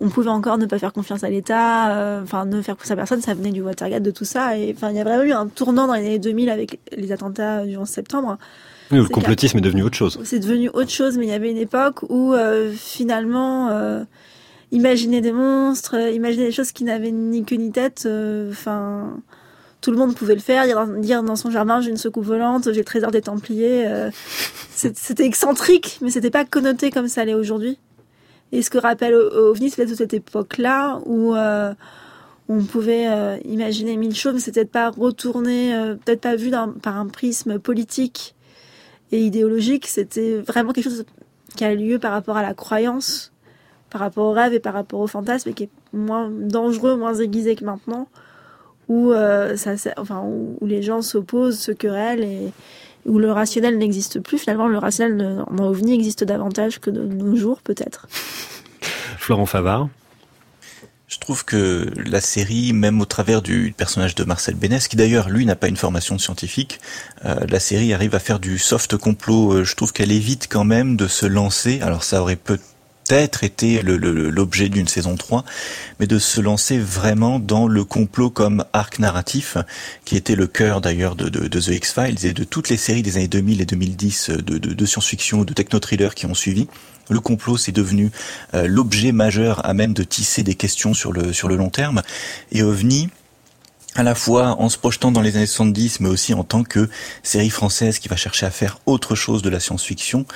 on 0.00 0.08
pouvait 0.08 0.30
encore 0.30 0.58
ne 0.58 0.66
pas 0.66 0.78
faire 0.78 0.92
confiance 0.92 1.24
à 1.24 1.30
l'État, 1.30 1.90
enfin, 2.22 2.44
ne 2.44 2.62
faire 2.62 2.76
confiance 2.76 2.92
à 2.92 2.96
personne, 2.96 3.20
ça 3.20 3.34
venait 3.34 3.50
du 3.50 3.62
Watergate, 3.62 4.02
de 4.02 4.10
tout 4.10 4.24
ça, 4.24 4.56
et 4.56 4.74
enfin, 4.76 4.90
il 4.90 4.96
y 4.96 5.00
a 5.00 5.04
vraiment 5.04 5.24
eu 5.24 5.32
un 5.32 5.46
tournant 5.46 5.86
dans 5.86 5.94
les 5.94 6.06
années 6.06 6.18
2000 6.18 6.50
avec 6.50 6.80
les 6.96 7.12
attentats 7.12 7.64
du 7.64 7.76
11 7.76 7.88
septembre. 7.88 8.38
Oui, 8.90 8.98
le 8.98 9.08
complotisme 9.08 9.58
est 9.58 9.62
devenu 9.62 9.82
autre 9.82 9.96
chose. 9.96 10.18
c'est 10.24 10.38
devenu 10.38 10.70
autre 10.70 10.90
chose, 10.90 11.18
mais 11.18 11.26
il 11.26 11.28
y 11.28 11.34
avait 11.34 11.50
une 11.50 11.58
époque 11.58 12.02
où 12.08 12.32
euh, 12.32 12.72
finalement, 12.72 13.68
euh, 13.68 14.02
imaginer 14.72 15.20
des 15.20 15.32
monstres, 15.32 15.96
euh, 15.96 16.10
imaginer 16.10 16.46
des 16.46 16.52
choses 16.52 16.72
qui 16.72 16.84
n'avaient 16.84 17.10
ni 17.10 17.44
queue 17.44 17.56
ni 17.56 17.70
tête, 17.70 18.08
enfin, 18.50 19.18
tout 19.82 19.90
le 19.90 19.98
monde 19.98 20.14
pouvait 20.14 20.34
le 20.34 20.40
faire. 20.40 20.64
Dire 20.64 20.86
dans, 20.86 21.00
dire 21.00 21.22
dans 21.22 21.36
son 21.36 21.50
jardin, 21.50 21.80
j'ai 21.82 21.90
une 21.90 21.98
secoupe 21.98 22.24
volante, 22.24 22.72
j'ai 22.72 22.78
le 22.78 22.84
trésor 22.84 23.10
des 23.10 23.20
Templiers. 23.20 23.86
c'était 24.70 25.26
excentrique, 25.26 25.98
mais 26.00 26.10
c'était 26.10 26.30
pas 26.30 26.46
connoté 26.46 26.90
comme 26.90 27.08
ça 27.08 27.24
l'est 27.24 27.34
aujourd'hui. 27.34 27.78
Et 28.52 28.62
ce 28.62 28.70
que 28.70 28.78
rappelle 28.78 29.14
OVNI, 29.14 29.70
c'est 29.70 29.76
peut-être 29.76 29.96
cette 29.96 30.14
époque-là 30.14 31.00
où 31.04 31.34
euh, 31.34 31.74
on 32.48 32.64
pouvait 32.64 33.08
euh, 33.08 33.36
imaginer 33.44 33.96
mille 33.96 34.14
choses, 34.14 34.34
mais 34.34 34.40
c'était 34.40 34.64
peut-être 34.64 34.72
pas 34.72 34.90
retourné, 34.90 35.74
euh, 35.74 35.94
peut-être 35.96 36.22
pas 36.22 36.36
vu 36.36 36.50
par 36.50 36.96
un 36.96 37.06
prisme 37.06 37.58
politique 37.58 38.34
et 39.12 39.20
idéologique. 39.20 39.86
C'était 39.86 40.38
vraiment 40.38 40.72
quelque 40.72 40.84
chose 40.84 41.04
qui 41.56 41.64
a 41.64 41.74
lieu 41.74 41.98
par 41.98 42.12
rapport 42.12 42.36
à 42.38 42.42
la 42.42 42.54
croyance, 42.54 43.32
par 43.90 44.00
rapport 44.00 44.26
au 44.26 44.32
rêve 44.32 44.54
et 44.54 44.60
par 44.60 44.72
rapport 44.72 45.00
au 45.00 45.06
fantasme, 45.06 45.50
et 45.50 45.52
qui 45.52 45.64
est 45.64 45.70
moins 45.92 46.30
dangereux, 46.30 46.96
moins 46.96 47.14
aiguisé 47.14 47.54
que 47.54 47.64
maintenant, 47.64 48.08
où, 48.88 49.12
où 49.12 50.66
les 50.66 50.82
gens 50.82 51.02
s'opposent, 51.02 51.58
se 51.58 51.72
querellent, 51.72 52.24
et 52.24 52.52
où 53.08 53.18
le 53.18 53.32
rationnel 53.32 53.78
n'existe 53.78 54.20
plus. 54.20 54.38
Finalement, 54.38 54.68
le 54.68 54.78
rationnel 54.78 55.44
en 55.46 55.58
OVNI 55.58 55.94
existe 55.94 56.24
davantage 56.24 56.78
que 56.80 56.90
de 56.90 57.02
nos 57.02 57.36
jours, 57.36 57.60
peut-être. 57.62 58.06
Florent 59.18 59.46
Favard. 59.46 59.88
Je 61.08 61.18
trouve 61.18 61.46
que 61.46 61.90
la 62.04 62.20
série, 62.20 62.74
même 62.74 63.00
au 63.00 63.06
travers 63.06 63.40
du 63.40 63.72
personnage 63.74 64.14
de 64.14 64.24
Marcel 64.24 64.54
Bénès, 64.56 64.88
qui 64.88 64.96
d'ailleurs 64.96 65.30
lui 65.30 65.46
n'a 65.46 65.56
pas 65.56 65.68
une 65.68 65.76
formation 65.76 66.18
scientifique, 66.18 66.80
euh, 67.24 67.46
la 67.48 67.60
série 67.60 67.94
arrive 67.94 68.14
à 68.14 68.18
faire 68.18 68.38
du 68.38 68.58
soft 68.58 68.98
complot. 68.98 69.54
Euh, 69.54 69.64
Je 69.64 69.74
trouve 69.74 69.94
qu'elle 69.94 70.12
évite 70.12 70.48
quand 70.50 70.64
même 70.64 70.96
de 70.96 71.08
se 71.08 71.24
lancer. 71.24 71.80
Alors 71.80 72.04
ça 72.04 72.20
aurait 72.20 72.36
peut-être 72.36 72.62
été 73.12 73.82
le- 73.82 73.96
le- 73.96 74.30
l'objet 74.30 74.68
d'une 74.68 74.88
saison 74.88 75.16
3, 75.16 75.44
mais 76.00 76.06
de 76.06 76.18
se 76.18 76.40
lancer 76.40 76.78
vraiment 76.78 77.38
dans 77.38 77.66
le 77.66 77.84
complot 77.84 78.30
comme 78.30 78.64
arc 78.72 78.98
narratif, 78.98 79.56
qui 80.04 80.16
était 80.16 80.34
le 80.36 80.46
cœur 80.46 80.80
d'ailleurs 80.80 81.16
de, 81.16 81.28
de, 81.28 81.48
de 81.48 81.60
The 81.60 81.68
X-Files 81.68 82.24
et 82.26 82.32
de 82.32 82.44
toutes 82.44 82.68
les 82.68 82.76
séries 82.76 83.02
des 83.02 83.16
années 83.16 83.28
2000 83.28 83.60
et 83.60 83.66
2010 83.66 84.30
de, 84.30 84.58
de, 84.58 84.72
de 84.74 84.86
science-fiction, 84.86 85.44
de 85.44 85.52
techno-thriller 85.52 86.14
qui 86.14 86.26
ont 86.26 86.34
suivi. 86.34 86.68
Le 87.10 87.20
complot, 87.20 87.56
c'est 87.56 87.72
devenu 87.72 88.10
euh, 88.54 88.66
l'objet 88.66 89.12
majeur 89.12 89.64
à 89.64 89.72
même 89.74 89.94
de 89.94 90.02
tisser 90.02 90.42
des 90.42 90.54
questions 90.54 90.92
sur 90.92 91.12
le 91.12 91.32
sur 91.32 91.48
le 91.48 91.56
long 91.56 91.70
terme. 91.70 92.02
Et 92.52 92.62
OVNI, 92.62 93.08
à 93.94 94.02
la 94.02 94.14
fois 94.14 94.60
en 94.60 94.68
se 94.68 94.76
projetant 94.76 95.10
dans 95.10 95.22
les 95.22 95.36
années 95.36 95.46
70, 95.46 96.00
mais 96.00 96.10
aussi 96.10 96.34
en 96.34 96.44
tant 96.44 96.62
que 96.64 96.88
série 97.22 97.48
française 97.50 97.98
qui 97.98 98.08
va 98.08 98.16
chercher 98.16 98.44
à 98.44 98.50
faire 98.50 98.78
autre 98.84 99.14
chose 99.14 99.40
de 99.42 99.48
la 99.48 99.58
science-fiction, 99.58 100.26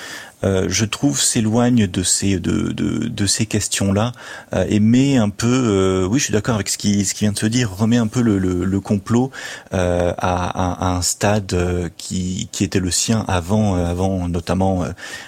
euh, 0.44 0.66
je 0.68 0.84
trouve, 0.84 1.20
s'éloigne 1.20 1.86
de 1.86 2.02
ces 2.02 2.38
de, 2.38 2.72
de, 2.72 3.08
de 3.08 3.26
ces 3.26 3.46
questions-là 3.46 4.12
euh, 4.54 4.64
et 4.68 4.80
met 4.80 5.16
un 5.16 5.28
peu, 5.28 5.46
euh, 5.46 6.06
oui, 6.06 6.18
je 6.18 6.24
suis 6.24 6.32
d'accord 6.32 6.56
avec 6.56 6.68
ce 6.68 6.78
qui 6.78 7.04
ce 7.04 7.14
qui 7.14 7.24
vient 7.24 7.32
de 7.32 7.38
se 7.38 7.46
dire, 7.46 7.70
remet 7.74 7.96
un 7.96 8.06
peu 8.06 8.20
le, 8.20 8.38
le, 8.38 8.64
le 8.64 8.80
complot 8.80 9.30
euh, 9.72 10.12
à, 10.18 10.86
à, 10.86 10.94
un 10.96 11.02
stade 11.02 11.90
qui 11.96 12.48
qui 12.52 12.64
était 12.64 12.80
le 12.80 12.90
sien 12.90 13.24
avant 13.28 13.74
avant 13.74 14.28
notamment 14.28 14.84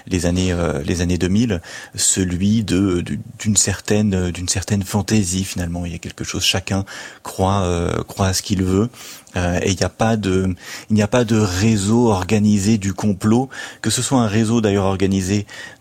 les 0.06 0.26
années 0.26 0.54
les 0.84 1.00
années 1.00 1.18
2000, 1.18 1.60
celui 1.94 2.64
de 2.64 3.04
d'une 3.38 3.56
certaine 3.56 4.30
d'une 4.30 4.48
certaine 4.48 4.82
fantaisie 4.82 5.44
finalement. 5.44 5.86
Il 5.86 5.92
y 5.92 5.94
a 5.94 5.98
quelque 5.98 6.24
chose, 6.24 6.42
chacun 6.42 6.84
croit 7.22 7.66
croit 8.06 8.28
à 8.28 8.32
ce 8.32 8.42
qu'il 8.42 8.62
veut. 8.62 8.88
Euh, 9.36 9.58
et 9.62 9.70
il 9.70 9.76
n'y 9.76 9.84
a 9.84 9.88
pas 9.88 10.16
de, 10.16 10.54
il 10.90 10.94
n'y 10.94 11.02
a 11.02 11.08
pas 11.08 11.24
de 11.24 11.36
réseau 11.36 12.08
organisé 12.08 12.78
du 12.78 12.92
complot, 12.94 13.48
que 13.82 13.90
ce 13.90 14.02
soit 14.02 14.20
un 14.20 14.26
réseau 14.26 14.60
d'ailleurs 14.60 14.84
organisé 14.84 15.03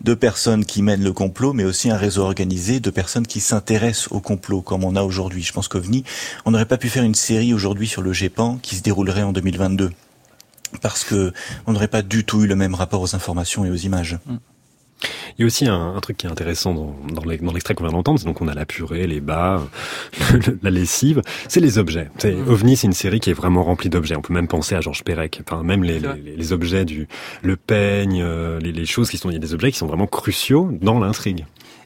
de 0.02 0.14
personnes 0.14 0.64
qui 0.64 0.82
mènent 0.82 1.02
le 1.02 1.12
complot, 1.12 1.52
mais 1.52 1.64
aussi 1.64 1.90
un 1.90 1.96
réseau 1.96 2.22
organisé 2.22 2.80
de 2.80 2.90
personnes 2.90 3.26
qui 3.26 3.40
s'intéressent 3.40 4.08
au 4.10 4.20
complot, 4.20 4.62
comme 4.62 4.84
on 4.84 4.96
a 4.96 5.02
aujourd'hui. 5.02 5.42
Je 5.42 5.52
pense 5.52 5.68
qu'OVNI, 5.68 6.04
on 6.44 6.50
n'aurait 6.50 6.66
pas 6.66 6.78
pu 6.78 6.88
faire 6.88 7.04
une 7.04 7.14
série 7.14 7.54
aujourd'hui 7.54 7.88
sur 7.88 8.02
le 8.02 8.12
GEPAN 8.12 8.58
qui 8.62 8.76
se 8.76 8.82
déroulerait 8.82 9.22
en 9.22 9.32
2022 9.32 9.90
parce 10.80 11.04
que 11.04 11.32
on 11.66 11.72
n'aurait 11.72 11.88
pas 11.88 12.02
du 12.02 12.24
tout 12.24 12.42
eu 12.42 12.46
le 12.46 12.56
même 12.56 12.74
rapport 12.74 13.00
aux 13.00 13.14
informations 13.14 13.64
et 13.64 13.70
aux 13.70 13.76
images. 13.76 14.18
Mm. 14.26 14.36
Il 15.36 15.42
y 15.42 15.44
a 15.44 15.46
aussi 15.46 15.66
un, 15.66 15.98
truc 16.00 16.16
qui 16.16 16.26
est 16.26 16.30
intéressant 16.30 16.74
dans, 16.74 16.96
dans 17.12 17.24
l'extrait 17.24 17.74
qu'on 17.74 17.84
vient 17.84 17.92
d'entendre, 17.92 18.18
c'est 18.18 18.26
donc 18.26 18.40
on 18.40 18.48
a 18.48 18.54
la 18.54 18.64
purée, 18.64 19.06
les 19.06 19.20
bas, 19.20 19.62
la 20.62 20.70
lessive, 20.70 21.22
c'est 21.48 21.60
les 21.60 21.78
objets. 21.78 22.08
C'est, 22.18 22.32
mmh. 22.32 22.48
OVNI, 22.48 22.76
c'est 22.76 22.86
une 22.86 22.92
série 22.92 23.20
qui 23.20 23.30
est 23.30 23.34
vraiment 23.34 23.64
remplie 23.64 23.90
d'objets. 23.90 24.16
On 24.16 24.22
peut 24.22 24.32
même 24.32 24.48
penser 24.48 24.74
à 24.74 24.80
Georges 24.80 25.02
Perec. 25.02 25.42
Enfin, 25.46 25.62
même 25.62 25.82
les, 25.82 25.98
les, 25.98 26.36
les, 26.36 26.52
objets 26.52 26.84
du 26.84 27.08
le 27.42 27.56
peigne, 27.56 28.22
euh, 28.22 28.60
les, 28.60 28.72
les 28.72 28.86
choses 28.86 29.10
qui 29.10 29.18
sont, 29.18 29.30
il 29.30 29.34
y 29.34 29.36
a 29.36 29.40
des 29.40 29.54
objets 29.54 29.72
qui 29.72 29.78
sont 29.78 29.86
vraiment 29.86 30.06
cruciaux 30.06 30.70
dans 30.80 31.00
l'intrigue. 31.00 31.44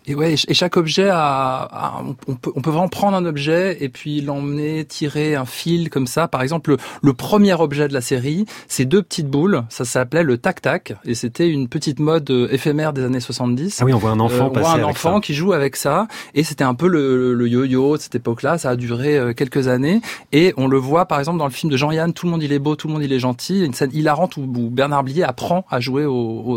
Et 0.08 0.14
ouais, 0.14 0.36
et 0.48 0.54
chaque 0.54 0.78
objet 0.78 1.10
a, 1.12 2.02
on, 2.26 2.34
peut, 2.34 2.50
on 2.56 2.62
peut 2.62 2.70
vraiment 2.70 2.88
prendre 2.88 3.14
un 3.14 3.26
objet 3.26 3.76
et 3.84 3.90
puis 3.90 4.22
l'emmener, 4.22 4.86
tirer 4.86 5.34
un 5.34 5.44
fil 5.44 5.90
comme 5.90 6.06
ça. 6.06 6.28
Par 6.28 6.40
exemple, 6.40 6.76
le, 7.02 7.12
premier 7.12 7.52
objet 7.52 7.88
de 7.88 7.92
la 7.92 8.00
série, 8.00 8.46
c'est 8.68 8.86
deux 8.86 9.02
petites 9.02 9.28
boules. 9.28 9.64
Ça 9.68 9.84
s'appelait 9.84 10.22
le 10.22 10.38
tac 10.38 10.62
tac 10.62 10.94
et 11.04 11.14
c'était 11.14 11.50
une 11.50 11.68
petite 11.68 12.00
mode 12.00 12.30
euh, 12.30 12.48
éphémère 12.50 12.94
des 12.94 13.04
années 13.04 13.20
70. 13.20 13.80
Ah 13.80 13.84
oui, 13.84 13.92
on 13.92 13.98
voit 13.98 14.10
un 14.10 14.20
enfant 14.20 14.46
euh, 14.46 14.50
on 14.54 14.60
voit 14.60 14.70
un 14.70 14.82
enfant 14.82 15.20
qui 15.20 15.34
joue 15.34 15.52
avec 15.52 15.76
ça 15.76 16.08
et 16.34 16.42
c'était 16.42 16.64
un 16.64 16.74
peu 16.74 16.88
le, 16.88 17.34
le 17.34 17.46
yo-yo 17.46 17.98
de 17.98 18.00
cette 18.00 18.14
époque-là. 18.14 18.56
Ça 18.56 18.70
a 18.70 18.76
duré 18.76 19.18
euh, 19.18 19.34
quelques 19.34 19.68
années 19.68 20.00
et 20.32 20.54
on 20.56 20.68
le 20.68 20.78
voit 20.78 21.04
par 21.04 21.18
exemple 21.18 21.38
dans 21.38 21.46
le 21.46 21.52
film 21.52 21.70
de 21.70 21.76
Jean-Yann. 21.76 22.14
Tout 22.14 22.24
le 22.24 22.32
monde 22.32 22.42
il 22.42 22.52
est 22.52 22.58
beau, 22.58 22.76
tout 22.76 22.86
le 22.86 22.94
monde 22.94 23.02
il 23.02 23.12
est 23.12 23.18
gentil. 23.18 23.62
Une 23.62 23.74
scène 23.74 23.90
hilarante 23.92 24.38
où, 24.38 24.46
Bernard 24.70 25.04
Blier 25.04 25.24
apprend 25.24 25.66
à 25.68 25.80
jouer 25.80 26.06
au, 26.06 26.14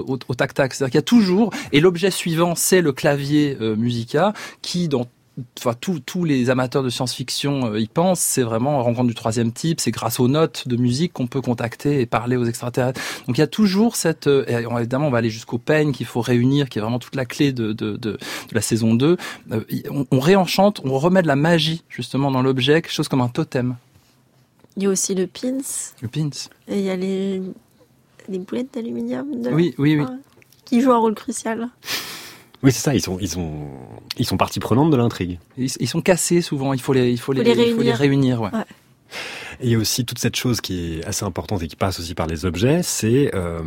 au, 0.07 0.19
au 0.25 0.35
tac 0.35 0.53
tac. 0.53 0.73
C'est-à-dire 0.73 0.91
qu'il 0.91 0.97
y 0.97 0.99
a 0.99 1.01
toujours 1.01 1.51
et 1.73 1.81
l'objet 1.81 2.11
suivant 2.11 2.55
c'est 2.55 2.79
le 2.79 2.93
clavier 2.93 3.40
euh, 3.61 3.75
Musica, 3.75 4.33
qui 4.61 4.87
dans 4.87 5.07
enfin 5.57 5.73
tous 5.79 6.23
les 6.25 6.49
amateurs 6.49 6.83
de 6.83 6.89
science-fiction 6.89 7.73
euh, 7.73 7.79
y 7.79 7.87
pensent, 7.87 8.19
c'est 8.19 8.43
vraiment 8.43 8.83
rencontre 8.83 9.07
du 9.07 9.15
troisième 9.15 9.51
type, 9.51 9.79
c'est 9.79 9.91
grâce 9.91 10.19
aux 10.19 10.27
notes 10.27 10.67
de 10.67 10.75
musique 10.75 11.13
qu'on 11.13 11.27
peut 11.27 11.41
contacter 11.41 12.01
et 12.01 12.05
parler 12.05 12.35
aux 12.35 12.45
extraterrestres. 12.45 12.99
Donc 13.27 13.37
il 13.37 13.41
y 13.41 13.43
a 13.43 13.47
toujours 13.47 13.95
cette, 13.95 14.27
euh, 14.27 14.45
évidemment 14.77 15.07
on 15.07 15.11
va 15.11 15.19
aller 15.19 15.29
jusqu'au 15.29 15.57
peigne 15.57 15.93
qu'il 15.93 16.05
faut 16.05 16.21
réunir, 16.21 16.69
qui 16.69 16.79
est 16.79 16.81
vraiment 16.81 16.99
toute 16.99 17.15
la 17.15 17.25
clé 17.25 17.53
de, 17.53 17.71
de, 17.71 17.95
de, 17.95 18.17
la 18.51 18.61
saison 18.61 18.93
2. 18.93 19.17
on, 19.89 20.05
on, 20.11 20.19
réenchante, 20.19 20.81
on 20.83 20.97
remet 20.97 21.21
de 21.21 21.27
la 21.27 21.37
magie 21.37 21.83
justement 21.89 22.29
dans 22.29 22.41
l'objet, 22.41 22.81
quelque 22.81 22.93
chose 22.93 23.07
comme 23.07 23.21
un 23.21 23.29
totem. 23.29 23.75
Il 24.77 24.83
y 24.83 24.85
a 24.85 24.89
aussi 24.89 25.15
le 25.15 25.27
pins. 25.27 25.57
Le 26.01 26.07
pins. 26.07 26.29
Et 26.67 26.79
il 26.79 26.85
y 26.85 26.89
a 26.89 26.95
les, 26.95 27.41
les 28.29 28.39
boulettes 28.39 28.73
d'aluminium. 28.73 29.27
Oui, 29.51 29.73
oui, 29.77 29.99
oui. 29.99 30.05
Qui 30.65 30.81
jouent 30.81 30.93
un 30.93 30.99
rôle 30.99 31.15
crucial. 31.15 31.69
Oui, 32.63 32.71
c'est 32.71 32.81
ça. 32.81 32.93
Ils 32.93 33.01
sont, 33.01 33.17
ils 33.19 33.29
sont, 33.29 33.67
ils 34.17 34.25
sont 34.25 34.37
partie 34.37 34.59
prenante 34.59 34.91
de 34.91 34.97
l'intrigue. 34.97 35.39
Ils, 35.57 35.87
sont 35.87 36.01
cassés 36.01 36.41
souvent. 36.41 36.73
Il 36.73 36.81
faut 36.81 36.93
les, 36.93 37.11
il 37.11 37.19
faut, 37.19 37.33
les, 37.33 37.41
réunir. 37.41 37.67
Il 37.67 37.75
faut 37.75 37.81
les 37.81 37.93
réunir 37.93 38.41
ouais. 38.41 38.49
Et 39.59 39.65
il 39.65 39.71
y 39.71 39.75
a 39.75 39.77
aussi 39.77 40.05
toute 40.05 40.19
cette 40.19 40.35
chose 40.35 40.61
qui 40.61 40.99
est 40.99 41.05
assez 41.05 41.23
importante 41.23 41.61
et 41.61 41.67
qui 41.67 41.75
passe 41.75 41.99
aussi 41.99 42.15
par 42.15 42.25
les 42.25 42.45
objets, 42.45 42.81
c'est 42.81 43.31
euh, 43.35 43.59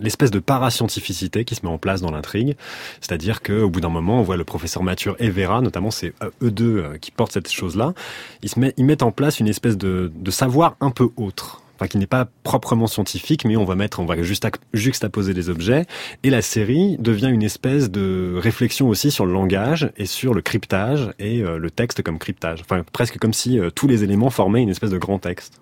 l'espèce 0.00 0.30
de 0.30 0.38
parascientificité 0.38 1.44
qui 1.44 1.54
se 1.54 1.64
met 1.64 1.72
en 1.72 1.78
place 1.78 2.00
dans 2.02 2.10
l'intrigue. 2.10 2.56
C'est-à-dire 3.00 3.42
qu'au 3.42 3.70
bout 3.70 3.80
d'un 3.80 3.88
moment, 3.88 4.20
on 4.20 4.22
voit 4.22 4.36
le 4.36 4.44
professeur 4.44 4.82
Mathieu 4.82 5.14
et 5.18 5.30
Vera, 5.30 5.60
notamment 5.62 5.90
c'est 5.90 6.12
euh, 6.22 6.30
eux 6.42 6.50
deux 6.50 6.78
euh, 6.78 6.98
qui 6.98 7.10
portent 7.10 7.32
cette 7.32 7.50
chose-là. 7.50 7.94
Ils, 8.42 8.50
se 8.50 8.58
met, 8.58 8.74
ils 8.76 8.84
mettent 8.84 9.02
en 9.02 9.12
place 9.12 9.40
une 9.40 9.48
espèce 9.48 9.78
de, 9.78 10.12
de 10.14 10.30
savoir 10.30 10.76
un 10.80 10.90
peu 10.90 11.08
autre 11.16 11.62
enfin 11.76 11.88
qui 11.88 11.98
n'est 11.98 12.06
pas 12.06 12.28
proprement 12.42 12.86
scientifique, 12.86 13.44
mais 13.44 13.56
on 13.56 13.64
va 13.64 13.74
mettre, 13.74 14.00
on 14.00 14.06
va 14.06 14.20
juste 14.22 14.46
juxtaposer 14.72 15.32
les 15.32 15.48
objets, 15.48 15.86
et 16.22 16.30
la 16.30 16.42
série 16.42 16.96
devient 16.98 17.30
une 17.30 17.42
espèce 17.42 17.90
de 17.90 18.34
réflexion 18.36 18.88
aussi 18.88 19.10
sur 19.10 19.26
le 19.26 19.32
langage 19.32 19.90
et 19.96 20.06
sur 20.06 20.34
le 20.34 20.42
cryptage 20.42 21.10
et 21.18 21.42
euh, 21.42 21.58
le 21.58 21.70
texte 21.70 22.02
comme 22.02 22.18
cryptage. 22.18 22.60
Enfin, 22.60 22.84
presque 22.92 23.18
comme 23.18 23.32
si 23.32 23.58
euh, 23.58 23.70
tous 23.70 23.88
les 23.88 24.04
éléments 24.04 24.30
formaient 24.30 24.62
une 24.62 24.70
espèce 24.70 24.90
de 24.90 24.98
grand 24.98 25.18
texte. 25.18 25.60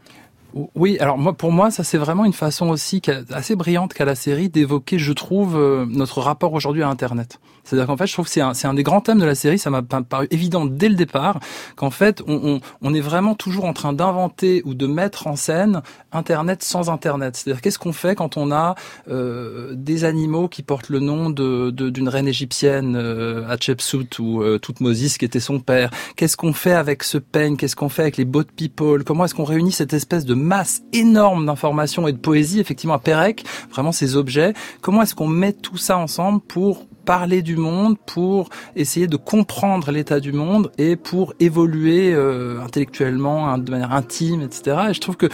Oui, 0.74 0.98
alors 1.00 1.18
moi, 1.18 1.32
pour 1.32 1.52
moi, 1.52 1.70
ça 1.70 1.84
c'est 1.84 1.98
vraiment 1.98 2.24
une 2.24 2.32
façon 2.32 2.68
aussi 2.68 3.00
assez 3.30 3.56
brillante 3.56 3.94
qu'a 3.94 4.04
la 4.04 4.14
série 4.14 4.48
d'évoquer, 4.48 4.98
je 4.98 5.12
trouve, 5.12 5.56
euh, 5.56 5.86
notre 5.88 6.20
rapport 6.20 6.52
aujourd'hui 6.52 6.82
à 6.82 6.88
Internet. 6.88 7.38
C'est-à-dire 7.64 7.86
qu'en 7.86 7.96
fait, 7.96 8.06
je 8.06 8.12
trouve 8.12 8.26
que 8.26 8.30
c'est 8.30 8.40
un, 8.40 8.52
un, 8.64 8.74
des 8.74 8.82
grands 8.82 9.00
thèmes 9.00 9.18
de 9.18 9.24
la 9.24 9.34
série. 9.34 9.58
Ça 9.58 9.70
m'a 9.70 9.82
paru 9.82 10.26
évident 10.30 10.64
dès 10.64 10.88
le 10.88 10.94
départ 10.94 11.38
qu'en 11.76 11.90
fait, 11.90 12.22
on, 12.26 12.60
on, 12.80 12.94
est 12.94 13.00
vraiment 13.00 13.34
toujours 13.34 13.64
en 13.64 13.72
train 13.72 13.92
d'inventer 13.92 14.62
ou 14.64 14.74
de 14.74 14.86
mettre 14.86 15.26
en 15.26 15.36
scène 15.36 15.82
Internet 16.10 16.62
sans 16.62 16.90
Internet. 16.90 17.36
C'est-à-dire 17.36 17.62
qu'est-ce 17.62 17.78
qu'on 17.78 17.92
fait 17.92 18.14
quand 18.14 18.36
on 18.36 18.50
a 18.50 18.74
euh, 19.08 19.74
des 19.74 20.04
animaux 20.04 20.48
qui 20.48 20.62
portent 20.62 20.88
le 20.88 20.98
nom 20.98 21.30
de 21.30 21.70
d'une 21.70 22.08
reine 22.08 22.28
égyptienne, 22.28 22.96
euh, 22.96 23.48
Hatshepsut 23.48 24.18
ou 24.18 24.42
euh, 24.42 24.58
qui 24.58 25.24
était 25.24 25.40
son 25.40 25.60
père? 25.60 25.90
Qu'est-ce 26.16 26.36
qu'on 26.36 26.52
fait 26.52 26.72
avec 26.72 27.02
ce 27.04 27.18
peigne? 27.18 27.56
Qu'est-ce 27.56 27.76
qu'on 27.76 27.88
fait 27.88 28.02
avec 28.02 28.16
les 28.16 28.24
boat 28.24 28.44
people? 28.56 29.04
Comment 29.04 29.24
est-ce 29.24 29.34
qu'on 29.34 29.44
réunit 29.44 29.72
cette 29.72 29.92
espèce 29.92 30.24
de 30.24 30.34
masse 30.42 30.82
énorme 30.92 31.46
d'informations 31.46 32.06
et 32.08 32.12
de 32.12 32.18
poésie, 32.18 32.60
effectivement, 32.60 32.94
à 32.94 32.98
Pérec, 32.98 33.44
vraiment 33.70 33.92
ces 33.92 34.16
objets. 34.16 34.52
Comment 34.80 35.02
est-ce 35.02 35.14
qu'on 35.14 35.26
met 35.26 35.52
tout 35.52 35.76
ça 35.76 35.96
ensemble 35.96 36.40
pour 36.40 36.86
parler 37.04 37.42
du 37.42 37.56
monde, 37.56 37.96
pour 38.06 38.48
essayer 38.76 39.06
de 39.06 39.16
comprendre 39.16 39.90
l'état 39.90 40.20
du 40.20 40.32
monde 40.32 40.70
et 40.78 40.96
pour 40.96 41.34
évoluer 41.40 42.12
euh, 42.12 42.60
intellectuellement, 42.60 43.48
hein, 43.48 43.58
de 43.58 43.70
manière 43.70 43.92
intime, 43.92 44.42
etc. 44.42 44.76
Et 44.90 44.94
je 44.94 45.00
trouve 45.00 45.16
que 45.16 45.28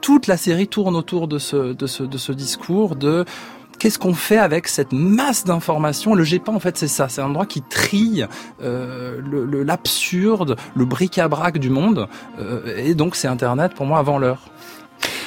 toute 0.00 0.26
la 0.26 0.36
série 0.36 0.68
tourne 0.68 0.96
autour 0.96 1.28
de 1.28 1.38
ce, 1.38 1.74
de 1.74 1.86
ce, 1.86 2.02
de 2.02 2.18
ce 2.18 2.32
discours 2.32 2.96
de 2.96 3.24
qu'est-ce 3.82 3.98
qu'on 3.98 4.14
fait 4.14 4.38
avec 4.38 4.68
cette 4.68 4.92
masse 4.92 5.42
d'informations? 5.42 6.14
Le 6.14 6.22
GEPA, 6.22 6.52
en 6.52 6.60
fait, 6.60 6.78
c'est 6.78 6.86
ça. 6.86 7.08
C'est 7.08 7.20
un 7.20 7.26
endroit 7.26 7.46
qui 7.46 7.62
trille 7.62 8.28
euh, 8.62 9.20
l'absurde, 9.64 10.54
le, 10.76 10.84
bric-à-brac 10.84 11.58
du 11.58 11.68
monde. 11.68 12.06
Euh, 12.38 12.76
et 12.76 12.94
donc, 12.94 13.16
c'est 13.16 13.26
Internet, 13.26 13.74
pour 13.74 13.84
moi, 13.84 13.98
avant 13.98 14.18
l'heure. 14.18 14.38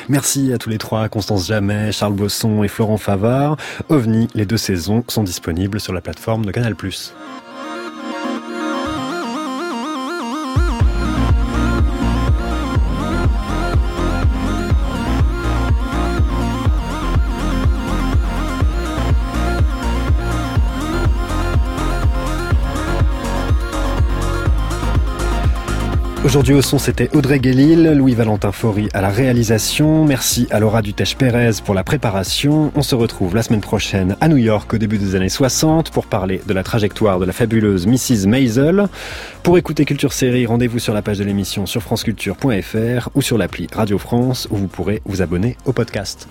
Merci 0.07 0.53
à 0.53 0.57
tous 0.57 0.69
les 0.69 0.77
trois, 0.77 1.09
Constance 1.09 1.47
Jamais, 1.47 1.91
Charles 1.91 2.13
Bosson 2.13 2.63
et 2.63 2.69
Florent 2.69 2.95
Favard. 2.95 3.57
OVNI, 3.89 4.29
les 4.35 4.45
deux 4.45 4.55
saisons 4.55 5.03
sont 5.09 5.23
disponibles 5.23 5.81
sur 5.81 5.91
la 5.91 5.99
plateforme 5.99 6.45
de 6.45 6.51
Canal+. 6.51 6.75
Aujourd'hui 26.25 26.55
au 26.55 26.63
son, 26.63 26.79
c'était 26.79 27.15
Audrey 27.15 27.37
Guélil, 27.37 27.93
Louis-Valentin 27.95 28.51
Faury 28.51 28.89
à 28.95 29.01
la 29.01 29.09
réalisation. 29.09 30.05
Merci 30.05 30.47
à 30.49 30.59
Laura 30.59 30.81
Dutèche-Pérez 30.81 31.61
pour 31.63 31.75
la 31.75 31.83
préparation. 31.83 32.71
On 32.73 32.81
se 32.81 32.95
retrouve 32.95 33.35
la 33.35 33.43
semaine 33.43 33.61
prochaine 33.61 34.17
à 34.21 34.27
New 34.27 34.37
York 34.37 34.73
au 34.73 34.79
début 34.79 34.97
des 34.97 35.13
années 35.13 35.29
60 35.29 35.91
pour 35.91 36.07
parler 36.07 36.41
de 36.47 36.53
la 36.55 36.63
trajectoire 36.63 37.19
de 37.19 37.25
la 37.25 37.31
fabuleuse 37.31 37.85
Mrs. 37.85 38.25
Maisel. 38.27 38.87
Pour 39.43 39.59
écouter 39.59 39.85
Culture 39.85 40.13
Série, 40.13 40.47
rendez-vous 40.47 40.79
sur 40.79 40.95
la 40.95 41.03
page 41.03 41.19
de 41.19 41.23
l'émission 41.23 41.67
sur 41.67 41.83
franceculture.fr 41.83 43.09
ou 43.13 43.21
sur 43.21 43.37
l'appli 43.37 43.67
Radio 43.71 43.99
France 43.99 44.47
où 44.49 44.57
vous 44.57 44.67
pourrez 44.67 45.03
vous 45.05 45.21
abonner 45.21 45.57
au 45.65 45.73
podcast. 45.73 46.27